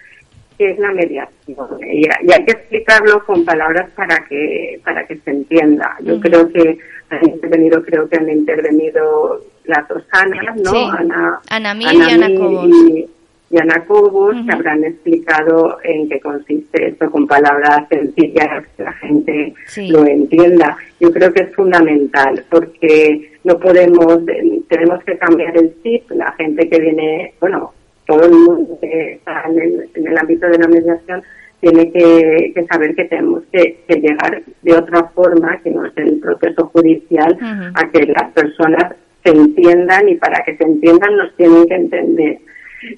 qué 0.58 0.72
es 0.72 0.78
la 0.80 0.90
mediación 0.90 1.68
y, 1.88 2.00
y 2.00 2.32
hay 2.32 2.44
que 2.44 2.50
explicarlo 2.50 3.24
con 3.24 3.44
palabras 3.44 3.90
para 3.94 4.24
que 4.28 4.80
para 4.84 5.06
que 5.06 5.18
se 5.18 5.30
entienda. 5.30 5.96
Yo 6.02 6.18
creo 6.18 6.52
que 6.52 6.78
han 7.10 7.28
intervenido, 7.28 7.80
creo 7.84 8.08
que 8.08 8.16
han 8.16 8.28
intervenido 8.28 9.40
las 9.66 9.86
dos 9.86 10.02
Anas, 10.10 10.56
¿no? 10.56 10.70
Sí. 10.72 10.88
Ana, 10.98 11.40
Ana 11.48 11.74
Mir 11.74 11.94
y 11.94 12.10
Ana 12.10 12.28
Cobos. 12.36 12.66
y- 12.88 13.08
y 13.50 13.58
Ana 13.58 13.84
que 13.86 14.52
habrán 14.52 14.84
explicado 14.84 15.78
en 15.82 16.08
qué 16.08 16.20
consiste 16.20 16.88
esto 16.88 17.10
con 17.10 17.26
palabras 17.26 17.88
sencillas 17.88 18.66
que 18.76 18.82
la 18.82 18.92
gente 18.92 19.54
Sí. 19.66 19.88
lo 19.88 20.04
entienda. 20.06 20.76
Yo 21.00 21.10
creo 21.10 21.32
que 21.32 21.44
es 21.44 21.54
fundamental 21.54 22.44
porque 22.50 23.32
no 23.44 23.58
podemos, 23.58 24.18
eh, 24.28 24.60
tenemos 24.68 25.02
que 25.04 25.16
cambiar 25.16 25.56
el 25.56 25.72
chip. 25.82 26.10
La 26.10 26.30
gente 26.32 26.68
que 26.68 26.78
viene, 26.78 27.32
bueno, 27.40 27.72
todo 28.06 28.24
el 28.24 28.32
mundo 28.32 28.78
que 28.80 29.12
está 29.14 29.44
en 29.48 29.58
el, 29.60 29.88
en 29.94 30.06
el 30.06 30.18
ámbito 30.18 30.46
de 30.48 30.58
la 30.58 30.68
mediación 30.68 31.22
tiene 31.60 31.90
que, 31.90 32.52
que 32.54 32.64
saber 32.66 32.94
que 32.94 33.04
tenemos 33.06 33.42
que, 33.50 33.78
que 33.88 33.96
llegar 33.96 34.42
de 34.62 34.72
otra 34.74 35.04
forma, 35.14 35.58
que 35.62 35.70
no 35.70 35.86
es 35.86 35.92
el 35.96 36.18
proceso 36.20 36.66
judicial, 36.66 37.36
a 37.74 37.90
que 37.90 38.06
las 38.06 38.30
personas 38.32 38.94
se 39.24 39.30
entiendan 39.30 40.08
y 40.08 40.14
para 40.16 40.44
que 40.44 40.56
se 40.56 40.64
entiendan 40.64 41.16
nos 41.16 41.34
tienen 41.36 41.66
que 41.66 41.74
entender. 41.74 42.38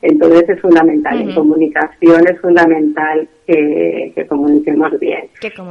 Entonces 0.03 0.49
es 0.49 0.61
fundamental, 0.61 1.21
en 1.21 1.29
Ujú. 1.31 1.41
comunicación 1.41 2.27
es 2.29 2.41
fundamental 2.41 3.29
que, 3.47 4.13
que 4.15 4.27
comuniquemos 4.27 4.99
bien. 5.01 5.25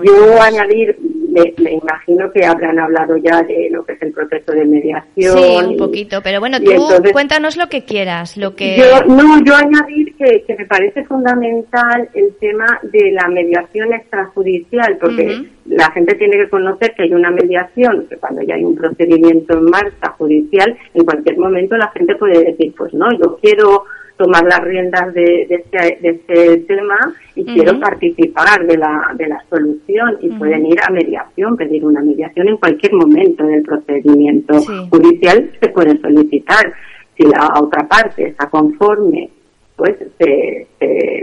Yo 0.04 0.42
añadir, 0.42 0.98
me, 1.30 1.54
me 1.64 1.74
imagino 1.74 2.32
que 2.32 2.46
habrán 2.46 2.78
hablado 2.80 3.16
ya 3.18 3.42
de 3.44 3.70
lo 3.72 3.86
que 3.86 3.94
es 3.94 4.02
el 4.02 4.12
proceso 4.12 4.52
de 4.52 4.66
mediación. 4.66 5.38
Sí, 5.38 5.56
un 5.66 5.72
y- 5.74 5.78
poquito, 5.78 6.22
pero 6.24 6.40
bueno, 6.40 6.60
tú 6.60 6.72
entonces- 6.72 7.12
cuéntanos 7.14 7.56
lo 7.56 7.68
que 7.70 7.86
quieras, 7.86 8.36
lo 8.36 8.56
que... 8.56 8.78
yo, 8.78 9.06
no, 9.16 9.42
yo 9.46 9.56
añadir 9.56 10.16
que, 10.18 10.44
que 10.46 10.56
me 10.58 10.66
parece 10.66 11.06
fundamental 11.06 12.10
el 12.14 12.34
tema 12.40 12.66
de 12.84 13.12
la 13.12 13.28
mediación 13.30 13.94
extrajudicial, 13.94 14.98
porque 15.00 15.46
la 15.68 15.90
gente 15.92 16.16
tiene 16.16 16.36
que 16.38 16.50
conocer 16.50 16.94
que 16.96 17.04
hay 17.04 17.14
una 17.14 17.32
mediación, 17.32 18.08
que 18.10 18.18
cuando 18.18 18.42
ya 18.42 18.56
hay 18.56 18.64
un 18.66 18.76
procedimiento 18.76 19.54
en 19.58 19.66
marcha 19.66 20.10
judicial, 20.18 20.76
en 20.94 21.06
cualquier 21.06 21.38
momento 21.38 21.78
la 21.78 21.88
gente 21.92 22.16
puede 22.16 22.44
decir, 22.44 22.74
pues 22.78 22.94
no, 22.94 23.08
yo 23.18 23.38
quiero 23.42 23.84
tomar 24.20 24.44
las 24.44 24.62
riendas 24.66 25.14
de, 25.14 25.48
de 25.48 25.56
este, 25.56 25.98
de 26.02 26.10
este 26.10 26.58
tema 26.68 26.98
y 27.36 27.46
quiero 27.46 27.80
participar 27.80 28.68
de 28.68 28.78
la, 28.78 29.14
de 29.16 29.28
la 29.30 29.42
solución 29.50 30.18
y 30.20 30.28
pueden 30.32 30.66
ir 30.66 30.78
a 30.86 30.92
mediación, 30.92 31.56
pedir 31.56 31.86
una 31.86 32.02
mediación 32.02 32.50
en 32.50 32.58
cualquier 32.58 32.94
momento 32.94 33.46
del 33.46 33.64
procedimiento 33.64 34.60
Sí. 34.60 34.74
judicial 34.90 35.50
se 35.62 35.70
puede 35.70 35.98
solicitar. 36.02 36.74
Si 37.16 37.24
la 37.24 37.54
otra 37.62 37.88
parte 37.88 38.28
está 38.28 38.50
conforme 38.50 39.30
pues 39.78 39.96
se, 40.18 40.68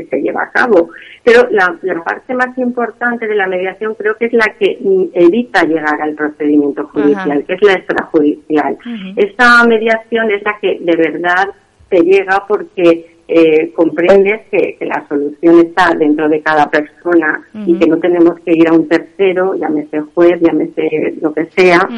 se, 0.09 0.23
lleva 0.23 0.45
a 0.45 0.51
cabo. 0.51 0.89
Pero 1.23 1.47
la, 1.51 1.77
parte 2.03 2.33
más 2.33 2.57
importante 2.57 3.27
de 3.27 3.35
la 3.35 3.47
mediación 3.47 3.95
creo 3.95 4.17
que 4.17 4.25
es 4.25 4.33
la 4.33 4.55
que 4.59 4.79
evita 5.13 5.65
llegar 5.65 6.01
al 6.01 6.15
procedimiento 6.15 6.87
judicial, 6.87 7.45
que 7.45 7.53
es 7.53 7.63
la 7.63 7.75
extrajudicial. 7.75 8.79
Esta 9.17 9.63
mediación 9.67 10.31
es 10.31 10.43
la 10.43 10.57
que 10.59 10.79
de 10.81 10.97
verdad 10.97 11.51
se 11.91 12.01
llega 12.01 12.45
porque 12.47 13.17
eh, 13.29 13.73
comprendes 13.75 14.43
que, 14.53 14.77
la 14.83 15.05
solución 15.09 15.59
está 15.59 15.93
dentro 15.95 16.29
de 16.29 16.41
cada 16.43 16.71
persona 16.71 17.43
y 17.67 17.77
que 17.77 17.89
no 17.89 17.99
tenemos 17.99 18.39
que 18.41 18.53
ir 18.53 18.69
a 18.69 18.73
un 18.73 18.87
tercero, 18.87 19.57
llámese 19.57 20.01
juez, 20.15 20.41
llámese 20.41 21.17
lo 21.21 21.33
que 21.35 21.47
sea, 21.47 21.89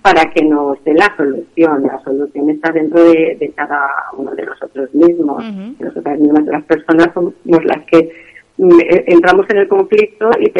para 0.00 0.30
que 0.30 0.44
nos 0.44 0.82
dé 0.84 0.94
la 0.94 1.12
solución. 1.16 1.82
La 1.82 2.00
solución 2.04 2.50
está 2.50 2.70
dentro 2.70 3.02
de, 3.02 3.52
cada 3.56 3.88
uno 4.16 4.32
de 4.36 4.46
nosotros 4.46 4.94
mismos. 4.94 5.42
Nosotras 5.80 6.20
mismas, 6.20 6.44
las 6.46 6.64
personas 6.64 7.10
somos 7.14 7.34
las 7.64 7.84
que 7.86 8.12
mm, 8.58 8.80
eh, 8.80 9.04
entramos 9.08 9.46
en 9.50 9.56
el 9.56 9.68
conflicto 9.68 10.30
y, 10.38 10.52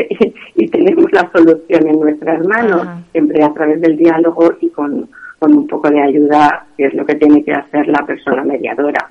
y, 0.64 0.68
tenemos 0.68 1.06
la 1.12 1.30
solución 1.30 1.86
en 1.86 2.00
nuestras 2.00 2.44
manos, 2.46 2.84
siempre 3.12 3.44
a 3.44 3.54
través 3.54 3.80
del 3.80 3.96
diálogo 3.96 4.54
y 4.60 4.70
con, 4.70 5.08
con 5.38 5.54
un 5.56 5.66
poco 5.66 5.90
de 5.90 6.00
ayuda, 6.00 6.66
que 6.76 6.86
es 6.86 6.94
lo 6.94 7.04
que 7.04 7.14
tiene 7.14 7.44
que 7.44 7.52
hacer 7.52 7.86
la 7.88 8.04
persona 8.06 8.42
mediadora 8.44 9.10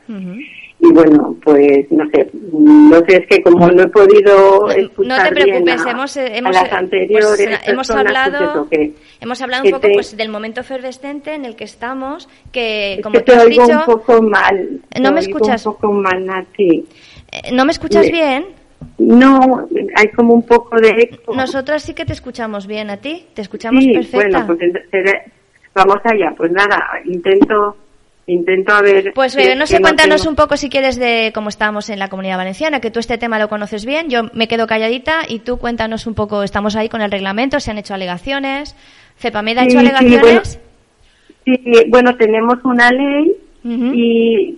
y 0.80 0.92
bueno, 0.92 1.36
pues 1.44 1.90
no 1.92 2.04
sé, 2.10 2.30
no 2.52 2.98
sé, 3.08 3.18
es 3.18 3.28
que 3.28 3.42
como 3.42 3.68
no 3.68 3.84
he 3.84 3.88
podido 3.88 4.70
escuchar 4.70 5.18
no 5.18 5.30
te 5.30 5.44
preocupes, 5.44 5.86
a, 5.86 5.92
hemos, 5.92 6.18
hemos, 6.18 6.56
las 6.56 6.74
anteriores 6.74 7.48
pues, 7.48 7.68
hemos 7.68 7.88
pues 7.88 7.98
hablado, 7.98 8.70
que, 8.70 8.94
hemos 9.22 9.42
hablado 9.42 9.64
un 9.64 9.72
poco 9.72 9.88
pues 9.94 10.18
del 10.18 10.30
momento 10.30 10.62
efervescente 10.62 11.34
en 11.34 11.46
el 11.46 11.56
que 11.56 11.64
estamos, 11.64 12.28
que 12.52 13.00
como 13.02 13.14
que 13.14 13.20
tú 13.22 13.32
te 13.32 13.38
has 13.38 13.46
oigo 13.46 13.64
dicho, 13.64 13.80
un 13.80 13.86
poco 13.86 14.22
mal, 14.22 14.82
no 15.02 15.12
me 15.12 15.20
escuchas, 15.22 15.66
un 15.66 15.74
poco 15.74 15.94
mal, 15.94 16.26
Nati. 16.26 16.86
Eh, 17.32 17.52
¿No 17.54 17.66
me 17.66 17.72
escuchas 17.72 18.12
bien? 18.12 18.46
No, 18.98 19.68
hay 19.96 20.08
como 20.10 20.34
un 20.34 20.44
poco 20.44 20.80
de 20.80 20.90
eco. 20.90 21.34
Nosotras 21.36 21.84
sí 21.84 21.94
que 21.94 22.06
te 22.06 22.14
escuchamos 22.14 22.68
bien, 22.68 22.90
¿a 22.90 22.98
ti? 22.98 23.26
Te 23.34 23.42
escuchamos 23.42 23.84
sí, 23.84 23.94
perfecta. 23.94 24.46
Bueno, 24.46 24.58
pues 24.92 25.12
vamos 25.76 25.98
allá. 26.04 26.34
Pues 26.36 26.52
nada, 26.52 26.82
intento 27.06 27.78
intento 28.28 28.74
a 28.74 28.82
ver. 28.82 29.12
Pues 29.14 29.36
eh, 29.38 29.56
no 29.56 29.68
sé, 29.68 29.80
cuéntanos 29.80 30.26
un 30.26 30.36
poco 30.36 30.58
si 30.58 30.70
quieres 30.70 30.96
de 30.98 31.32
cómo 31.36 31.50
estamos 31.50 31.92
en 31.92 32.00
la 32.00 32.10
comunidad 32.10 32.38
valenciana, 32.38 32.80
que 32.80 32.90
tú 32.90 33.00
este 33.00 33.20
tema 33.20 33.38
lo 33.38 33.50
conoces 33.50 33.86
bien. 33.86 34.10
Yo 34.10 34.24
me 34.34 34.48
quedo 34.48 34.66
calladita 34.66 35.22
y 35.28 35.40
tú 35.40 35.58
cuéntanos 35.58 36.08
un 36.08 36.16
poco. 36.16 36.42
Estamos 36.42 36.76
ahí 36.76 36.90
con 36.90 37.02
el 37.02 37.12
reglamento, 37.12 37.60
se 37.60 37.70
han 37.70 37.78
hecho 37.78 37.94
alegaciones. 37.94 38.76
¿Cepamed 39.18 39.58
ha 39.60 39.64
hecho 39.66 39.80
alegaciones? 39.80 40.50
Sí 40.50 40.60
bueno, 41.90 42.16
tenemos 42.16 42.64
una 42.64 42.92
ley 42.92 43.36
y, 43.64 44.58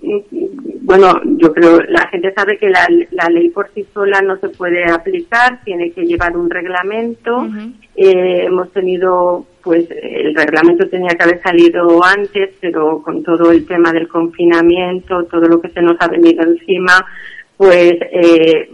bueno, 0.81 1.13
yo 1.37 1.53
creo 1.53 1.81
la 1.81 2.07
gente 2.09 2.33
sabe 2.33 2.57
que 2.57 2.69
la, 2.69 2.87
la, 3.11 3.29
ley 3.29 3.49
por 3.49 3.69
sí 3.73 3.85
sola 3.93 4.21
no 4.21 4.37
se 4.37 4.49
puede 4.49 4.89
aplicar, 4.89 5.61
tiene 5.63 5.91
que 5.91 6.05
llevar 6.05 6.35
un 6.35 6.49
reglamento. 6.49 7.47
eh, 7.95 8.45
hemos 8.45 8.71
tenido, 8.73 9.45
pues, 9.67 9.85
el 9.91 10.33
reglamento 10.33 10.87
tenía 10.87 11.09
que 11.09 11.23
haber 11.23 11.41
salido 11.41 12.01
antes, 12.01 12.55
pero 12.61 13.01
con 13.03 13.21
todo 13.21 13.51
el 13.51 13.65
tema 13.65 13.91
del 13.91 14.07
confinamiento, 14.07 15.25
todo 15.25 15.41
lo 15.41 15.59
que 15.59 15.67
se 15.71 15.81
nos 15.81 15.97
ha 15.99 16.07
venido 16.07 16.41
encima, 16.41 17.05
pues 17.57 17.95
eh, 18.13 18.69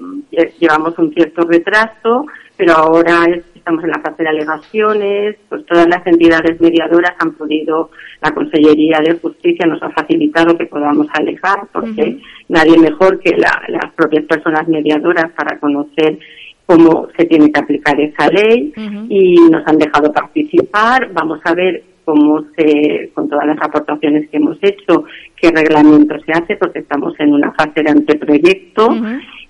llevamos 0.60 0.96
un 1.00 1.12
cierto 1.12 1.48
retraso, 1.48 2.28
pero 2.56 2.74
ahora 2.74 3.26
es 3.26 3.44
estamos 3.64 3.86
en 3.86 3.92
la 3.92 4.02
fase 4.02 4.24
de 4.24 4.30
alegaciones, 4.30 5.38
pues 5.48 5.66
todas 5.66 5.88
las 5.88 6.06
entidades 6.06 6.60
mediadoras 6.60 7.14
han 7.20 7.32
podido, 7.32 7.92
la 8.22 8.34
Consellería 8.34 9.00
de 9.00 9.14
Justicia 9.14 9.66
nos 9.66 9.82
ha 9.82 9.90
facilitado 9.92 10.58
que 10.58 10.66
podamos 10.66 11.08
alegar, 11.14 11.60
porque 11.72 12.20
nadie 12.50 12.78
mejor 12.78 13.22
que 13.22 13.38
las 13.38 13.94
propias 13.96 14.26
personas 14.26 14.68
mediadoras 14.68 15.32
para 15.32 15.58
conocer 15.60 16.20
cómo 16.66 17.08
se 17.18 17.26
tiene 17.26 17.52
que 17.52 17.60
aplicar 17.60 18.00
esa 18.00 18.30
ley 18.30 18.74
y 19.10 19.36
nos 19.50 19.66
han 19.68 19.78
dejado 19.78 20.12
participar. 20.12 21.12
Vamos 21.14 21.40
a 21.44 21.54
ver 21.54 21.84
cómo 22.06 22.44
se, 22.56 23.12
con 23.14 23.30
todas 23.30 23.48
las 23.48 23.58
aportaciones 23.62 24.30
que 24.30 24.38
hemos 24.38 24.58
hecho, 24.62 25.06
qué 25.36 25.52
reglamento 25.52 26.16
se 26.26 26.32
hace, 26.32 26.56
porque 26.58 26.80
estamos 26.80 27.14
en 27.20 27.34
una 27.34 27.52
fase 27.54 27.82
de 27.84 27.92
anteproyecto 27.92 28.96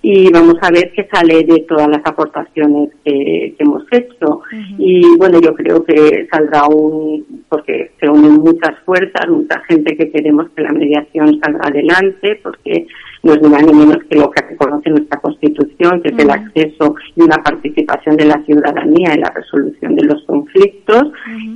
y 0.02 0.30
vamos 0.30 0.56
a 0.60 0.70
ver 0.70 0.92
qué 0.94 1.08
sale 1.10 1.44
de 1.44 1.60
todas 1.68 1.88
las 1.88 2.02
aportaciones 2.04 2.90
que, 3.04 3.54
hemos 3.58 3.84
hecho. 3.90 4.42
Y 4.78 5.16
bueno, 5.16 5.40
yo 5.40 5.54
creo 5.54 5.84
que 5.84 6.26
saldrá 6.30 6.66
un, 6.66 7.44
porque 7.48 7.92
se 7.98 8.08
unen 8.08 8.34
muchas 8.34 8.78
fuerzas, 8.84 9.28
mucha 9.28 9.60
gente 9.68 9.96
que 9.96 10.10
queremos 10.10 10.48
que 10.54 10.62
la 10.62 10.72
mediación 10.72 11.40
salga 11.42 11.68
adelante, 11.68 12.38
porque 12.42 12.86
no 13.24 13.32
es 13.32 13.42
ni 13.42 13.48
más 13.48 13.66
ni 13.66 13.72
menos 13.72 13.98
que 14.08 14.18
lo 14.18 14.30
que 14.30 14.42
reconoce 14.42 14.90
nuestra 14.90 15.20
Constitución, 15.20 16.02
que 16.02 16.10
es 16.10 16.18
el 16.18 16.30
acceso 16.30 16.94
y 17.16 17.22
una 17.22 17.42
participación 17.42 18.16
de 18.16 18.26
la 18.26 18.42
ciudadanía 18.44 19.14
en 19.14 19.20
la 19.20 19.30
resolución 19.30 19.96
de 19.96 20.04
los 20.04 20.22
conflictos. 20.24 21.04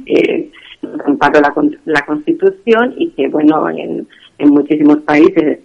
Eh, 0.06 0.50
amparo 1.06 1.40
la, 1.40 1.52
la 1.84 2.06
Constitución 2.06 2.94
y 2.96 3.10
que, 3.10 3.28
bueno, 3.28 3.68
en, 3.70 4.06
en 4.38 4.50
muchísimos 4.50 4.98
países 4.98 5.58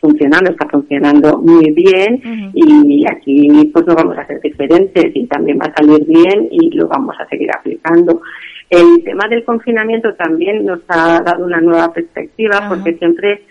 funcionando, 0.00 0.50
está 0.50 0.68
funcionando 0.68 1.38
muy 1.38 1.70
bien 1.72 2.20
y 2.54 3.04
aquí 3.10 3.70
pues 3.72 3.86
no 3.86 3.94
vamos 3.94 4.16
a 4.18 4.26
ser 4.26 4.40
diferentes 4.40 5.04
y 5.14 5.26
también 5.26 5.58
va 5.58 5.66
a 5.66 5.74
salir 5.74 6.04
bien 6.06 6.48
y 6.50 6.70
lo 6.70 6.88
vamos 6.88 7.16
a 7.18 7.26
seguir 7.28 7.50
aplicando. 7.50 8.20
El 8.68 9.02
tema 9.04 9.28
del 9.28 9.44
confinamiento 9.44 10.14
también 10.14 10.64
nos 10.64 10.80
ha 10.88 11.20
dado 11.22 11.44
una 11.44 11.60
nueva 11.60 11.92
perspectiva 11.92 12.68
porque 12.68 12.94
siempre 12.98 13.42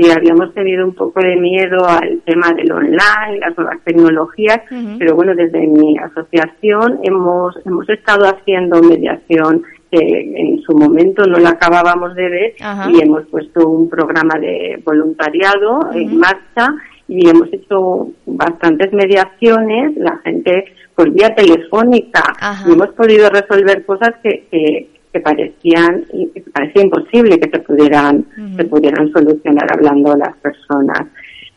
eh, 0.00 0.12
habíamos 0.16 0.52
tenido 0.54 0.84
un 0.84 0.94
poco 0.94 1.20
de 1.20 1.36
miedo 1.36 1.86
al 1.86 2.20
tema 2.24 2.52
del 2.52 2.70
online, 2.72 3.38
las 3.40 3.56
nuevas 3.56 3.78
tecnologías, 3.84 4.60
pero 4.98 5.14
bueno, 5.14 5.34
desde 5.34 5.66
mi 5.66 5.96
asociación 5.98 7.00
hemos, 7.02 7.54
hemos 7.64 7.88
estado 7.88 8.26
haciendo 8.26 8.82
mediación 8.82 9.62
en 9.96 10.60
su 10.62 10.72
momento 10.76 11.24
no 11.26 11.38
la 11.38 11.50
acabábamos 11.50 12.14
de 12.14 12.28
ver 12.28 12.54
y 12.90 13.02
hemos 13.02 13.26
puesto 13.26 13.68
un 13.68 13.88
programa 13.88 14.38
de 14.40 14.80
voluntariado 14.84 15.90
en 15.92 16.18
marcha 16.18 16.74
y 17.06 17.28
hemos 17.28 17.52
hecho 17.52 18.08
bastantes 18.26 18.92
mediaciones, 18.92 19.96
la 19.96 20.18
gente 20.24 20.64
por 20.94 21.10
vía 21.10 21.34
telefónica 21.34 22.22
y 22.66 22.72
hemos 22.72 22.88
podido 22.90 23.28
resolver 23.28 23.84
cosas 23.84 24.14
que, 24.22 24.46
que, 24.50 24.90
parecían 25.20 26.04
que 26.12 26.42
parecía 26.52 26.82
imposible 26.82 27.38
que 27.38 27.50
se 27.50 27.60
pudieran 27.60 28.24
se 28.56 28.64
pudieran 28.64 29.10
solucionar 29.12 29.66
hablando 29.72 30.16
las 30.16 30.36
personas. 30.36 31.08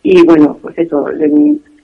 Y 0.04 0.24
bueno 0.24 0.58
pues 0.62 0.78
eso 0.78 1.08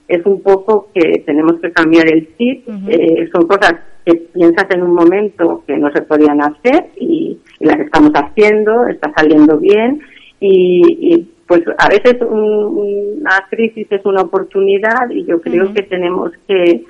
es 0.08 0.26
un 0.26 0.42
poco 0.42 0.88
que 0.94 1.22
tenemos 1.26 1.60
que 1.60 1.72
cambiar 1.72 2.06
el 2.12 2.28
chip. 2.36 2.68
Eh, 2.88 3.28
son 3.32 3.46
cosas 3.46 3.74
que 4.04 4.14
piensas 4.14 4.66
en 4.70 4.82
un 4.82 4.94
momento 4.94 5.62
que 5.66 5.76
no 5.76 5.90
se 5.92 6.02
podían 6.02 6.40
hacer 6.42 6.86
y, 6.96 7.38
las 7.60 7.80
estamos 7.80 8.10
haciendo, 8.14 8.86
está 8.88 9.12
saliendo 9.16 9.58
bien. 9.58 10.00
Y, 10.40 11.28
pues 11.46 11.62
a 11.76 11.88
veces 11.90 12.16
una 12.22 13.46
crisis 13.50 13.86
es 13.90 14.04
una 14.06 14.22
oportunidad 14.22 15.10
y 15.10 15.24
yo 15.26 15.42
creo 15.42 15.74
que 15.74 15.82
tenemos 15.82 16.32
que 16.48 16.84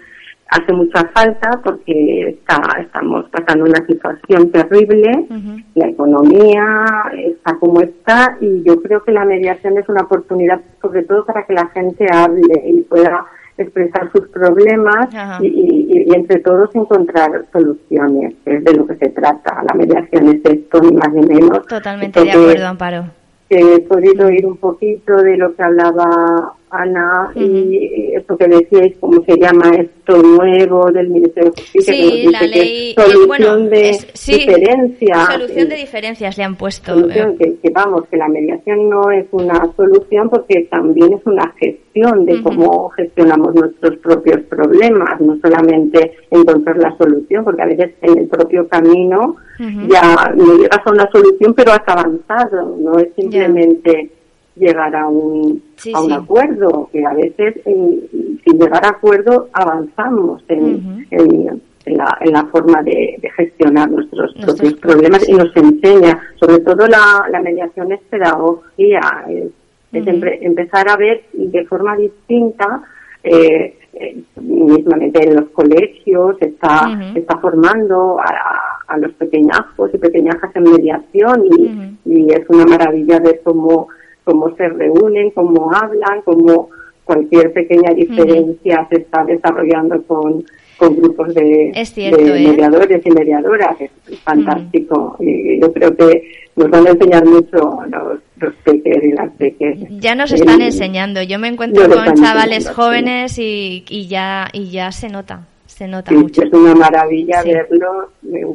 hace 0.48 0.72
mucha 0.72 1.04
falta 1.14 1.60
porque 1.62 2.28
está, 2.28 2.60
estamos 2.80 3.26
pasando 3.30 3.64
una 3.64 3.84
situación 3.86 4.50
terrible, 4.50 5.26
la 5.74 5.88
economía 5.88 6.84
está 7.16 7.56
como 7.58 7.80
está 7.80 8.36
y 8.40 8.62
yo 8.62 8.80
creo 8.82 9.02
que 9.02 9.12
la 9.12 9.24
mediación 9.24 9.78
es 9.78 9.88
una 9.88 10.02
oportunidad 10.02 10.60
sobre 10.80 11.02
todo 11.02 11.24
para 11.24 11.44
que 11.44 11.54
la 11.54 11.66
gente 11.68 12.06
hable 12.12 12.62
y 12.66 12.82
pueda 12.82 13.26
expresar 13.56 14.10
sus 14.12 14.28
problemas 14.28 15.08
y, 15.40 16.06
entre 16.14 16.40
todos 16.40 16.74
encontrar 16.74 17.46
soluciones, 17.52 18.34
que 18.44 18.56
es 18.56 18.64
de 18.64 18.74
lo 18.74 18.86
que 18.86 18.96
se 18.96 19.10
trata. 19.10 19.62
La 19.62 19.74
mediación 19.74 20.28
es 20.28 20.40
esto, 20.44 20.80
ni 20.80 20.92
más 20.92 21.12
ni 21.12 21.26
menos. 21.26 21.66
Totalmente 21.66 22.22
de 22.22 22.32
acuerdo, 22.32 22.66
Amparo. 22.66 23.04
he 23.48 23.80
podido 23.80 24.26
oír 24.26 24.46
un 24.46 24.56
poquito 24.56 25.16
de 25.16 25.36
lo 25.36 25.54
que 25.54 25.62
hablaba 25.62 26.54
Ana, 26.74 27.30
y 27.34 28.14
esto 28.14 28.36
que 28.36 28.48
decíais, 28.48 28.96
¿cómo 29.00 29.22
se 29.24 29.36
llama 29.38 29.70
esto 29.76 30.22
nuevo 30.22 30.90
del 30.90 31.08
Ministerio 31.08 31.50
de 31.50 31.62
Justicia? 31.62 31.94
Sí, 31.94 32.28
la 32.30 32.42
ley. 32.42 32.94
solución 32.94 33.70
de 33.70 33.98
diferencias. 34.12 35.32
Solución 35.32 35.68
de 35.68 35.76
diferencias 35.76 36.38
le 36.38 36.44
han 36.44 36.56
puesto. 36.56 36.94
que, 37.08 37.70
vamos, 37.72 38.04
que 38.10 38.16
la 38.16 38.28
mediación 38.28 38.88
no 38.88 39.10
es 39.10 39.26
una 39.30 39.70
solución 39.76 40.28
porque 40.28 40.66
también 40.70 41.12
es 41.12 41.26
una 41.26 41.52
gestión 41.58 42.24
de 42.26 42.42
cómo 42.42 42.88
gestionamos 42.90 43.54
nuestros 43.54 43.96
propios 43.98 44.40
problemas, 44.42 45.20
no 45.20 45.38
solamente 45.42 46.12
encontrar 46.30 46.76
la 46.78 46.96
solución, 46.96 47.44
porque 47.44 47.62
a 47.62 47.66
veces 47.66 47.92
en 48.02 48.18
el 48.18 48.26
propio 48.26 48.66
camino 48.68 49.36
ya 49.58 50.32
no 50.36 50.56
llegas 50.56 50.80
a 50.84 50.90
una 50.90 51.08
solución, 51.10 51.54
pero 51.54 51.72
has 51.72 51.86
avanzado, 51.86 52.76
no 52.80 52.98
es 52.98 53.08
simplemente 53.14 54.10
llegar 54.56 54.94
a 54.94 55.08
un, 55.08 55.62
a 55.94 56.00
un 56.00 56.12
acuerdo, 56.12 56.88
que 56.92 57.04
a 57.04 57.12
veces 57.14 57.54
sin 57.64 58.58
llegar 58.58 58.84
a 58.84 58.90
acuerdo 58.90 59.48
avanzamos 59.52 60.42
en, 60.48 61.06
en, 61.10 61.96
la, 61.96 62.16
en 62.20 62.32
la 62.32 62.44
forma 62.46 62.82
de, 62.82 63.18
gestionar 63.36 63.90
nuestros, 63.90 64.32
propios 64.34 64.74
problemas 64.74 65.28
y 65.28 65.32
nos 65.32 65.54
enseña, 65.56 66.20
sobre 66.40 66.60
todo 66.60 66.86
la, 66.86 67.26
la 67.30 67.40
mediación 67.40 67.90
es 67.92 68.00
pedagogía, 68.10 69.00
es, 69.28 69.50
Es 69.92 70.04
empe- 70.06 70.38
empezar 70.40 70.88
a 70.88 70.96
ver 70.96 71.22
de 71.32 71.64
forma 71.66 71.96
distinta, 71.96 72.82
eh, 73.22 73.76
eh, 73.94 74.22
mismamente 74.40 75.22
en 75.24 75.36
los 75.36 75.48
colegios, 75.50 76.36
se 76.40 76.46
está, 76.46 76.88
se 77.12 77.20
está 77.20 77.38
formando 77.38 78.18
a, 78.18 78.92
a 78.92 78.98
los 78.98 79.12
pequeñajos 79.12 79.90
y 79.94 79.98
pequeñajas 79.98 80.50
en 80.56 80.64
mediación 80.64 81.44
y, 81.46 81.96
y 82.04 82.32
es 82.32 82.44
una 82.48 82.64
maravilla 82.66 83.20
ver 83.20 83.40
cómo, 83.44 83.88
cómo 84.24 84.54
se 84.56 84.68
reúnen, 84.68 85.30
cómo 85.30 85.70
hablan, 85.74 86.22
cómo 86.24 86.68
cualquier 87.04 87.52
pequeña 87.52 87.92
diferencia 87.94 88.86
se 88.90 88.96
está 89.02 89.24
desarrollando 89.24 90.02
con, 90.04 90.42
con 90.78 90.96
grupos 90.96 91.34
de, 91.34 91.72
cierto, 91.84 92.16
de 92.18 92.42
¿eh? 92.44 92.48
mediadores 92.48 93.04
y 93.04 93.10
mediadoras. 93.10 93.78
Es 93.80 94.18
fantástico. 94.20 95.16
Y 95.20 95.60
yo 95.60 95.72
creo 95.72 95.94
que 95.94 96.32
nos 96.56 96.70
van 96.70 96.86
a 96.86 96.90
enseñar 96.90 97.26
mucho 97.26 97.78
los, 97.90 98.18
los 98.38 98.54
peques 98.64 99.04
y 99.04 99.12
las 99.12 99.30
peques. 99.32 99.78
Ya 100.00 100.14
nos 100.14 100.32
están 100.32 100.60
Eh, 100.62 100.66
enseñando. 100.66 101.22
Yo 101.22 101.38
me 101.38 101.48
encuentro 101.48 101.82
con 101.88 102.14
chavales 102.14 102.70
jóvenes 102.70 103.38
y, 103.38 103.84
y 103.88 104.06
ya 104.08 104.48
y 104.52 104.70
ya 104.70 104.90
se 104.90 105.08
nota, 105.10 105.46
se 105.66 105.86
nota 105.86 106.10
Sí, 106.10 106.16
mucho. 106.16 106.42
es 106.42 106.52
una 106.52 106.74
maravilla 106.74 107.42
Sí. 107.42 107.52
verlo. 107.52 108.08
Me- 108.22 108.46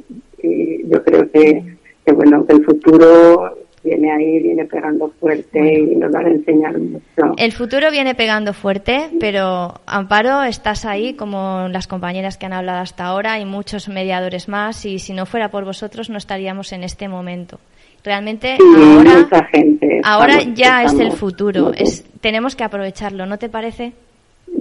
y 0.41 0.88
yo 0.89 1.03
creo 1.03 1.30
que, 1.32 1.63
que, 2.05 2.13
bueno, 2.13 2.45
que 2.45 2.53
el 2.53 2.63
futuro 2.63 3.57
viene 3.84 4.12
ahí, 4.12 4.40
viene 4.44 4.66
pegando 4.66 5.10
fuerte 5.20 5.80
y 5.80 5.96
nos 5.96 6.12
van 6.12 6.26
a 6.26 6.30
enseñar 6.30 6.78
mucho. 6.78 7.34
El 7.38 7.52
futuro 7.52 7.92
viene 7.92 8.16
pegando 8.16 8.54
fuerte, 8.54 9.10
pero 9.20 9.74
Amparo, 9.86 10.44
estás 10.44 10.86
ahí 10.86 11.14
como 11.14 11.68
las 11.70 11.88
compañeras 11.88 12.38
que 12.38 12.46
han 12.46 12.54
hablado 12.54 12.80
hasta 12.80 13.06
ahora 13.06 13.40
y 13.40 13.46
muchos 13.46 13.90
mediadores 13.90 14.48
más 14.48 14.86
y 14.86 15.00
si 15.00 15.14
no 15.14 15.26
fuera 15.26 15.50
por 15.50 15.66
vosotros 15.66 16.10
no 16.10 16.18
estaríamos 16.18 16.72
en 16.74 16.84
este 16.84 17.08
momento. 17.08 17.60
Realmente 18.04 18.56
Sí, 18.58 18.64
ahora, 18.64 19.18
mucha 19.20 19.44
gente. 19.46 20.02
ahora 20.06 20.34
estamos- 20.38 20.58
ya 20.58 20.84
es 20.84 20.94
el 21.00 21.12
futuro, 21.12 21.74
es, 21.76 22.06
tenemos 22.22 22.56
que 22.56 22.64
aprovecharlo, 22.64 23.26
¿no 23.26 23.38
te 23.38 23.50
parece? 23.50 23.92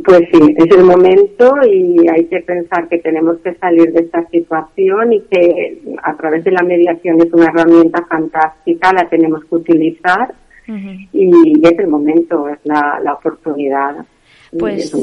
Pues 0.05 0.21
sí, 0.33 0.55
es 0.57 0.77
el 0.77 0.85
momento 0.85 1.55
y 1.67 2.07
hay 2.09 2.25
que 2.27 2.41
pensar 2.41 2.89
que 2.89 2.99
tenemos 2.99 3.39
que 3.39 3.55
salir 3.55 3.93
de 3.93 4.01
esta 4.01 4.27
situación 4.29 5.13
y 5.13 5.21
que 5.23 5.83
a 6.03 6.17
través 6.17 6.45
de 6.45 6.51
la 6.51 6.63
mediación 6.63 7.21
es 7.21 7.33
una 7.33 7.47
herramienta 7.47 8.05
fantástica, 8.07 8.93
la 8.93 9.09
tenemos 9.09 9.45
que 9.45 9.55
utilizar 9.55 10.35
y 11.13 11.67
es 11.67 11.79
el 11.79 11.89
momento, 11.89 12.49
es 12.49 12.59
la, 12.65 13.01
la 13.03 13.15
oportunidad. 13.15 14.05
Pues 14.59 14.95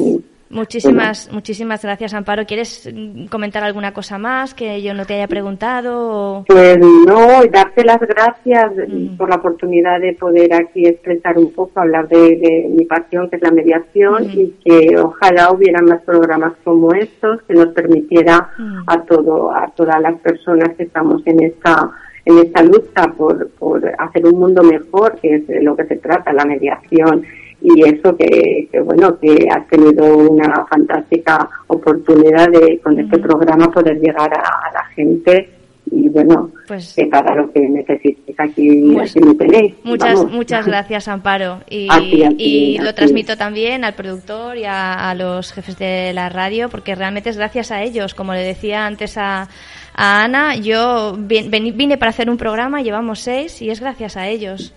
muchísimas, 0.55 1.31
muchísimas 1.31 1.83
gracias, 1.83 2.13
Amparo. 2.13 2.45
¿Quieres 2.45 2.89
mm, 2.91 3.25
comentar 3.27 3.63
alguna 3.63 3.93
cosa 3.93 4.17
más 4.17 4.53
que 4.53 4.81
yo 4.81 4.93
no 4.93 5.05
te 5.05 5.13
haya 5.15 5.27
preguntado? 5.27 6.39
o- 6.39 6.43
Pues 6.47 6.77
no, 6.79 7.43
darte 7.51 7.83
las 7.83 7.99
gracias 7.99 8.71
por 9.17 9.29
la 9.29 9.35
oportunidad 9.35 9.99
de 9.99 10.13
poder 10.13 10.53
aquí 10.53 10.85
expresar 10.87 11.37
un 11.37 11.51
poco, 11.53 11.79
hablar 11.79 12.07
de, 12.07 12.37
de 12.37 12.67
mi 12.75 12.85
pasión, 12.85 13.29
que 13.29 13.35
es 13.35 13.41
la 13.41 13.51
mediación, 13.51 14.23
y 14.31 14.53
que 14.65 14.97
ojalá 14.97 15.51
hubiera 15.51 15.81
más 15.81 16.01
programas 16.01 16.53
como 16.63 16.93
estos 16.93 17.41
que 17.43 17.53
nos 17.53 17.67
permitiera 17.67 18.49
a 18.87 19.01
todo, 19.03 19.51
a 19.51 19.67
todas 19.75 20.01
las 20.01 20.15
personas 20.21 20.75
que 20.77 20.83
estamos 20.83 21.21
en 21.27 21.43
esta 21.43 21.91
en 22.27 22.39
esta 22.39 22.63
lucha 22.63 23.03
por, 23.15 23.49
por 23.51 23.87
hacer 23.99 24.25
un 24.25 24.39
mundo 24.39 24.63
mejor, 24.63 25.15
que 25.21 25.35
es 25.35 25.47
de 25.47 25.61
lo 25.61 25.75
que 25.75 25.85
se 25.85 25.97
trata, 25.97 26.33
la 26.33 26.43
mediación, 26.43 27.23
y 27.68 27.84
eso 27.84 28.16
que, 28.16 28.68
que 28.72 28.80
bueno, 28.82 29.18
que 29.20 29.47
has 29.49 29.68
tenido 29.68 30.18
una 30.18 30.66
fantástica 30.68 31.49
oportunidad 31.68 32.47
de 32.49 32.80
con 32.80 32.99
este 32.99 33.18
programa 33.20 33.72
poder 33.72 33.99
llegar 33.99 34.32
a, 34.34 34.68
a 34.70 34.74
la 34.74 34.86
gente 34.95 35.49
y 35.91 36.09
bueno, 36.09 36.49
Pues- 36.68 36.93
que 36.95 37.05
para 37.05 37.36
lo 37.36 37.51
que 37.51 37.59
necesites 37.61 38.36
aquí, 38.39 38.91
Pues- 38.93 39.11
aquí 39.16 39.26
me 39.26 39.36
tenéis. 39.36 39.74
Muchas, 39.84 40.16
vamos. 40.16 40.32
muchas 40.32 40.66
gracias, 40.72 41.07
Amparo. 41.07 41.59
Y, 41.70 41.88
A 41.91 41.99
ti, 41.99 42.24
a 42.24 42.30
ti, 42.30 42.36
y 42.39 42.78
lo 42.80 42.89
ti. 42.89 42.95
transmito 42.95 43.38
también 43.38 43.84
al 43.84 43.93
productor 43.93 44.57
y 44.57 44.66
a, 44.66 45.09
a 45.09 45.13
los 45.16 45.51
jefes 45.53 45.78
de 45.78 46.11
la 46.13 46.30
radio, 46.30 46.70
porque 46.70 46.95
realmente 46.95 47.30
es 47.30 47.38
gracias 47.38 47.72
a 47.72 47.84
ellos. 47.84 48.13
Como 48.16 48.34
le 48.34 48.41
decía 48.41 48.86
antes 48.88 49.16
a, 49.18 49.47
a 49.93 50.24
Ana, 50.24 50.55
yo 50.55 51.18
vine 51.20 51.97
para 51.97 52.09
hacer 52.09 52.30
un 52.32 52.38
programa, 52.38 52.82
llevamos 52.82 53.20
seis, 53.20 53.61
y 53.61 53.70
es 53.70 53.80
gracias 53.80 54.18
a 54.18 54.28
ellos. 54.28 54.74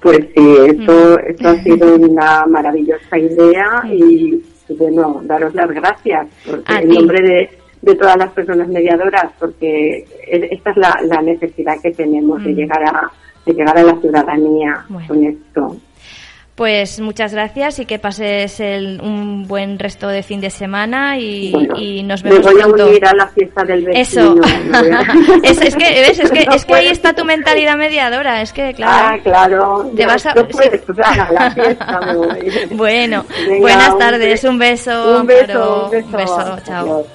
Pues 0.00 0.18
sí, 0.34 0.54
esto, 0.66 0.92
Mm. 1.18 1.30
esto 1.30 1.48
ha 1.48 1.54
sido 1.62 1.96
una 1.96 2.46
maravillosa 2.46 3.18
idea 3.18 3.82
y, 3.90 4.40
y 4.68 4.74
bueno, 4.74 5.20
daros 5.24 5.54
las 5.54 5.70
gracias 5.70 6.28
en 6.68 6.88
nombre 6.88 7.20
de, 7.20 7.50
de 7.82 7.94
todas 7.96 8.16
las 8.16 8.30
personas 8.32 8.68
mediadoras, 8.68 9.26
porque 9.40 10.04
es- 10.26 10.52
esta 10.52 10.70
es 10.70 10.76
la, 10.76 11.00
la 11.04 11.22
necesidad 11.22 11.74
que 11.82 11.90
tenemos 11.92 12.42
de 12.44 12.52
Mm. 12.52 12.56
llegar 12.56 12.82
a 12.84 13.10
de 13.46 13.54
llegar 13.54 13.78
a 13.78 13.82
la 13.82 13.96
ciudadanía 13.98 14.84
Bueno. 14.90 15.08
con 15.08 15.24
esto. 15.24 15.76
Pues 16.58 16.98
muchas 16.98 17.32
gracias 17.32 17.78
y 17.78 17.86
que 17.86 18.00
pases 18.00 18.58
el- 18.58 19.00
un 19.00 19.46
buen 19.46 19.78
resto 19.78 20.08
de 20.08 20.24
fin 20.24 20.40
de 20.40 20.50
semana 20.50 21.16
y, 21.16 21.52
Bueno, 21.52 21.76
y 21.78 22.02
nos 22.02 22.24
me 22.24 22.30
vemos 22.30 22.46
voy 22.52 22.60
pronto. 22.60 22.82
a 22.82 22.86
unir 22.88 23.06
a 23.06 23.14
la 23.14 23.28
fiesta 23.28 23.62
del 23.64 23.84
vecino. 23.84 24.02
Eso. 24.22 24.34
me 24.34 24.80
voy 24.80 25.40
es, 25.44 25.60
es 25.60 25.76
que, 25.76 25.84
¿ves? 25.84 26.18
Es 26.18 26.30
que, 26.32 26.44
No 26.46 26.52
es 26.56 26.64
que 26.64 26.74
ahí 26.74 26.88
está 26.88 27.12
tu 27.14 27.24
mentalidad 27.24 27.76
mediadora. 27.76 28.42
Es 28.42 28.52
que, 28.52 28.74
claro. 28.74 28.92
Ah, 29.14 29.18
claro. 29.22 29.90
Te 29.96 30.04
vas 30.04 30.26
a- 30.26 30.34
no 30.34 30.48
puedes, 30.48 30.82
Susana, 30.86 31.24
a 31.26 31.32
la 31.32 31.50
fiesta 31.52 32.00
me 32.00 32.16
voy. 32.16 32.52
Bueno, 32.72 33.24
Venga, 33.46 33.60
buenas 33.60 33.96
tardes, 33.98 34.42
un 34.42 34.58
beso. 34.58 35.20
Un 35.20 35.26
beso, 35.28 35.84
un 35.84 35.90
beso. 35.92 36.06
Un 36.08 36.12
beso, 36.16 36.58
chao. 36.66 36.84
Adiós. 36.86 37.06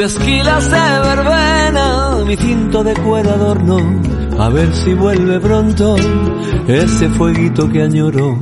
De 0.00 0.06
esquilas 0.06 0.70
de 0.70 0.78
verbena, 0.78 2.24
mi 2.24 2.34
cinto 2.34 2.82
de 2.82 2.94
cuero 2.94 3.32
adorno, 3.32 3.76
a 4.38 4.48
ver 4.48 4.74
si 4.74 4.94
vuelve 4.94 5.38
pronto 5.40 5.94
ese 6.66 7.10
fueguito 7.10 7.68
que 7.68 7.82
añoro, 7.82 8.38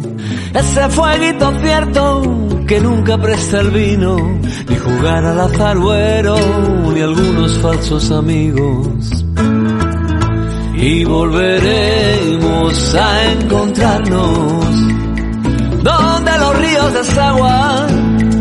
ese 0.54 0.88
fueguito 0.88 1.52
cierto 1.60 2.22
que 2.64 2.78
nunca 2.80 3.18
presta 3.18 3.58
el 3.58 3.72
vino, 3.72 4.38
ni 4.68 4.76
jugar 4.76 5.24
al 5.24 5.40
azaruero, 5.40 6.36
ni 6.94 7.00
algunos 7.00 7.58
falsos 7.58 8.08
amigos. 8.12 9.24
Y 10.76 11.04
volveremos 11.04 12.94
a 12.94 13.32
encontrarnos 13.32 14.64
donde 15.82 16.38
los 16.38 16.58
ríos 16.60 16.92
desaguan, 16.92 17.97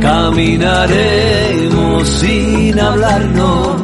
caminaremos 0.07 2.07
sin 2.07 2.79
hablarnos, 2.79 3.81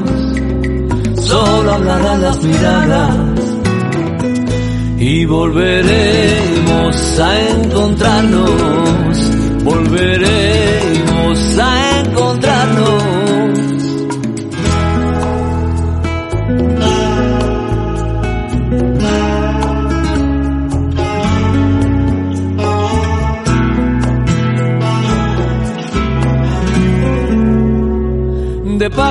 solo 1.22 1.74
hablarán 1.74 2.22
las 2.22 2.42
miradas 2.42 3.18
y 4.98 5.26
volveremos 5.26 7.20
a 7.20 7.50
encontrarnos, 7.50 8.54
volveremos 9.66 11.60
a 11.60 12.00
encontrarnos. 12.00 13.13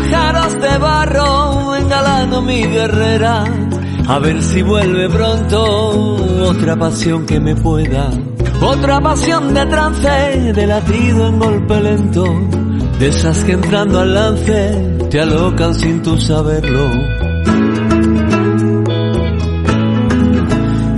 Pájaros 0.03 0.61
de 0.61 0.79
barro 0.79 1.77
engalano 1.77 2.43
mi 2.43 2.67
guerrera 2.67 3.45
A 4.09 4.19
ver 4.19 4.43
si 4.43 4.63
vuelve 4.63 5.09
pronto 5.09 6.17
otra 6.49 6.77
pasión 6.77 7.25
que 7.25 7.39
me 7.39 7.55
pueda. 7.55 8.11
Otra 8.61 9.01
pasión 9.01 9.55
de 9.55 9.65
trance, 9.67 10.53
de 10.53 10.67
latido 10.67 11.29
en 11.29 11.39
golpe 11.39 11.81
lento. 11.81 12.25
De 12.99 13.09
esas 13.09 13.45
que 13.45 13.53
entrando 13.53 14.01
al 14.01 14.13
lance 14.13 14.99
te 15.09 15.21
alocan 15.21 15.73
sin 15.75 16.03
tu 16.03 16.19
saberlo. 16.19 16.91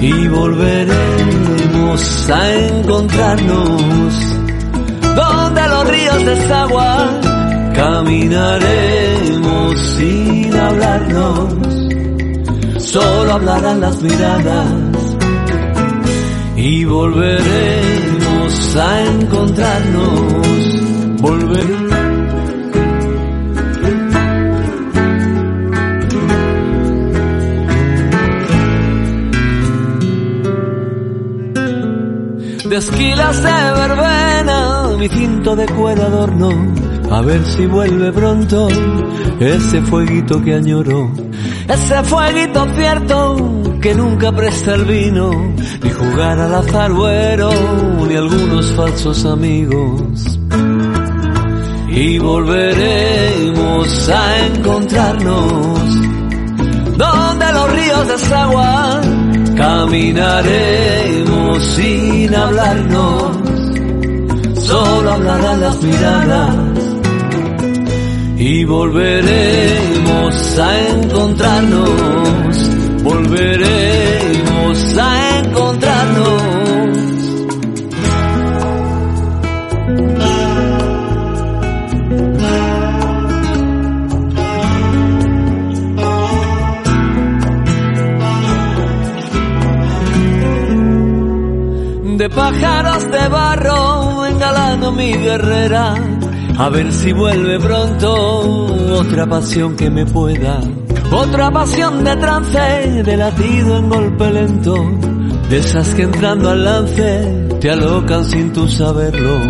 Y 0.00 0.28
volveremos 0.28 2.30
a 2.30 2.55
encontrarnos 2.55 4.14
donde 5.14 5.68
los 5.68 5.90
ríos 5.90 6.24
desaguan. 6.24 7.43
Caminaremos 7.75 9.81
sin 9.97 10.55
hablarnos 10.55 11.64
solo 12.95 13.33
hablarán 13.33 13.81
las 13.81 14.01
miradas 14.01 14.68
y 16.57 16.85
volveremos 16.85 18.77
a 18.77 19.05
encontrarnos, 19.05 21.20
volver. 21.20 21.75
De 32.68 32.77
esquilas 32.77 33.43
de 33.43 33.51
verbena, 33.51 34.89
mi 34.99 35.09
cinto 35.09 35.57
de 35.57 35.66
cuero 35.66 36.05
adorno, 36.05 36.74
a 37.15 37.23
ver 37.23 37.45
si 37.45 37.67
vuelve 37.67 38.12
pronto 38.12 38.69
ese 39.39 39.81
fueguito 39.83 40.43
que 40.43 40.55
añoro 40.55 41.12
ese 41.69 42.03
fueguito 42.03 42.67
cierto 42.75 43.37
que 43.81 43.95
nunca 43.95 44.33
presta 44.33 44.75
el 44.75 44.85
vino, 44.85 45.31
ni 45.83 45.91
jugar 45.91 46.39
al 46.39 46.55
azaruero, 46.55 47.51
ni 48.07 48.15
algunos 48.17 48.71
falsos 48.73 49.25
amigos. 49.27 50.39
Y 51.89 52.19
volveremos 52.19 54.09
a 54.09 54.47
encontrarnos 54.47 55.81
donde 56.97 57.53
los 57.53 57.73
ríos 57.73 58.09
desaguan, 58.09 59.55
caminaremos 59.55 61.62
sin 61.75 62.35
hablarnos, 62.35 63.37
solo 64.67 65.12
hablarán 65.12 65.61
las 65.61 65.83
miradas 65.83 66.64
y 68.47 68.62
volveremos 68.64 70.59
a 70.59 70.88
encontrarnos, 70.90 73.03
volveremos 73.03 74.99
a 74.99 75.38
encontrarnos. 75.38 76.42
De 92.18 92.28
pájaros 92.28 93.11
de 93.11 93.28
barro 93.28 94.26
engalando 94.26 94.92
mi 94.92 95.14
guerrera 95.14 96.14
a 96.57 96.68
ver 96.68 96.92
si 96.92 97.12
vuelve 97.12 97.59
pronto 97.59 98.14
otra 98.94 99.26
pasión 99.26 99.76
que 99.76 99.90
me 99.90 100.07
pueda. 100.07 100.61
Otra 101.11 101.50
pasión 101.50 102.05
de 102.05 102.16
trance, 102.16 103.02
de 103.02 103.16
latido 103.16 103.78
en 103.78 103.88
golpe 103.88 104.30
lento. 104.32 104.74
De 105.48 105.59
esas 105.59 105.94
que 105.94 106.02
entrando 106.02 106.50
al 106.50 106.64
lance 106.64 107.48
te 107.61 107.70
alocan 107.70 108.24
sin 108.24 108.52
tu 108.52 108.66
saberlo. 108.68 109.40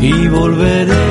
Y 0.00 0.28
volveré 0.28 1.05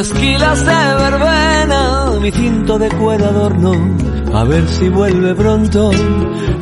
esquilas 0.00 0.64
de 0.64 0.72
verbena, 0.72 2.18
mi 2.20 2.30
cinto 2.30 2.78
de 2.78 2.88
cuero 2.88 3.26
adorno, 3.26 3.72
a 4.34 4.44
ver 4.44 4.66
si 4.68 4.88
vuelve 4.88 5.34
pronto 5.34 5.90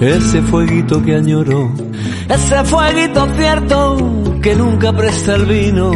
ese 0.00 0.42
fueguito 0.42 1.02
que 1.02 1.14
añoro, 1.14 1.72
ese 2.28 2.64
fueguito 2.64 3.26
cierto 3.36 3.96
que 4.42 4.56
nunca 4.56 4.92
presta 4.92 5.36
el 5.36 5.46
vino, 5.46 5.92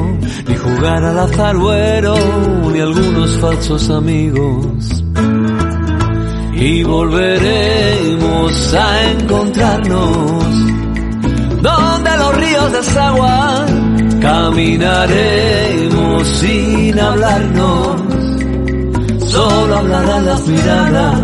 ni 0.46 0.56
jugar 0.56 1.04
al 1.04 1.18
azaruero, 1.18 2.14
ni 2.72 2.80
algunos 2.80 3.36
falsos 3.38 3.90
amigos. 3.90 5.04
Y 6.54 6.84
volveremos 6.84 8.74
a 8.74 9.10
encontrarnos 9.10 10.44
donde 11.60 12.16
los 12.18 12.36
ríos 12.36 12.72
desaguan 12.72 13.91
Caminaremos 14.22 16.28
sin 16.28 16.98
hablarnos, 16.98 18.00
solo 19.26 19.76
hablarán 19.78 20.26
las 20.26 20.46
miradas 20.46 21.20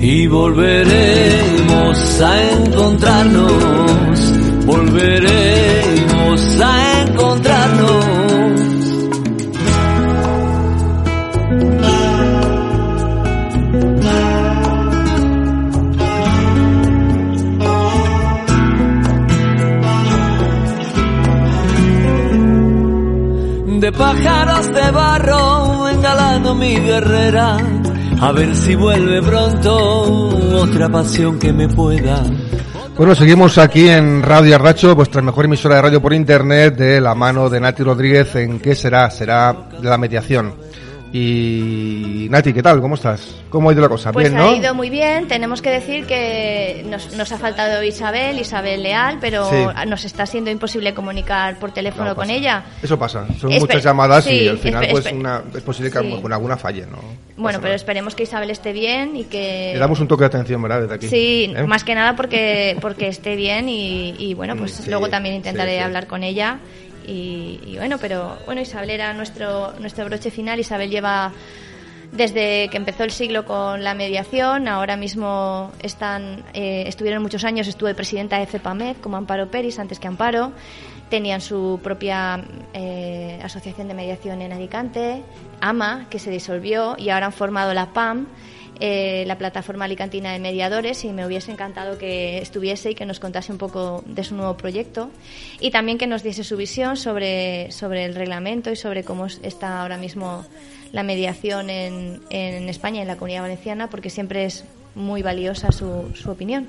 y 0.00 0.26
volveremos 0.28 2.20
a 2.22 2.50
encontrarnos, 2.52 3.52
volveremos 4.64 6.40
a 6.40 6.70
encontrarnos. 6.70 6.89
Pájaros 24.22 24.72
de 24.72 24.90
barro 24.90 25.88
engalando 25.88 26.54
mi 26.54 26.76
guerrera. 26.76 27.56
A 28.20 28.32
ver 28.32 28.54
si 28.54 28.74
vuelve 28.74 29.22
pronto 29.22 29.76
otra 30.58 30.88
pasión 30.88 31.38
que 31.38 31.52
me 31.52 31.68
pueda. 31.68 32.22
Bueno, 32.96 33.14
seguimos 33.14 33.56
aquí 33.56 33.88
en 33.88 34.22
Radio 34.22 34.56
Arracho, 34.56 34.94
vuestra 34.94 35.22
mejor 35.22 35.46
emisora 35.46 35.76
de 35.76 35.82
radio 35.82 36.02
por 36.02 36.12
internet, 36.12 36.76
de 36.76 37.00
la 37.00 37.14
mano 37.14 37.48
de 37.48 37.60
Nati 37.60 37.82
Rodríguez. 37.82 38.36
¿En 38.36 38.60
qué 38.60 38.74
será? 38.74 39.10
Será 39.10 39.56
de 39.80 39.88
la 39.88 39.96
mediación. 39.96 40.54
Y 41.12 42.28
Nati, 42.30 42.52
¿qué 42.52 42.62
tal? 42.62 42.80
¿Cómo 42.80 42.94
estás? 42.94 43.34
¿Cómo 43.48 43.68
ha 43.68 43.72
ido 43.72 43.82
la 43.82 43.88
cosa? 43.88 44.12
Pues 44.12 44.30
bien, 44.30 44.40
¿no? 44.40 44.48
ha 44.50 44.54
ido 44.56 44.74
muy 44.76 44.90
bien. 44.90 45.26
Tenemos 45.26 45.60
que 45.60 45.70
decir 45.70 46.06
que 46.06 46.84
nos, 46.88 47.16
nos 47.16 47.32
ha 47.32 47.38
faltado 47.38 47.82
Isabel, 47.82 48.38
Isabel 48.38 48.82
Leal, 48.84 49.18
pero 49.20 49.50
Sí. 49.50 49.56
nos 49.88 50.04
está 50.04 50.24
siendo 50.24 50.50
imposible 50.50 50.94
comunicar 50.94 51.58
por 51.58 51.72
teléfono 51.72 52.10
No, 52.10 52.14
con 52.14 52.30
ella. 52.30 52.62
Eso 52.80 52.96
pasa. 52.96 53.26
Son 53.40 53.50
Espe- 53.50 53.58
muchas 53.60 53.82
llamadas 53.82 54.26
y 54.28 54.46
al 54.46 54.58
final 54.58 54.86
pues 54.88 55.10
una, 55.12 55.42
es 55.52 55.62
posible 55.62 55.90
que 55.90 55.98
sí. 55.98 56.18
con 56.22 56.32
alguna 56.32 56.56
falle, 56.56 56.86
¿no? 56.86 56.98
Bueno, 57.36 57.58
pero 57.60 57.74
esperemos 57.74 58.14
que 58.14 58.22
Isabel 58.22 58.50
esté 58.50 58.72
bien 58.72 59.16
y 59.16 59.24
que... 59.24 59.72
Le 59.72 59.78
damos 59.80 59.98
un 59.98 60.06
toque 60.06 60.22
de 60.22 60.26
atención, 60.26 60.62
¿verdad? 60.62 60.82
Desde 60.82 60.94
aquí. 60.94 61.08
Sí, 61.08 61.52
¿Eh? 61.56 61.64
más 61.66 61.82
que 61.82 61.94
nada 61.96 62.14
porque 62.14 62.76
porque 62.80 63.08
esté 63.08 63.34
bien 63.34 63.68
y, 63.68 64.14
y, 64.16 64.34
bueno, 64.34 64.54
pues 64.56 64.86
luego 64.86 65.08
también 65.08 65.34
intentaré 65.34 65.80
hablar 65.80 66.06
con 66.06 66.22
ella 66.22 66.58
y, 67.06 67.60
y 67.66 67.76
bueno, 67.76 67.98
pero 67.98 68.38
bueno, 68.46 68.60
Isabel 68.60 68.90
era 68.90 69.12
nuestro 69.12 69.72
nuestro 69.78 70.04
broche 70.04 70.30
final. 70.30 70.60
Isabel 70.60 70.90
lleva 70.90 71.32
desde 72.12 72.68
que 72.68 72.76
empezó 72.76 73.04
el 73.04 73.12
siglo 73.12 73.44
con 73.44 73.84
la 73.84 73.94
mediación, 73.94 74.66
ahora 74.66 74.96
mismo 74.96 75.70
están 75.80 76.44
eh, 76.54 76.84
estuvieron 76.86 77.22
muchos 77.22 77.44
años, 77.44 77.68
estuve 77.68 77.94
presidenta 77.94 78.38
de 78.38 78.46
CEPAMED 78.46 78.96
como 78.96 79.16
Amparo 79.16 79.50
Peris 79.50 79.78
antes 79.78 79.98
que 79.98 80.08
Amparo. 80.08 80.52
Tenían 81.08 81.40
su 81.40 81.80
propia 81.82 82.44
eh, 82.72 83.40
asociación 83.42 83.88
de 83.88 83.94
mediación 83.94 84.42
en 84.42 84.52
Alicante, 84.52 85.24
AMA, 85.60 86.06
que 86.08 86.20
se 86.20 86.30
disolvió 86.30 86.94
y 86.98 87.10
ahora 87.10 87.26
han 87.26 87.32
formado 87.32 87.74
la 87.74 87.92
PAM, 87.92 88.28
eh, 88.80 89.24
la 89.26 89.36
plataforma 89.36 89.84
alicantina 89.84 90.32
de 90.32 90.38
mediadores 90.38 91.04
y 91.04 91.12
me 91.12 91.26
hubiese 91.26 91.52
encantado 91.52 91.98
que 91.98 92.38
estuviese 92.38 92.90
y 92.90 92.94
que 92.94 93.04
nos 93.04 93.20
contase 93.20 93.52
un 93.52 93.58
poco 93.58 94.02
de 94.06 94.24
su 94.24 94.34
nuevo 94.34 94.56
proyecto 94.56 95.10
y 95.60 95.70
también 95.70 95.98
que 95.98 96.06
nos 96.06 96.22
diese 96.22 96.44
su 96.44 96.56
visión 96.56 96.96
sobre, 96.96 97.70
sobre 97.72 98.06
el 98.06 98.14
reglamento 98.14 98.70
y 98.70 98.76
sobre 98.76 99.04
cómo 99.04 99.26
está 99.26 99.82
ahora 99.82 99.98
mismo 99.98 100.44
la 100.92 101.02
mediación 101.02 101.70
en, 101.70 102.22
en 102.30 102.68
España 102.68 103.02
en 103.02 103.08
la 103.08 103.16
comunidad 103.16 103.42
valenciana 103.42 103.90
porque 103.90 104.10
siempre 104.10 104.44
es 104.44 104.64
muy 104.94 105.22
valiosa 105.22 105.72
su, 105.72 106.10
su 106.14 106.30
opinión. 106.30 106.68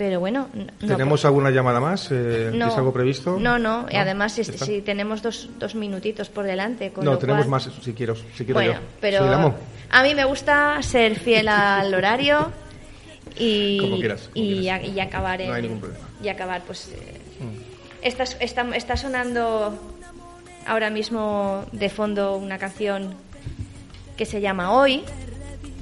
Pero 0.00 0.18
bueno, 0.18 0.48
no- 0.54 0.64
no, 0.80 0.88
¿Tenemos 0.96 1.26
alguna 1.26 1.50
llamada 1.50 1.78
más? 1.78 2.08
Eh, 2.10 2.50
no, 2.54 2.68
¿Es 2.68 2.74
algo 2.74 2.90
previsto? 2.90 3.38
No, 3.38 3.58
no, 3.58 3.84
y 3.90 3.96
además 3.96 4.32
si, 4.32 4.44
si 4.44 4.80
tenemos 4.80 5.20
dos, 5.20 5.50
dos 5.58 5.74
minutitos 5.74 6.30
por 6.30 6.46
delante. 6.46 6.90
Con 6.90 7.04
No, 7.04 7.10
lo 7.12 7.18
tenemos 7.18 7.42
cual- 7.44 7.50
más 7.50 7.68
si 7.82 7.92
quiero, 7.92 8.16
si 8.16 8.22
quiero 8.46 8.54
bueno, 8.54 8.72
yo. 8.72 8.78
pero 8.98 9.54
a 9.90 10.02
mí 10.02 10.14
me 10.14 10.24
gusta 10.24 10.82
ser 10.82 11.16
fiel 11.18 11.48
al 11.48 11.92
horario 11.92 12.50
y, 13.36 13.76
Como 13.78 13.98
quieras, 13.98 14.30
como 14.32 14.42
y, 14.42 14.60
quieras. 14.60 14.88
y 14.88 15.00
acabar 15.00 15.42
en- 15.42 15.48
No 15.48 15.54
hay 15.54 15.62
ningún 15.64 15.80
problema. 15.80 16.08
y 16.24 16.28
acabar 16.30 16.62
pues 16.66 16.88
eh, 16.94 17.20
Mm. 17.40 17.58
está, 18.00 18.22
está, 18.22 18.62
está 18.74 18.96
sonando 18.96 19.78
ahora 20.66 20.88
mismo 20.88 21.66
de 21.72 21.90
fondo 21.90 22.38
una 22.38 22.56
canción 22.56 23.12
que 24.16 24.24
se 24.24 24.40
llama 24.40 24.72
Hoy 24.72 25.02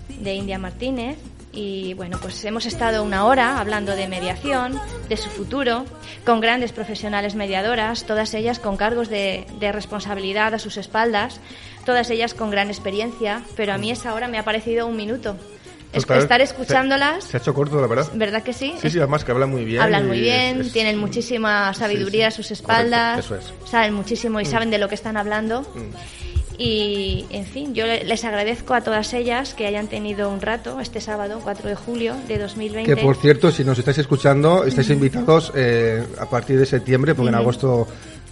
de 0.08 0.34
India 0.34 0.58
Martínez 0.58 1.18
y 1.58 1.94
bueno 1.94 2.18
pues 2.22 2.44
hemos 2.44 2.66
estado 2.66 3.02
una 3.02 3.24
hora 3.24 3.58
hablando 3.58 3.96
de 3.96 4.06
mediación 4.06 4.78
de 5.08 5.16
su 5.16 5.28
futuro 5.28 5.84
con 6.24 6.40
grandes 6.40 6.70
profesionales 6.70 7.34
mediadoras 7.34 8.04
todas 8.04 8.32
ellas 8.34 8.60
con 8.60 8.76
cargos 8.76 9.08
de, 9.08 9.44
de 9.58 9.72
responsabilidad 9.72 10.54
a 10.54 10.60
sus 10.60 10.76
espaldas 10.76 11.40
todas 11.84 12.10
ellas 12.10 12.32
con 12.32 12.50
gran 12.50 12.68
experiencia 12.68 13.42
pero 13.56 13.72
a 13.72 13.78
mí 13.78 13.90
esa 13.90 14.14
hora 14.14 14.28
me 14.28 14.38
ha 14.38 14.44
parecido 14.44 14.86
un 14.86 14.96
minuto 14.96 15.36
Total, 15.90 16.18
estar 16.18 16.40
escuchándolas 16.42 17.24
Se, 17.24 17.38
ha 17.38 17.40
hecho 17.40 17.54
corto, 17.54 17.80
la 17.80 17.86
verdad. 17.86 18.10
¿Verdad 18.12 18.42
que 18.42 18.52
sí? 18.52 18.74
Sí, 18.78 18.90
sí, 18.90 18.98
además 18.98 19.24
que 19.24 19.32
hablan 19.32 19.48
muy 19.48 19.64
bien. 19.64 19.80
Hablan 19.80 20.06
muy 20.06 20.20
bien, 20.20 20.60
es- 20.60 20.66
es- 20.66 20.72
tienen 20.74 20.98
muchísima 20.98 21.72
sabiduría 21.72 22.30
sí, 22.30 22.34
a 22.34 22.36
sus 22.36 22.50
espaldas, 22.50 23.24
correcto, 23.26 23.54
eso 23.54 23.66
saben 23.66 23.94
muchísimo 23.94 24.38
y 24.38 24.44
Mm. 24.44 24.46
saben 24.50 24.70
de 24.70 24.76
lo 24.76 24.86
que 24.90 24.94
están 24.94 25.16
hablando. 25.16 25.66
Y, 26.60 27.24
en 27.30 27.44
fin, 27.46 27.72
yo 27.72 27.86
le- 27.86 28.02
les 28.04 28.24
agradezco 28.24 28.74
a 28.74 28.80
todas 28.80 29.14
ellas 29.14 29.54
que 29.54 29.64
hayan 29.66 29.86
tenido 29.86 30.28
un 30.28 30.40
rato 30.40 30.80
este 30.80 31.00
sábado, 31.00 31.40
4 31.44 31.68
de 31.68 31.76
julio 31.76 32.14
de 32.26 32.36
2020. 32.38 32.96
Que 32.96 33.00
por 33.00 33.16
cierto, 33.16 33.52
si 33.52 33.62
nos 33.64 33.78
estáis 33.78 33.98
escuchando, 33.98 34.64
estáis 34.64 34.90
invitados 34.90 35.52
eh, 35.54 36.04
a 36.18 36.26
partir 36.26 36.58
de 36.58 36.66
septiembre, 36.66 37.14
porque 37.14 37.28
en 37.28 37.36
agosto 37.36 37.86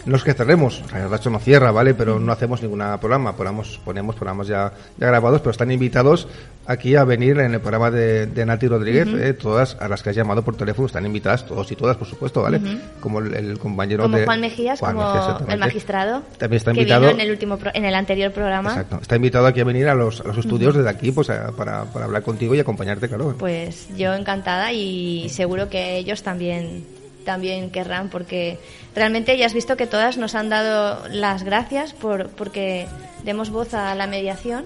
no 0.06 0.16
es 0.16 0.22
que 0.24 0.32
cerremos, 0.32 0.82
Radio 0.90 1.08
Racho 1.08 1.30
no 1.30 1.38
cierra, 1.38 1.70
¿vale? 1.72 1.92
Pero 1.94 2.18
no 2.18 2.32
hacemos 2.32 2.62
ningún 2.62 2.78
programa, 3.00 3.36
ponemos, 3.36 3.78
ponemos 3.84 4.14
programas 4.14 4.46
ya, 4.46 4.72
ya 4.98 5.06
grabados, 5.08 5.40
pero 5.40 5.50
están 5.50 5.70
invitados 5.70 6.28
aquí 6.66 6.96
a 6.96 7.04
venir 7.04 7.38
en 7.38 7.54
el 7.54 7.60
programa 7.60 7.90
de, 7.90 8.26
de 8.26 8.46
Nati 8.46 8.66
Rodríguez, 8.66 9.06
eh, 9.08 9.34
todas 9.34 9.76
a 9.80 9.88
las 9.88 10.02
que 10.02 10.10
has 10.10 10.16
llamado 10.16 10.42
por 10.42 10.56
teléfono, 10.56 10.86
están 10.86 11.06
invitadas, 11.06 11.46
todos 11.46 11.70
y 11.70 11.76
todas, 11.76 11.96
por 11.96 12.08
supuesto, 12.08 12.42
¿vale? 12.42 12.60
Como 13.00 13.20
el, 13.20 13.34
el 13.34 13.58
compañero 13.58 14.04
como 14.04 14.16
de... 14.16 14.24
Juan 14.24 14.40
Mejías, 14.40 14.80
Juan 14.80 14.96
como 14.96 15.14
Mejías, 15.14 15.42
el 15.48 15.58
magistrado, 15.58 16.22
También 16.38 16.56
está 16.58 16.72
que 16.72 16.80
invitado... 16.80 17.02
vino 17.02 17.12
en 17.12 17.20
el, 17.20 17.30
último 17.30 17.56
pro- 17.58 17.70
en 17.74 17.84
el 17.84 17.94
anterior 17.94 18.32
programa. 18.32 18.70
Exacto. 18.70 18.98
Está 19.02 19.16
invitado 19.16 19.46
aquí 19.46 19.60
a 19.60 19.64
venir 19.64 19.88
a 19.88 19.94
los, 19.94 20.20
a 20.20 20.24
los 20.24 20.38
estudios 20.38 20.74
desde 20.74 20.88
aquí 20.88 21.12
pues 21.12 21.30
a- 21.30 21.52
para, 21.52 21.84
para 21.84 22.06
hablar 22.06 22.22
contigo 22.22 22.54
y 22.54 22.60
acompañarte, 22.60 23.08
claro. 23.08 23.36
Pues 23.38 23.86
yo 23.96 24.14
encantada 24.14 24.72
y 24.72 25.28
seguro 25.28 25.68
que 25.68 25.98
ellos 25.98 26.22
también 26.22 26.84
también 27.26 27.70
querrán 27.70 28.08
porque 28.08 28.58
realmente 28.94 29.36
ya 29.36 29.44
has 29.44 29.52
visto 29.52 29.76
que 29.76 29.86
todas 29.86 30.16
nos 30.16 30.34
han 30.34 30.48
dado 30.48 31.06
las 31.10 31.42
gracias 31.42 31.92
por 31.92 32.28
porque 32.30 32.86
demos 33.24 33.50
voz 33.50 33.74
a 33.74 33.94
la 33.94 34.06
mediación 34.06 34.64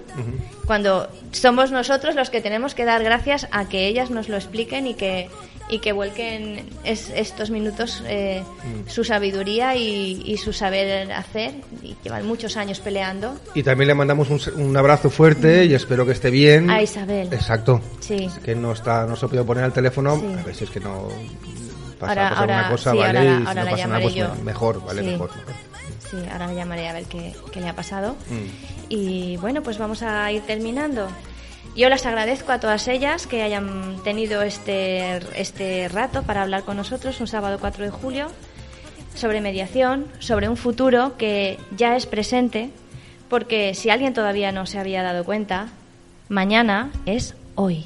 cuando 0.65 1.09
somos 1.33 1.71
nosotros 1.71 2.15
los 2.15 2.29
que 2.29 2.39
tenemos 2.39 2.75
que 2.75 2.85
dar 2.85 3.03
gracias 3.03 3.47
a 3.51 3.67
que 3.67 3.87
ellas 3.87 4.09
nos 4.09 4.29
lo 4.29 4.37
expliquen 4.37 4.87
y 4.87 4.93
que 4.93 5.27
y 5.69 5.79
que 5.79 5.93
vuelquen 5.93 6.67
es- 6.83 7.09
estos 7.15 7.49
minutos 7.49 8.03
eh, 8.05 8.43
Mm. 8.63 8.89
su 8.89 9.03
sabiduría 9.05 9.75
y, 9.75 10.21
y 10.25 10.35
su 10.37 10.51
saber 10.51 11.11
hacer 11.13 11.53
y 11.81 11.95
llevan 12.03 12.27
muchos 12.27 12.57
años 12.57 12.79
peleando 12.81 13.39
Y 13.55 13.63
también 13.63 13.87
le 13.87 13.93
mandamos 13.95 14.29
un, 14.29 14.39
un 14.61 14.75
abrazo 14.77 15.09
fuerte 15.09 15.63
y 15.65 15.73
espero 15.73 16.05
que 16.05 16.11
esté 16.11 16.29
bien. 16.29 16.69
a 16.69 16.81
Isabel 16.81 17.29
Exacto. 17.31 17.79
sí 18.01 18.27
Que 18.43 18.53
no 18.53 18.73
está, 18.73 19.05
no 19.05 19.15
se 19.15 19.25
ha 19.25 19.29
podido 19.29 19.45
poner 19.45 19.63
al 19.63 19.71
teléfono. 19.73 20.19
Sí. 20.19 20.25
A 20.39 20.43
ver 20.43 20.55
si 20.55 20.65
es 20.65 20.69
que 20.69 20.79
no 20.81 21.07
pasa, 22.01 22.11
Ahora- 22.11 22.29
pasa 22.29 22.39
ahora- 22.41 22.69
cosa, 22.69 22.91
sí, 22.91 22.97
¿vale? 22.97 23.07
ahora 23.19 23.23
la- 23.23 23.31
y 23.31 23.41
si 23.41 23.47
ahora 23.47 23.53
no 23.61 23.65
la 23.65 23.71
pasa 23.71 23.87
nada, 23.87 23.99
llamaré 23.99 24.03
pues 24.03 24.15
yo. 24.15 24.35
me- 24.35 24.43
mejor, 24.43 24.85
¿vale? 24.85 25.01
Sí. 25.01 25.07
Mejor. 25.07 25.29
mejor. 25.37 25.53
Sí, 26.11 26.17
ahora 26.31 26.47
le 26.47 26.55
llamaré 26.55 26.89
a 26.89 26.93
ver 26.93 27.05
qué, 27.05 27.33
qué 27.53 27.61
le 27.61 27.69
ha 27.69 27.75
pasado. 27.75 28.17
Mm. 28.29 28.45
Y 28.89 29.37
bueno, 29.37 29.63
pues 29.63 29.77
vamos 29.77 30.01
a 30.03 30.29
ir 30.31 30.41
terminando. 30.41 31.07
Yo 31.73 31.87
las 31.87 32.05
agradezco 32.05 32.51
a 32.51 32.59
todas 32.59 32.85
ellas 32.89 33.27
que 33.27 33.43
hayan 33.43 33.95
tenido 34.03 34.41
este, 34.41 35.19
este 35.39 35.87
rato 35.87 36.23
para 36.23 36.41
hablar 36.41 36.63
con 36.63 36.75
nosotros 36.75 37.17
un 37.21 37.27
sábado 37.27 37.59
4 37.61 37.85
de 37.85 37.91
julio 37.91 38.27
sobre 39.15 39.39
mediación, 39.39 40.07
sobre 40.19 40.49
un 40.49 40.57
futuro 40.57 41.15
que 41.17 41.57
ya 41.77 41.95
es 41.95 42.05
presente, 42.07 42.71
porque 43.29 43.73
si 43.73 43.89
alguien 43.89 44.13
todavía 44.13 44.51
no 44.51 44.65
se 44.65 44.79
había 44.79 45.01
dado 45.03 45.23
cuenta, 45.23 45.67
mañana 46.27 46.91
es 47.05 47.35
hoy. 47.55 47.85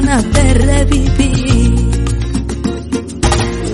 ganas 0.00 0.32
de 0.32 0.54
revivir. 0.54 1.74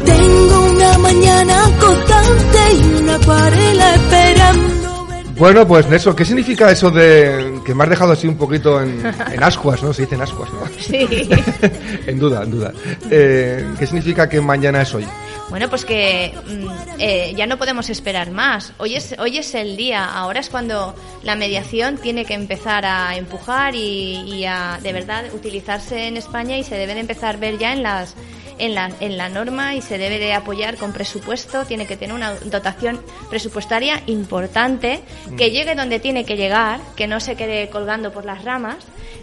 Tengo 0.04 0.70
una 0.72 0.98
mañana 0.98 1.62
constante 1.80 2.58
y 2.74 3.02
una 3.02 3.14
acuarela 3.16 3.94
esperando. 3.94 5.06
Bueno, 5.38 5.66
pues 5.66 5.88
Nelson, 5.88 6.16
¿qué 6.16 6.24
significa 6.24 6.70
eso 6.70 6.90
de 6.90 7.55
que 7.66 7.74
me 7.74 7.82
has 7.82 7.90
dejado 7.90 8.12
así 8.12 8.28
un 8.28 8.36
poquito 8.36 8.80
en, 8.80 9.04
en 9.32 9.42
ascuas, 9.42 9.82
¿no? 9.82 9.92
Se 9.92 10.02
dice 10.02 10.14
en 10.14 10.22
ascuas, 10.22 10.48
¿no? 10.52 10.60
Sí. 10.78 11.06
en 12.06 12.18
duda, 12.18 12.44
en 12.44 12.50
duda. 12.52 12.72
Eh, 13.10 13.74
¿Qué 13.76 13.86
significa 13.86 14.28
que 14.28 14.40
mañana 14.40 14.82
es 14.82 14.94
hoy? 14.94 15.06
Bueno, 15.50 15.68
pues 15.68 15.84
que 15.84 16.32
mm, 16.46 16.66
eh, 16.98 17.34
ya 17.36 17.46
no 17.46 17.58
podemos 17.58 17.90
esperar 17.90 18.30
más. 18.30 18.72
Hoy 18.78 18.94
es, 18.94 19.16
hoy 19.18 19.38
es 19.38 19.54
el 19.56 19.76
día, 19.76 20.04
ahora 20.04 20.40
es 20.40 20.48
cuando 20.48 20.94
la 21.24 21.34
mediación 21.34 21.98
tiene 21.98 22.24
que 22.24 22.34
empezar 22.34 22.84
a 22.84 23.16
empujar 23.16 23.74
y, 23.74 24.22
y 24.26 24.44
a 24.44 24.78
de 24.80 24.92
verdad 24.92 25.24
utilizarse 25.34 26.06
en 26.06 26.16
España 26.16 26.56
y 26.56 26.62
se 26.62 26.76
debe 26.76 26.94
de 26.94 27.00
empezar 27.00 27.34
a 27.34 27.38
ver 27.38 27.58
ya 27.58 27.72
en 27.72 27.82
las 27.82 28.14
en 28.59 28.74
la, 28.74 28.90
en 29.00 29.16
la 29.16 29.28
norma 29.28 29.74
y 29.74 29.82
se 29.82 29.98
debe 29.98 30.18
de 30.18 30.32
apoyar 30.32 30.76
con 30.76 30.92
presupuesto, 30.92 31.64
tiene 31.64 31.86
que 31.86 31.96
tener 31.96 32.14
una 32.14 32.34
dotación 32.34 33.00
presupuestaria 33.30 34.02
importante, 34.07 35.02
que 35.36 35.50
llegue 35.50 35.74
donde 35.74 36.00
tiene 36.00 36.24
que 36.24 36.36
llegar, 36.36 36.80
que 36.96 37.07
no 37.07 37.20
se 37.20 37.36
quede 37.36 37.68
colgando 37.68 38.12
por 38.12 38.24
las 38.24 38.44
ramas, 38.44 38.76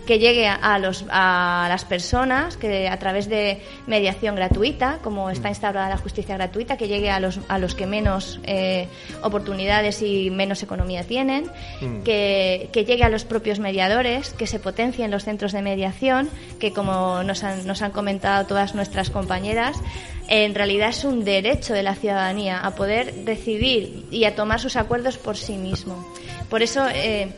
que 0.05 0.19
llegue 0.19 0.47
a, 0.47 0.79
los, 0.79 1.05
a 1.09 1.67
las 1.69 1.85
personas, 1.85 2.57
que 2.57 2.87
a 2.87 2.99
través 2.99 3.29
de 3.29 3.61
mediación 3.87 4.35
gratuita, 4.35 4.99
como 5.01 5.29
está 5.29 5.49
instaurada 5.49 5.89
la 5.89 5.97
justicia 5.97 6.35
gratuita, 6.35 6.77
que 6.77 6.87
llegue 6.87 7.09
a 7.09 7.19
los, 7.19 7.39
a 7.47 7.57
los 7.57 7.75
que 7.75 7.85
menos 7.85 8.39
eh, 8.43 8.87
oportunidades 9.21 10.01
y 10.01 10.29
menos 10.29 10.61
economía 10.63 11.03
tienen, 11.03 11.43
Mm. 11.81 12.03
que, 12.03 12.69
que 12.71 12.85
llegue 12.85 13.03
a 13.03 13.09
los 13.09 13.25
propios 13.25 13.59
mediadores, 13.59 14.33
que 14.33 14.47
se 14.47 14.59
potencien 14.59 15.11
los 15.11 15.23
centros 15.23 15.51
de 15.51 15.61
mediación, 15.61 16.29
que 16.59 16.73
como 16.73 17.23
nos 17.23 17.43
han, 17.43 17.65
nos 17.65 17.81
han 17.81 17.91
comentado 17.91 18.45
todas 18.45 18.75
nuestras 18.75 19.09
compañeras, 19.09 19.77
en 20.27 20.55
realidad 20.55 20.89
es 20.89 21.03
un 21.03 21.23
derecho 21.23 21.73
de 21.73 21.83
la 21.83 21.95
ciudadanía 21.95 22.59
a 22.59 22.75
poder 22.75 23.13
decidir 23.25 24.05
y 24.11 24.25
a 24.25 24.35
tomar 24.35 24.59
sus 24.59 24.75
acuerdos 24.75 25.17
por 25.17 25.37
sí 25.37 25.57
mismo. 25.57 26.07
Por 26.49 26.61
eso 26.61 26.85
eh, 26.93 27.29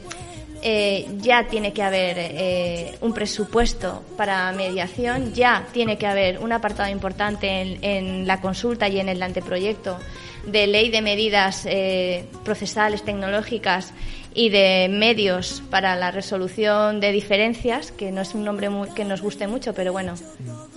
eh, 0.68 1.06
ya 1.20 1.46
tiene 1.48 1.74
que 1.74 1.84
haber 1.84 2.16
eh, 2.18 2.98
un 3.02 3.14
presupuesto 3.14 4.04
para 4.18 4.52
mediación, 4.52 5.32
ya 5.34 5.68
tiene 5.72 5.96
que 6.00 6.08
haber 6.08 6.40
un 6.40 6.52
apartado 6.52 6.90
importante 6.90 7.48
en, 7.62 7.84
en 7.84 8.28
la 8.28 8.42
consulta 8.42 8.88
y 8.90 9.00
en 9.00 9.08
el 9.08 9.22
anteproyecto 9.22 10.00
de 10.48 10.66
ley 10.66 10.90
de 10.90 11.02
medidas 11.04 11.68
eh, 11.68 12.26
procesales 12.44 13.04
tecnológicas 13.04 13.94
y 14.34 14.50
de 14.50 14.88
medios 14.90 15.62
para 15.70 15.96
la 15.96 16.10
resolución 16.10 17.00
de 17.00 17.12
diferencias, 17.12 17.92
que 17.92 18.12
no 18.12 18.22
es 18.22 18.34
un 18.34 18.44
nombre 18.44 18.70
muy- 18.70 18.90
que 18.90 19.06
nos 19.06 19.22
guste 19.22 19.48
mucho, 19.48 19.74
pero 19.76 19.94
bueno, 19.94 20.16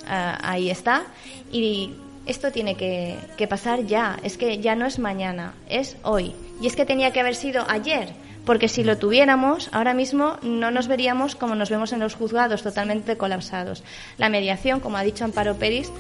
ah, 0.07 0.39
ahí 0.43 0.71
está. 0.71 1.05
Y 1.51 1.95
esto 2.27 2.53
tiene 2.53 2.75
que, 2.77 3.17
que 3.39 3.49
pasar 3.49 3.87
ya, 3.87 4.19
es 4.23 4.37
que 4.37 4.59
ya 4.59 4.75
no 4.77 4.85
es 4.85 4.99
mañana, 4.99 5.55
es 5.69 5.97
hoy. 6.03 6.35
Y 6.61 6.67
es 6.67 6.77
que 6.77 6.85
tenía 6.85 7.11
que 7.11 7.21
haber 7.21 7.35
sido 7.35 7.65
ayer, 7.69 8.11
porque 8.49 8.69
si 8.69 8.83
lo 8.83 8.97
tuviéramos, 8.97 9.69
ahora 9.73 9.93
mismo 9.93 10.39
no 10.43 10.71
nos 10.71 10.89
veríamos 10.89 11.37
como 11.37 11.55
nos 11.55 11.69
vemos 11.69 11.93
en 11.93 12.01
los 12.01 12.15
juzgados, 12.15 12.63
totalmente 12.63 13.17
colapsados. 13.19 13.85
La 14.17 14.31
mediación, 14.31 14.81
como 14.81 14.97
ha 14.97 15.03
dicho 15.05 15.25
Amparo 15.25 15.55
Peris, 15.57 15.93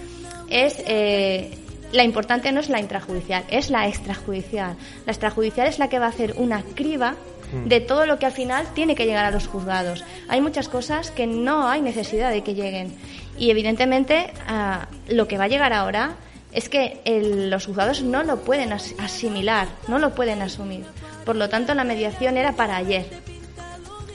es... 0.48 0.82
eh, 0.86 1.50
la 1.92 2.04
importante 2.04 2.50
no 2.52 2.60
es 2.60 2.68
la 2.68 2.80
intrajudicial, 2.80 3.44
es 3.50 3.70
la 3.70 3.86
extrajudicial. 3.86 4.76
La 5.06 5.12
extrajudicial 5.12 5.66
es 5.68 5.78
la 5.78 5.88
que 5.88 5.98
va 5.98 6.06
a 6.06 6.10
hacer 6.10 6.34
una 6.36 6.62
criba 6.74 7.14
de 7.66 7.80
todo 7.80 8.04
lo 8.04 8.18
que 8.18 8.26
al 8.26 8.32
final 8.32 8.66
tiene 8.74 8.94
que 8.94 9.06
llegar 9.06 9.24
a 9.24 9.30
los 9.30 9.46
juzgados. 9.46 10.04
Hay 10.28 10.40
muchas 10.42 10.68
cosas 10.68 11.10
que 11.10 11.26
no 11.26 11.66
hay 11.68 11.80
necesidad 11.80 12.30
de 12.30 12.42
que 12.42 12.54
lleguen. 12.54 12.94
Y 13.38 13.50
evidentemente 13.50 14.32
ah, 14.46 14.86
lo 15.08 15.26
que 15.28 15.38
va 15.38 15.44
a 15.44 15.48
llegar 15.48 15.72
ahora 15.72 16.16
es 16.52 16.68
que 16.68 17.00
el- 17.04 17.48
los 17.50 17.64
juzgados 17.66 18.02
no 18.02 18.22
lo 18.22 18.40
pueden 18.40 18.72
as- 18.72 18.94
asimilar, 18.98 19.66
no 19.86 19.98
lo 19.98 20.14
pueden 20.14 20.42
asumir. 20.42 20.84
Por 21.28 21.36
lo 21.36 21.50
tanto, 21.50 21.74
la 21.74 21.84
mediación 21.84 22.38
era 22.38 22.52
para 22.52 22.76
ayer. 22.78 23.04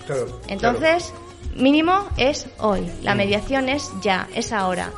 Claro, 0.07 0.41
Entonces, 0.47 1.13
mínimo 1.55 2.07
es 2.17 2.47
hoy. 2.57 2.91
La 3.03 3.13
mediación 3.13 3.69
es 3.69 3.91
ya, 4.01 4.27
es 4.33 4.51
ahora. 4.51 4.89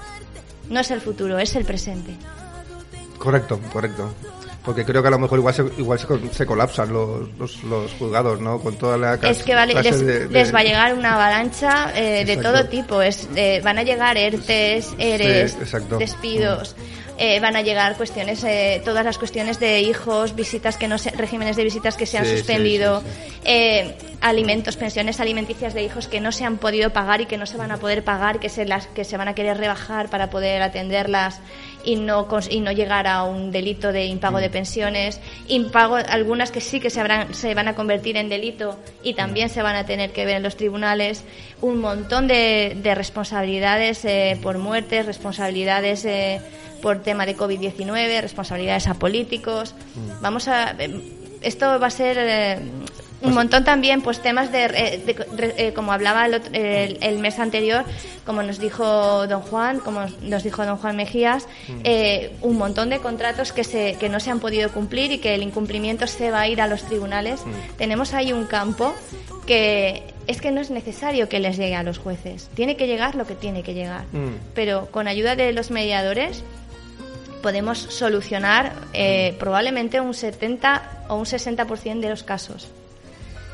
No 0.70 0.80
es 0.80 0.91
el 0.91 1.01
futuro, 1.01 1.38
es 1.39 1.53
el 1.57 1.66
presente. 1.66 2.11
Correcto, 3.18 3.59
correcto. 3.74 4.13
Porque 4.63 4.86
creo 4.86 5.01
que 5.01 5.09
a 5.09 5.11
lo 5.11 5.20
mejor 5.20 5.39
igual 5.39 5.53
se, 5.53 5.63
igual 5.78 5.99
se, 5.99 6.07
se 6.34 6.45
colapsan 6.45 6.93
los, 6.93 7.28
los, 7.38 7.61
los 7.66 7.91
juzgados, 7.99 8.39
¿no? 8.39 8.59
Con 8.59 8.78
toda 8.78 8.97
la 8.97 9.16
Es 9.16 9.43
que 9.43 9.53
vale, 9.53 9.74
les, 9.74 9.99
de- 9.99 10.28
de- 10.28 10.30
les 10.30 10.55
va 10.55 10.59
a 10.59 10.63
llegar 10.63 10.93
una 10.93 11.16
avalancha 11.16 11.91
eh, 11.99 12.24
de 12.24 12.38
todo 12.38 12.66
tipo. 12.70 13.01
Es, 13.01 13.28
eh, 13.36 13.59
van 13.61 13.78
a 13.78 13.84
llegar 13.84 14.16
ERTES, 14.18 14.95
ERES, 14.97 15.57
Sí, 15.70 15.78
despidos. 15.99 16.78
Eh, 17.18 17.39
van 17.39 17.55
a 17.55 17.61
llegar 17.61 17.95
cuestiones, 17.97 18.43
eh, 18.43 18.82
todas 18.84 19.05
las 19.05 19.18
cuestiones 19.18 19.59
de 19.59 19.82
hijos, 19.82 20.36
visitas 20.36 20.78
que 20.78 20.88
no 20.88 20.97
se, 20.97 21.11
regímenes 21.11 21.55
de 21.55 21.63
visitas 21.63 21.95
que 21.95 22.05
se 22.05 22.18
han 22.18 22.26
Sí, 22.26 22.38
suspendido, 22.38 23.01
sí, 23.01 23.05
eh, 23.45 23.95
alimentos, 24.22 24.76
pensiones 24.78 25.20
alimenticias 25.20 25.74
de 25.74 25.84
hijos 25.84 26.07
que 26.07 26.20
no 26.20 26.32
se 26.32 26.45
han 26.45 26.57
podido 26.57 26.91
pagar 26.91 27.22
y 27.22 27.26
que 27.26 27.38
no 27.38 27.45
se 27.45 27.57
van 27.57 27.72
a 27.72 27.78
poder 27.78 28.03
pagar, 28.03 28.39
que 28.39 28.49
se 28.49 28.66
las 28.66 28.88
que 28.88 29.03
se 29.03 29.18
van 29.18 29.28
a 29.28 29.36
querer 29.36 29.57
rebajar 29.57 30.09
para 30.09 30.30
poder 30.30 30.61
atenderlas 30.61 31.39
y 31.84 31.95
no 31.97 32.28
y 32.49 32.59
no 32.61 32.72
llegar 32.72 33.07
a 33.07 33.24
un 33.24 33.51
delito 33.51 33.91
de 33.91 34.05
impago 34.05 34.38
Mm. 34.38 34.41
de 34.41 34.49
pensiones, 34.49 35.22
impago 35.47 35.95
algunas 35.95 36.51
que 36.51 36.59
sí 36.59 36.80
que 36.80 36.89
se 36.89 36.99
habrán 36.99 37.34
se 37.34 37.53
van 37.53 37.68
a 37.68 37.76
convertir 37.76 38.18
en 38.18 38.28
delito 38.28 38.80
y 39.03 39.13
también 39.13 39.49
se 39.49 39.61
van 39.61 39.76
a 39.76 39.86
tener 39.86 40.11
que 40.11 40.26
ver 40.26 40.38
en 40.38 40.43
los 40.43 40.57
tribunales, 40.57 41.24
un 41.61 41.80
montón 41.80 42.28
de, 42.28 42.76
de 42.82 42.95
responsabilidades 42.95 44.03
eh, 44.05 44.38
por 44.41 44.57
muertes, 44.57 45.05
responsabilidades 45.05 46.05
eh, 46.05 46.41
por 46.86 47.02
tema 47.02 47.26
de 47.26 47.36
COVID-19, 47.36 48.22
responsabilidades 48.22 48.86
a 48.88 48.94
políticos. 48.94 49.74
Mm. 49.96 50.22
Vamos 50.22 50.48
a 50.48 50.76
eh, 50.78 51.02
esto 51.42 51.80
va 51.80 51.88
a 51.88 51.90
ser 51.90 52.16
eh, 52.20 52.60
un 53.24 53.34
montón 53.34 53.64
también 53.64 54.02
pues 54.04 54.22
temas 54.22 54.52
de, 54.52 54.66
eh, 54.66 55.02
de- 55.58 55.74
como 55.74 55.92
hablaba 55.94 56.28
el, 56.28 56.36
otro- 56.36 56.52
el- 56.54 56.98
el 57.02 57.18
mes 57.18 57.40
anterior 57.40 57.86
como 58.24 58.44
nos 58.44 58.60
dijo 58.60 59.26
don 59.26 59.42
Juan 59.42 59.80
como 59.80 60.06
nos 60.22 60.44
dijo 60.44 60.64
don 60.66 60.78
Juan 60.78 60.96
Mejías 60.96 61.48
eh, 61.84 62.36
un 62.42 62.58
montón 62.58 62.90
de 62.92 63.00
contratos 63.00 63.52
que 63.52 63.64
se 63.64 63.96
que 64.00 64.10
no 64.10 64.20
se 64.20 64.30
han 64.32 64.40
podido 64.40 64.70
cumplir 64.72 65.12
y 65.12 65.18
que 65.18 65.34
el 65.34 65.42
incumplimiento 65.44 66.06
se 66.08 66.30
va 66.30 66.42
a 66.42 66.48
ir 66.48 66.62
a 66.62 66.68
los 66.68 66.84
tribunales 66.84 67.42
tenemos 67.78 68.14
ahí 68.14 68.32
un 68.34 68.46
campo 68.46 68.94
que 69.48 70.04
es 70.28 70.42
que 70.42 70.52
no 70.52 70.60
es 70.62 70.72
necesario 70.72 71.30
que 71.30 71.40
les 71.40 71.58
llegue 71.58 71.76
a 71.76 71.84
los 71.84 71.98
jueces 72.00 72.50
tiene 72.56 72.76
que 72.76 72.86
llegar 72.88 73.16
lo 73.16 73.26
que 73.26 73.36
tiene 73.36 73.62
que 73.64 73.74
llegar 73.74 74.04
Mm. 74.12 74.36
pero 74.54 74.88
con 74.92 75.08
ayuda 75.08 75.36
de 75.36 75.52
los 75.54 75.70
mediadores 75.72 76.44
podemos 77.46 77.78
solucionar 77.78 78.74
eh, 78.91 79.36
probablemente 79.38 80.02
un 80.02 80.16
70 80.16 81.04
o 81.10 81.16
un 81.16 81.26
60% 81.26 82.00
de 82.00 82.10
los 82.10 82.24
casos. 82.24 82.70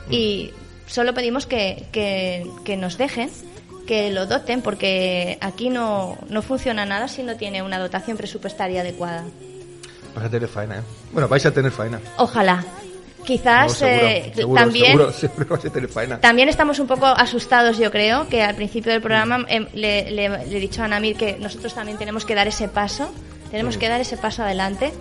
Y 0.09 0.51
solo 0.87 1.13
pedimos 1.13 1.45
que, 1.45 1.85
que- 1.91 2.45
que 2.63 2.77
nos 2.77 2.97
dejen, 2.97 3.29
que 3.85 4.09
lo 4.11 4.27
doten, 4.27 4.61
porque 4.61 5.37
aquí 5.41 5.69
no, 5.69 6.17
no 6.29 6.41
funciona 6.41 6.85
nada 6.85 7.09
si 7.09 7.21
no 7.21 7.35
tiene 7.35 7.61
una 7.61 7.79
dotación 7.79 8.15
presupuestaria 8.15 8.79
adecuada. 8.79 9.25
Vas 10.15 10.23
a 10.23 10.29
tener 10.29 10.47
faena, 10.47 10.77
¿eh? 10.77 10.83
Bueno, 11.11 11.27
vais 11.27 11.45
a 11.45 11.51
tener 11.51 11.71
faena. 11.71 11.99
Ojalá. 12.17 12.63
No, 13.19 13.25
Quizás 13.25 13.73
seguro, 13.73 14.07
eh, 14.07 14.31
seguro, 14.33 14.61
también 14.61 14.97
Seguro, 15.13 15.45
vais 15.49 15.65
a 15.65 15.69
tener 15.69 15.89
faena. 15.89 16.19
También 16.21 16.47
estamos 16.47 16.79
un 16.79 16.87
poco 16.87 17.05
asustados, 17.07 17.77
yo 17.77 17.91
creo, 17.91 18.27
que 18.29 18.41
al 18.41 18.55
principio 18.55 18.93
del 18.93 19.01
programa 19.01 19.39
le, 19.49 19.67
le- 19.73 20.11
le 20.11 20.25
he 20.25 20.59
dicho 20.61 20.81
a 20.81 20.87
Namir 20.87 21.17
que 21.17 21.37
nosotros 21.39 21.73
también 21.75 21.97
tenemos 21.97 22.23
que 22.25 22.35
dar 22.35 22.47
ese 22.47 22.67
paso, 22.69 23.11
tenemos 23.51 23.77
que 23.77 23.87
dar 23.89 24.01
ese 24.01 24.17
paso 24.17 24.43
adelante 24.43 24.91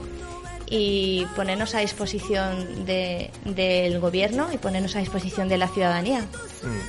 y 0.68 1.26
ponernos 1.34 1.74
a 1.74 1.80
disposición 1.80 2.84
de- 2.86 3.30
del 3.44 3.98
gobierno 3.98 4.48
y 4.52 4.58
ponernos 4.58 4.94
a 4.96 5.00
disposición 5.00 5.48
de 5.48 5.58
la 5.58 5.68
ciudadanía. 5.68 6.24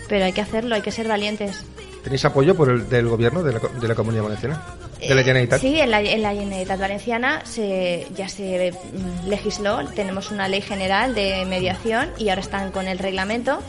Pero 0.07 0.25
hay 0.25 0.33
que 0.33 0.41
hacerlo, 0.41 0.75
hay 0.75 0.81
que 0.81 0.91
ser 0.91 1.07
valientes. 1.07 1.63
¿Tenéis 2.03 2.25
apoyo 2.25 2.55
por 2.55 2.69
el, 2.69 2.89
del 2.89 3.07
gobierno 3.07 3.43
de 3.43 3.53
la, 3.53 3.59
de 3.59 3.87
la 3.87 3.95
Comunidad 3.95 4.23
Valenciana? 4.23 4.63
¿De 4.99 5.13
la 5.15 5.21
Eh, 5.21 5.23
Generalitat? 5.23 5.61
Sí, 5.61 5.79
en 5.79 5.89
la, 5.91 6.01
en 6.01 6.21
la 6.21 6.31
Generalitat 6.33 6.79
Valenciana 6.79 7.41
se, 7.45 8.07
ya 8.15 8.27
se 8.27 8.71
mm, 8.71 9.27
legisló, 9.29 9.85
tenemos 9.95 10.29
una 10.31 10.47
ley 10.47 10.61
general 10.61 11.13
de 11.15 11.45
mediación 11.45 12.09
y 12.17 12.29
ahora 12.29 12.41
están 12.41 12.71
con 12.71 12.87
el 12.87 12.97
reglamento 12.99 13.59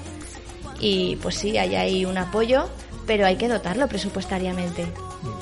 y 0.80 1.16
pues 1.16 1.36
sí, 1.36 1.56
ahí 1.58 1.74
hay 1.74 2.04
un 2.04 2.18
apoyo, 2.18 2.68
pero 3.06 3.24
hay 3.26 3.36
que 3.36 3.48
dotarlo 3.48 3.86
presupuestariamente. 3.88 4.86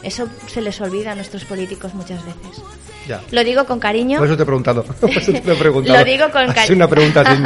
Eso 0.03 0.29
se 0.47 0.61
les 0.61 0.81
olvida 0.81 1.13
a 1.13 1.15
nuestros 1.15 1.45
políticos 1.45 1.95
muchas 1.95 2.25
veces. 2.25 2.63
Ya. 3.09 3.21
Lo 3.31 3.43
digo 3.43 3.65
con 3.65 3.81
cariño. 3.81 4.19
Por 4.19 4.27
eso 4.29 4.37
te 4.37 4.43
he 4.43 4.47
preguntado. 4.47 4.83
Por 5.01 5.11
eso 5.11 5.33
te 5.33 5.39
he 5.53 5.57
preguntado. 5.57 5.99
Lo 5.99 6.05
digo 6.05 6.31
con 6.31 6.53
cariño. 6.53 6.77
una 6.77 6.89
pregunta 6.89 7.21
así. 7.23 7.43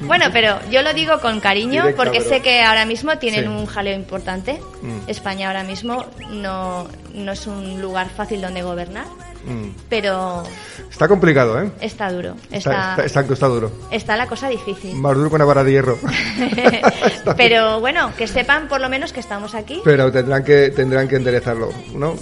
bueno, 0.04 0.26
pero 0.32 0.58
yo 0.70 0.82
lo 0.82 0.92
digo 0.92 1.18
con 1.20 1.40
cariño 1.40 1.82
Directa, 1.82 1.96
porque 2.04 2.18
pero- 2.18 2.30
sé 2.30 2.42
que 2.42 2.62
ahora 2.62 2.84
mismo 2.84 3.16
tienen 3.18 3.44
Sí. 3.44 3.48
un 3.48 3.66
jaleo 3.66 3.94
importante. 3.94 4.60
Mm. 4.82 5.08
España 5.08 5.48
ahora 5.48 5.62
mismo 5.62 6.04
no, 6.30 6.86
no 7.14 7.32
es 7.32 7.46
un 7.46 7.80
lugar 7.80 8.08
fácil 8.10 8.42
donde 8.42 8.62
gobernar, 8.62 9.06
Mm. 9.46 9.68
pero 9.88 10.42
Está 10.90 11.06
complicado, 11.08 11.62
¿eh? 11.62 11.70
está 11.80 12.10
duro. 12.12 12.34
Está, 12.50 12.96
Está, 13.04 13.20
está, 13.22 13.46
duro. 13.46 13.70
está 13.90 14.16
la 14.16 14.26
cosa 14.26 14.48
difícil. 14.48 14.94
Más 14.96 15.14
duro 15.16 15.28
que 15.30 15.36
una 15.36 15.44
vara 15.44 15.62
de 15.64 15.72
hierro. 15.72 15.98
pero 17.36 17.80
bueno, 17.80 18.12
que 18.16 18.26
sepan 18.26 18.68
por 18.68 18.80
lo 18.80 18.88
menos 18.88 19.12
que 19.12 19.20
estamos 19.20 19.54
aquí. 19.54 19.80
Pero 19.84 20.10
tendrán 20.10 20.44
que, 20.44 20.70
tendrán 20.70 21.08
que 21.08 21.16
enderezarlo, 21.16 21.70
¿no? 21.94 22.14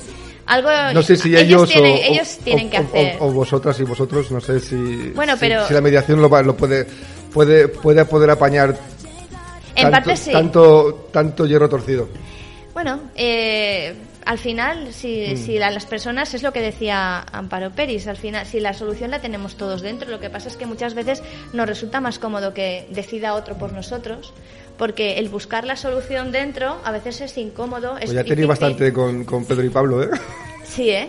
Algo 0.46 0.68
No 0.94 1.02
sé 1.02 1.16
si 1.16 1.36
ellos, 1.36 1.68
tienen, 1.68 1.92
o, 1.92 1.96
ellos 2.12 2.38
tienen 2.44 2.68
o- 2.68 2.70
que 2.70 2.76
hacer. 2.76 3.16
O, 3.18 3.32
vosotras 3.32 3.78
y 3.80 3.82
vosotros, 3.84 4.30
no 4.30 4.40
sé 4.40 4.60
si, 4.60 5.10
Bueno, 5.14 5.34
si- 5.34 5.40
pero- 5.40 5.66
si 5.66 5.74
la 5.74 5.80
mediación 5.80 6.22
lo, 6.22 6.42
lo 6.42 6.56
puede, 6.56 6.86
puede, 7.32 7.66
puede 7.68 8.04
poder 8.04 8.30
apañar 8.30 8.76
en 9.74 9.82
tanto, 9.82 9.90
parte 9.90 10.16
sí. 10.16 10.30
tanto, 10.32 11.08
tanto 11.12 11.46
hierro 11.46 11.68
torcido. 11.68 12.08
Bueno, 12.72 13.00
eh, 13.16 13.94
al 14.26 14.38
final, 14.38 14.92
si, 14.92 15.28
Mm. 15.32 15.36
si 15.36 15.58
la- 15.58 15.70
las 15.70 15.86
personas, 15.86 16.34
es 16.34 16.42
lo 16.42 16.52
que 16.52 16.60
decía 16.60 17.20
Amparo 17.32 17.70
Peris, 17.70 18.06
al 18.08 18.16
final, 18.16 18.44
si 18.44 18.60
la 18.60 18.74
solución 18.74 19.10
la 19.10 19.20
tenemos 19.20 19.56
todos 19.56 19.80
dentro, 19.80 20.10
lo 20.10 20.20
que 20.20 20.28
pasa 20.28 20.48
es 20.48 20.56
que 20.56 20.66
muchas 20.66 20.94
veces 20.94 21.22
nos 21.52 21.66
resulta 21.66 22.00
más 22.00 22.18
cómodo 22.18 22.52
que 22.52 22.86
decida 22.90 23.34
otro 23.34 23.56
por 23.56 23.72
nosotros, 23.72 24.32
porque 24.76 25.18
el 25.18 25.28
buscar 25.28 25.64
la 25.64 25.76
solución 25.76 26.32
dentro 26.32 26.76
a 26.84 26.90
veces 26.90 27.20
es 27.22 27.38
incómodo. 27.38 27.96
Es 27.98 28.06
Pues 28.06 28.12
ya 28.16 28.24
tenéis 28.24 28.48
bastante 28.48 28.92
con, 28.92 29.24
con 29.24 29.44
Pedro 29.46 29.64
y 29.64 29.70
Pablo, 29.70 30.02
¿eh? 30.02 30.10
Sí, 30.64 30.90
¿eh? 30.90 31.08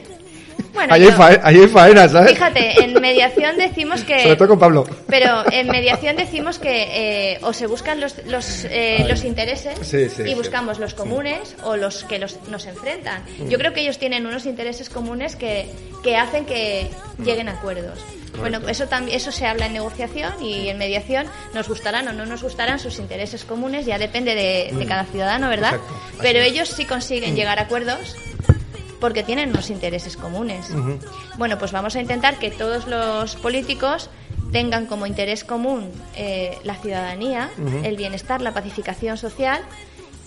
Bueno, 0.74 0.94
ahí, 0.94 1.04
hay 1.04 1.10
yo- 1.10 1.16
fae- 1.18 1.40
ahí 1.44 1.60
hay 1.60 1.68
faena, 1.68 2.08
¿sabes? 2.10 2.32
fíjate, 2.34 2.84
en 2.84 2.94
mediación 3.02 3.58
decimos 3.58 4.04
que... 4.04 4.22
Sobre 4.24 4.36
todo 4.36 4.48
con 4.50 4.60
Pablo. 4.60 4.88
Pero 5.08 5.44
en 5.52 5.68
mediación 5.68 6.16
decimos 6.16 6.60
que 6.60 7.34
eh, 7.34 7.40
o 7.42 7.54
se 7.54 7.66
buscan 7.68 8.00
los, 8.00 8.16
los, 8.28 8.66
eh, 8.66 9.06
los 9.08 9.24
intereses 9.24 9.76
Sí, 9.82 10.08
sí, 10.10 10.22
y 10.24 10.30
sí. 10.30 10.34
buscamos 10.36 10.78
los 10.80 10.94
comunes 10.94 11.56
o 11.64 11.76
los 11.78 12.04
que 12.04 12.20
los, 12.20 12.38
nos 12.50 12.66
enfrentan. 12.68 13.24
Mm. 13.40 13.50
Yo 13.50 13.58
creo 13.58 13.74
que 13.74 13.82
ellos 13.82 13.98
tienen 13.98 14.26
unos 14.28 14.46
intereses 14.46 14.90
comunes 14.90 15.36
que, 15.36 15.68
que 16.04 16.16
hacen 16.16 16.46
que 16.46 16.88
lleguen 17.24 17.50
a 17.50 17.54
acuerdos. 17.54 18.00
Bueno, 18.40 18.60
eso 18.70 18.86
también 18.88 19.18
eso 19.18 19.32
se 19.32 19.48
habla 19.48 19.66
en 19.66 19.74
negociación 19.74 20.32
y 20.44 20.70
en 20.70 20.78
mediación 20.78 21.26
nos 21.56 21.68
gustarán 21.68 22.08
o 22.08 22.14
no 22.14 22.28
nos 22.28 22.44
gustarán 22.44 22.78
sus 22.78 23.00
intereses 23.00 23.44
comunes, 23.46 23.88
ya 23.88 23.98
depende 23.98 24.36
de, 24.36 24.70
de 24.78 24.86
cada 24.86 25.06
ciudadano, 25.06 25.50
¿verdad? 25.50 25.74
Mm. 25.78 26.18
Pero 26.22 26.40
ellos 26.42 26.70
sí 26.70 26.86
consiguen 26.86 27.36
llegar 27.36 27.58
a 27.58 27.64
acuerdos 27.64 28.16
porque 29.00 29.24
tienen 29.24 29.50
unos 29.50 29.70
intereses 29.70 30.18
comunes. 30.18 30.70
Bueno, 31.38 31.58
pues 31.58 31.72
vamos 31.72 31.96
a 31.96 32.02
intentar 32.02 32.40
que 32.40 32.52
todos 32.52 32.88
los 32.88 33.36
políticos 33.36 34.10
tengan 34.52 34.86
como 34.86 35.06
interés 35.06 35.44
común 35.44 35.92
eh, 36.16 36.58
la 36.64 36.76
ciudadanía, 36.76 37.50
el 37.84 37.96
bienestar, 37.98 38.42
la 38.42 38.54
pacificación 38.54 39.18
social 39.18 39.62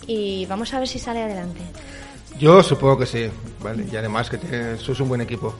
y 0.06 0.46
vamos 0.46 0.72
a 0.74 0.78
ver 0.78 0.88
si 0.88 0.98
sale 0.98 1.22
adelante. 1.22 1.60
Yo 2.38 2.62
supongo 2.62 2.98
que 2.98 3.06
sí, 3.06 3.28
¿vale? 3.60 3.86
Y 3.90 3.96
además 3.96 4.30
que 4.30 4.38
te- 4.38 4.76
sois 4.78 4.98
un 5.00 5.08
buen 5.08 5.20
equipo. 5.20 5.54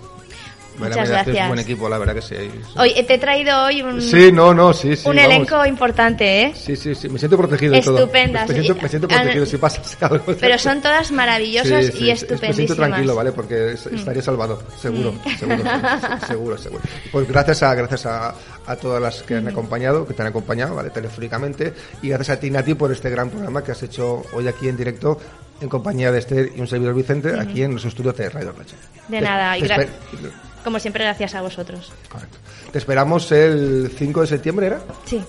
Muchas 0.89 0.97
La 0.97 1.03
verdad 1.03 1.25
que 1.25 1.31
Es 1.31 1.35
gracias. 1.37 1.43
un 1.45 1.49
buen 1.49 1.59
equipo, 1.61 1.89
la 1.89 1.99
verdad 1.99 2.15
que 2.15 2.23
sí. 2.23 2.35
Hoy 2.77 2.93
eh, 2.97 3.05
te 3.05 3.15
he 3.15 3.19
traído 3.19 3.65
hoy 3.65 3.83
un, 3.83 4.01
Sí, 4.01 4.33
no, 4.33 4.53
no, 4.55 4.73
sí, 4.73 4.97
sí. 4.97 5.09
un 5.09 5.19
elenco 5.19 5.65
importante, 5.67 6.43
¿eh? 6.43 6.53
Sí, 6.55 6.77
sí, 6.77 6.95
sí, 6.95 7.09
me 7.09 7.19
siento 7.19 7.37
protegido. 7.37 7.75
Estupendas. 7.75 8.49
Me 8.49 8.55
siento, 8.63 8.83
me 8.83 8.89
siento 8.89 9.09
protegido 9.09 9.45
Ah, 9.45 9.47
si 9.47 9.57
pasa 9.57 9.81
algo. 10.01 10.25
Pero 10.41 10.59
son 10.59 10.81
todas 10.81 11.13
maravillosas 11.13 11.87
Sí, 11.87 11.93
sí, 11.93 11.99
y 11.99 12.01
sí, 12.07 12.11
estupendísimas. 12.11 12.49
Me 12.49 12.55
siento 12.55 12.75
tranquilo, 12.77 13.15
¿vale? 13.15 13.33
Porque 13.33 13.73
es- 13.73 13.87
estaré 13.87 14.23
salvado, 14.23 14.63
seguro, 14.81 15.15
seguro, 15.39 15.57
seguro, 15.65 16.19
seguro, 16.27 16.59
seguro. 16.59 16.83
Pues 17.13 17.29
gracias 17.29 17.63
a 17.63 17.75
gracias 17.75 18.07
a, 18.07 18.35
a 18.67 18.77
todas 18.77 19.01
las 19.03 19.23
que 19.23 19.37
han 19.37 19.49
acompañado, 19.49 20.07
que 20.07 20.15
te 20.15 20.23
han 20.23 20.29
acompañado, 20.29 20.75
¿vale? 20.75 20.91
Telefónicamente, 20.91 21.73
y 22.03 22.09
gracias 22.09 22.37
a 22.39 22.41
ti, 22.41 22.51
Nati, 22.51 22.75
por 22.75 22.91
este 22.93 23.11
gran 23.11 23.31
programa 23.31 23.63
que 23.63 23.73
has 23.73 23.83
hecho 23.83 24.23
hoy 24.33 24.49
aquí 24.49 24.69
en 24.69 24.77
directo 24.77 25.19
en 25.61 25.69
compañía 25.69 26.11
de 26.11 26.19
Esther 26.21 26.51
y 26.57 26.61
un 26.61 26.67
servidor 26.67 26.95
Vicente, 26.95 27.35
aquí 27.39 27.63
en 27.63 27.73
nuestro 27.73 27.91
estudio 27.91 28.13
de 28.15 28.31
Radio 28.31 28.53
Racha. 28.57 28.77
De 29.09 29.21
nada, 29.21 29.59
y 29.59 29.61
Te 29.63 29.69
gra- 29.69 29.77
esper- 29.77 30.31
como 30.65 30.79
siempre, 30.79 31.05
gracias 31.05 31.35
a 31.35 31.43
vosotros. 31.43 31.93
Correcto. 32.09 32.39
Te 32.73 32.79
esperamos 32.79 33.31
el 33.33 33.91
5 33.97 34.21
de 34.23 34.27
septiembre, 34.27 34.67
¿era? 34.67 34.81
Sí. 35.05 35.23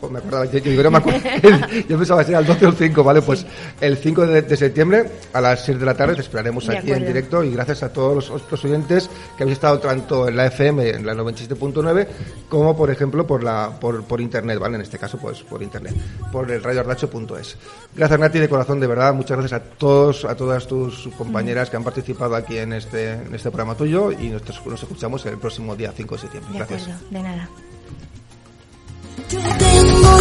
Jo, 0.00 0.10
me 0.10 0.18
acordaba, 0.18 0.44
yo, 0.46 0.58
yo, 0.58 0.82
no 0.82 0.90
me 0.90 0.98
acuerdo. 0.98 1.20
yo 1.88 1.98
pensaba 1.98 2.24
que 2.24 2.30
era 2.30 2.40
el 2.40 2.46
12 2.46 2.66
o 2.66 2.68
el 2.68 2.76
5, 2.76 3.04
¿vale? 3.04 3.22
Pues 3.22 3.46
el 3.80 3.96
5 3.96 4.26
de, 4.26 4.42
de 4.42 4.56
septiembre 4.56 5.10
a 5.32 5.40
las 5.40 5.64
6 5.64 5.78
de 5.78 5.86
la 5.86 5.94
tarde 5.94 6.14
te 6.14 6.20
esperaremos 6.20 6.66
De 6.66 6.78
aquí 6.78 6.92
en 6.92 7.06
directo 7.06 7.42
y 7.42 7.52
gracias 7.52 7.82
a 7.82 7.92
todos 7.92 8.30
los, 8.30 8.50
los 8.50 8.64
oyentes 8.64 9.10
que 9.36 9.42
habéis 9.42 9.56
estado 9.56 9.78
tanto 9.78 10.28
en 10.28 10.36
la 10.36 10.46
FM, 10.46 10.90
en 10.90 11.06
la 11.06 11.14
97.9, 11.14 12.06
como 12.48 12.76
por 12.76 12.90
ejemplo 12.90 13.26
por 13.26 13.42
la 13.42 13.70
por, 13.80 14.04
por 14.04 14.20
internet, 14.20 14.58
¿vale? 14.58 14.76
En 14.76 14.82
este 14.82 14.98
caso, 14.98 15.18
pues 15.18 15.42
por 15.42 15.62
internet, 15.62 15.94
por 16.32 16.50
el 16.50 16.62
radioardacho.es. 16.62 17.56
Gracias 17.94 18.20
Nati 18.20 18.38
de 18.38 18.48
corazón, 18.48 18.80
de 18.80 18.86
verdad, 18.86 19.14
muchas 19.14 19.38
gracias 19.38 19.60
a 19.60 19.64
todos, 19.64 20.24
a 20.24 20.34
todas 20.34 20.66
tus 20.66 21.08
compañeras 21.16 21.70
que 21.70 21.76
han 21.76 21.84
participado 21.84 22.34
aquí 22.34 22.58
en 22.58 22.72
este, 22.72 23.12
en 23.12 23.34
este 23.34 23.50
programa 23.50 23.74
tuyo 23.74 24.12
y 24.12 24.28
nos, 24.28 24.42
nos 24.66 24.82
escuchamos 24.82 25.24
el 25.26 25.38
próximo 25.38 25.76
día 25.76 25.92
5 25.94 26.14
de 26.14 26.20
septiembre. 26.20 26.52
De 26.52 26.58
Gracias. 26.58 26.82
acuerdo, 26.82 27.06
de 27.10 27.22
nada 27.22 27.48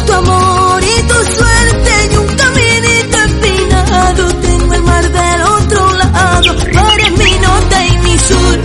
tu 0.06 0.14
amor 0.14 0.82
y 0.84 1.02
tu 1.04 1.16
suerte 1.38 1.92
y 2.12 2.16
un 2.18 2.28
caminito 2.36 3.18
empinado. 3.30 4.28
Tengo 4.42 4.74
el 4.74 4.84
mar 4.84 5.12
del 5.12 5.42
otro 5.42 5.94
lado, 5.94 6.56
para 6.74 7.10
mi 7.10 7.32
norte 7.40 7.88
y 7.88 7.98
mi 8.00 8.20
sur. 8.20 8.60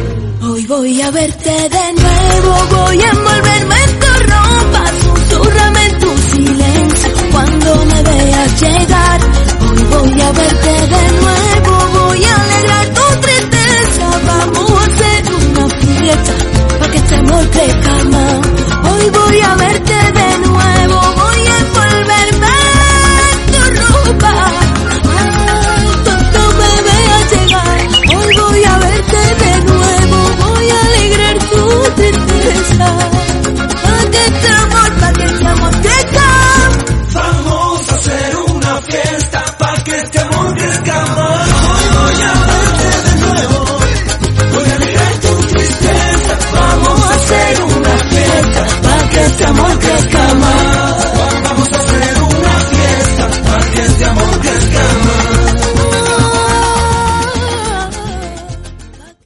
Hoy 0.50 0.66
voy 0.66 1.02
a 1.02 1.10
verte 1.10 1.50
de 1.50 1.92
nuevo, 2.02 2.66
voy 2.76 3.00
a 3.02 3.10
envolverme 3.10 3.76
en 3.84 3.98
tu 4.00 4.06
ropa, 4.32 4.82
susurrame 5.02 5.86
en 5.86 5.98
tu 5.98 6.18
silencio 6.32 7.10
cuando 7.32 7.84
me 7.86 8.02
veas 8.02 8.60
llegar. 8.60 9.20
Hoy 9.70 9.84
voy 9.90 10.20
a 10.20 10.32
verte 10.32 10.72
de 10.94 11.04
nuevo, 11.20 11.88
voy 11.98 12.24
a 12.24 12.34
alegrar 12.42 12.86
tu 12.94 13.20
tristeza, 13.20 14.20
vamos 14.26 14.70
a 14.70 14.84
hacer 14.84 15.24
una 15.34 15.68
fiesta 15.68 16.32
para 16.78 16.92
que 16.92 16.98
este 16.98 17.14
amor 17.16 17.50
crezca 17.50 18.04
más. 18.04 18.92
Hoy 18.92 19.10
voy 19.10 19.40
a 19.40 19.54
ver 19.56 19.77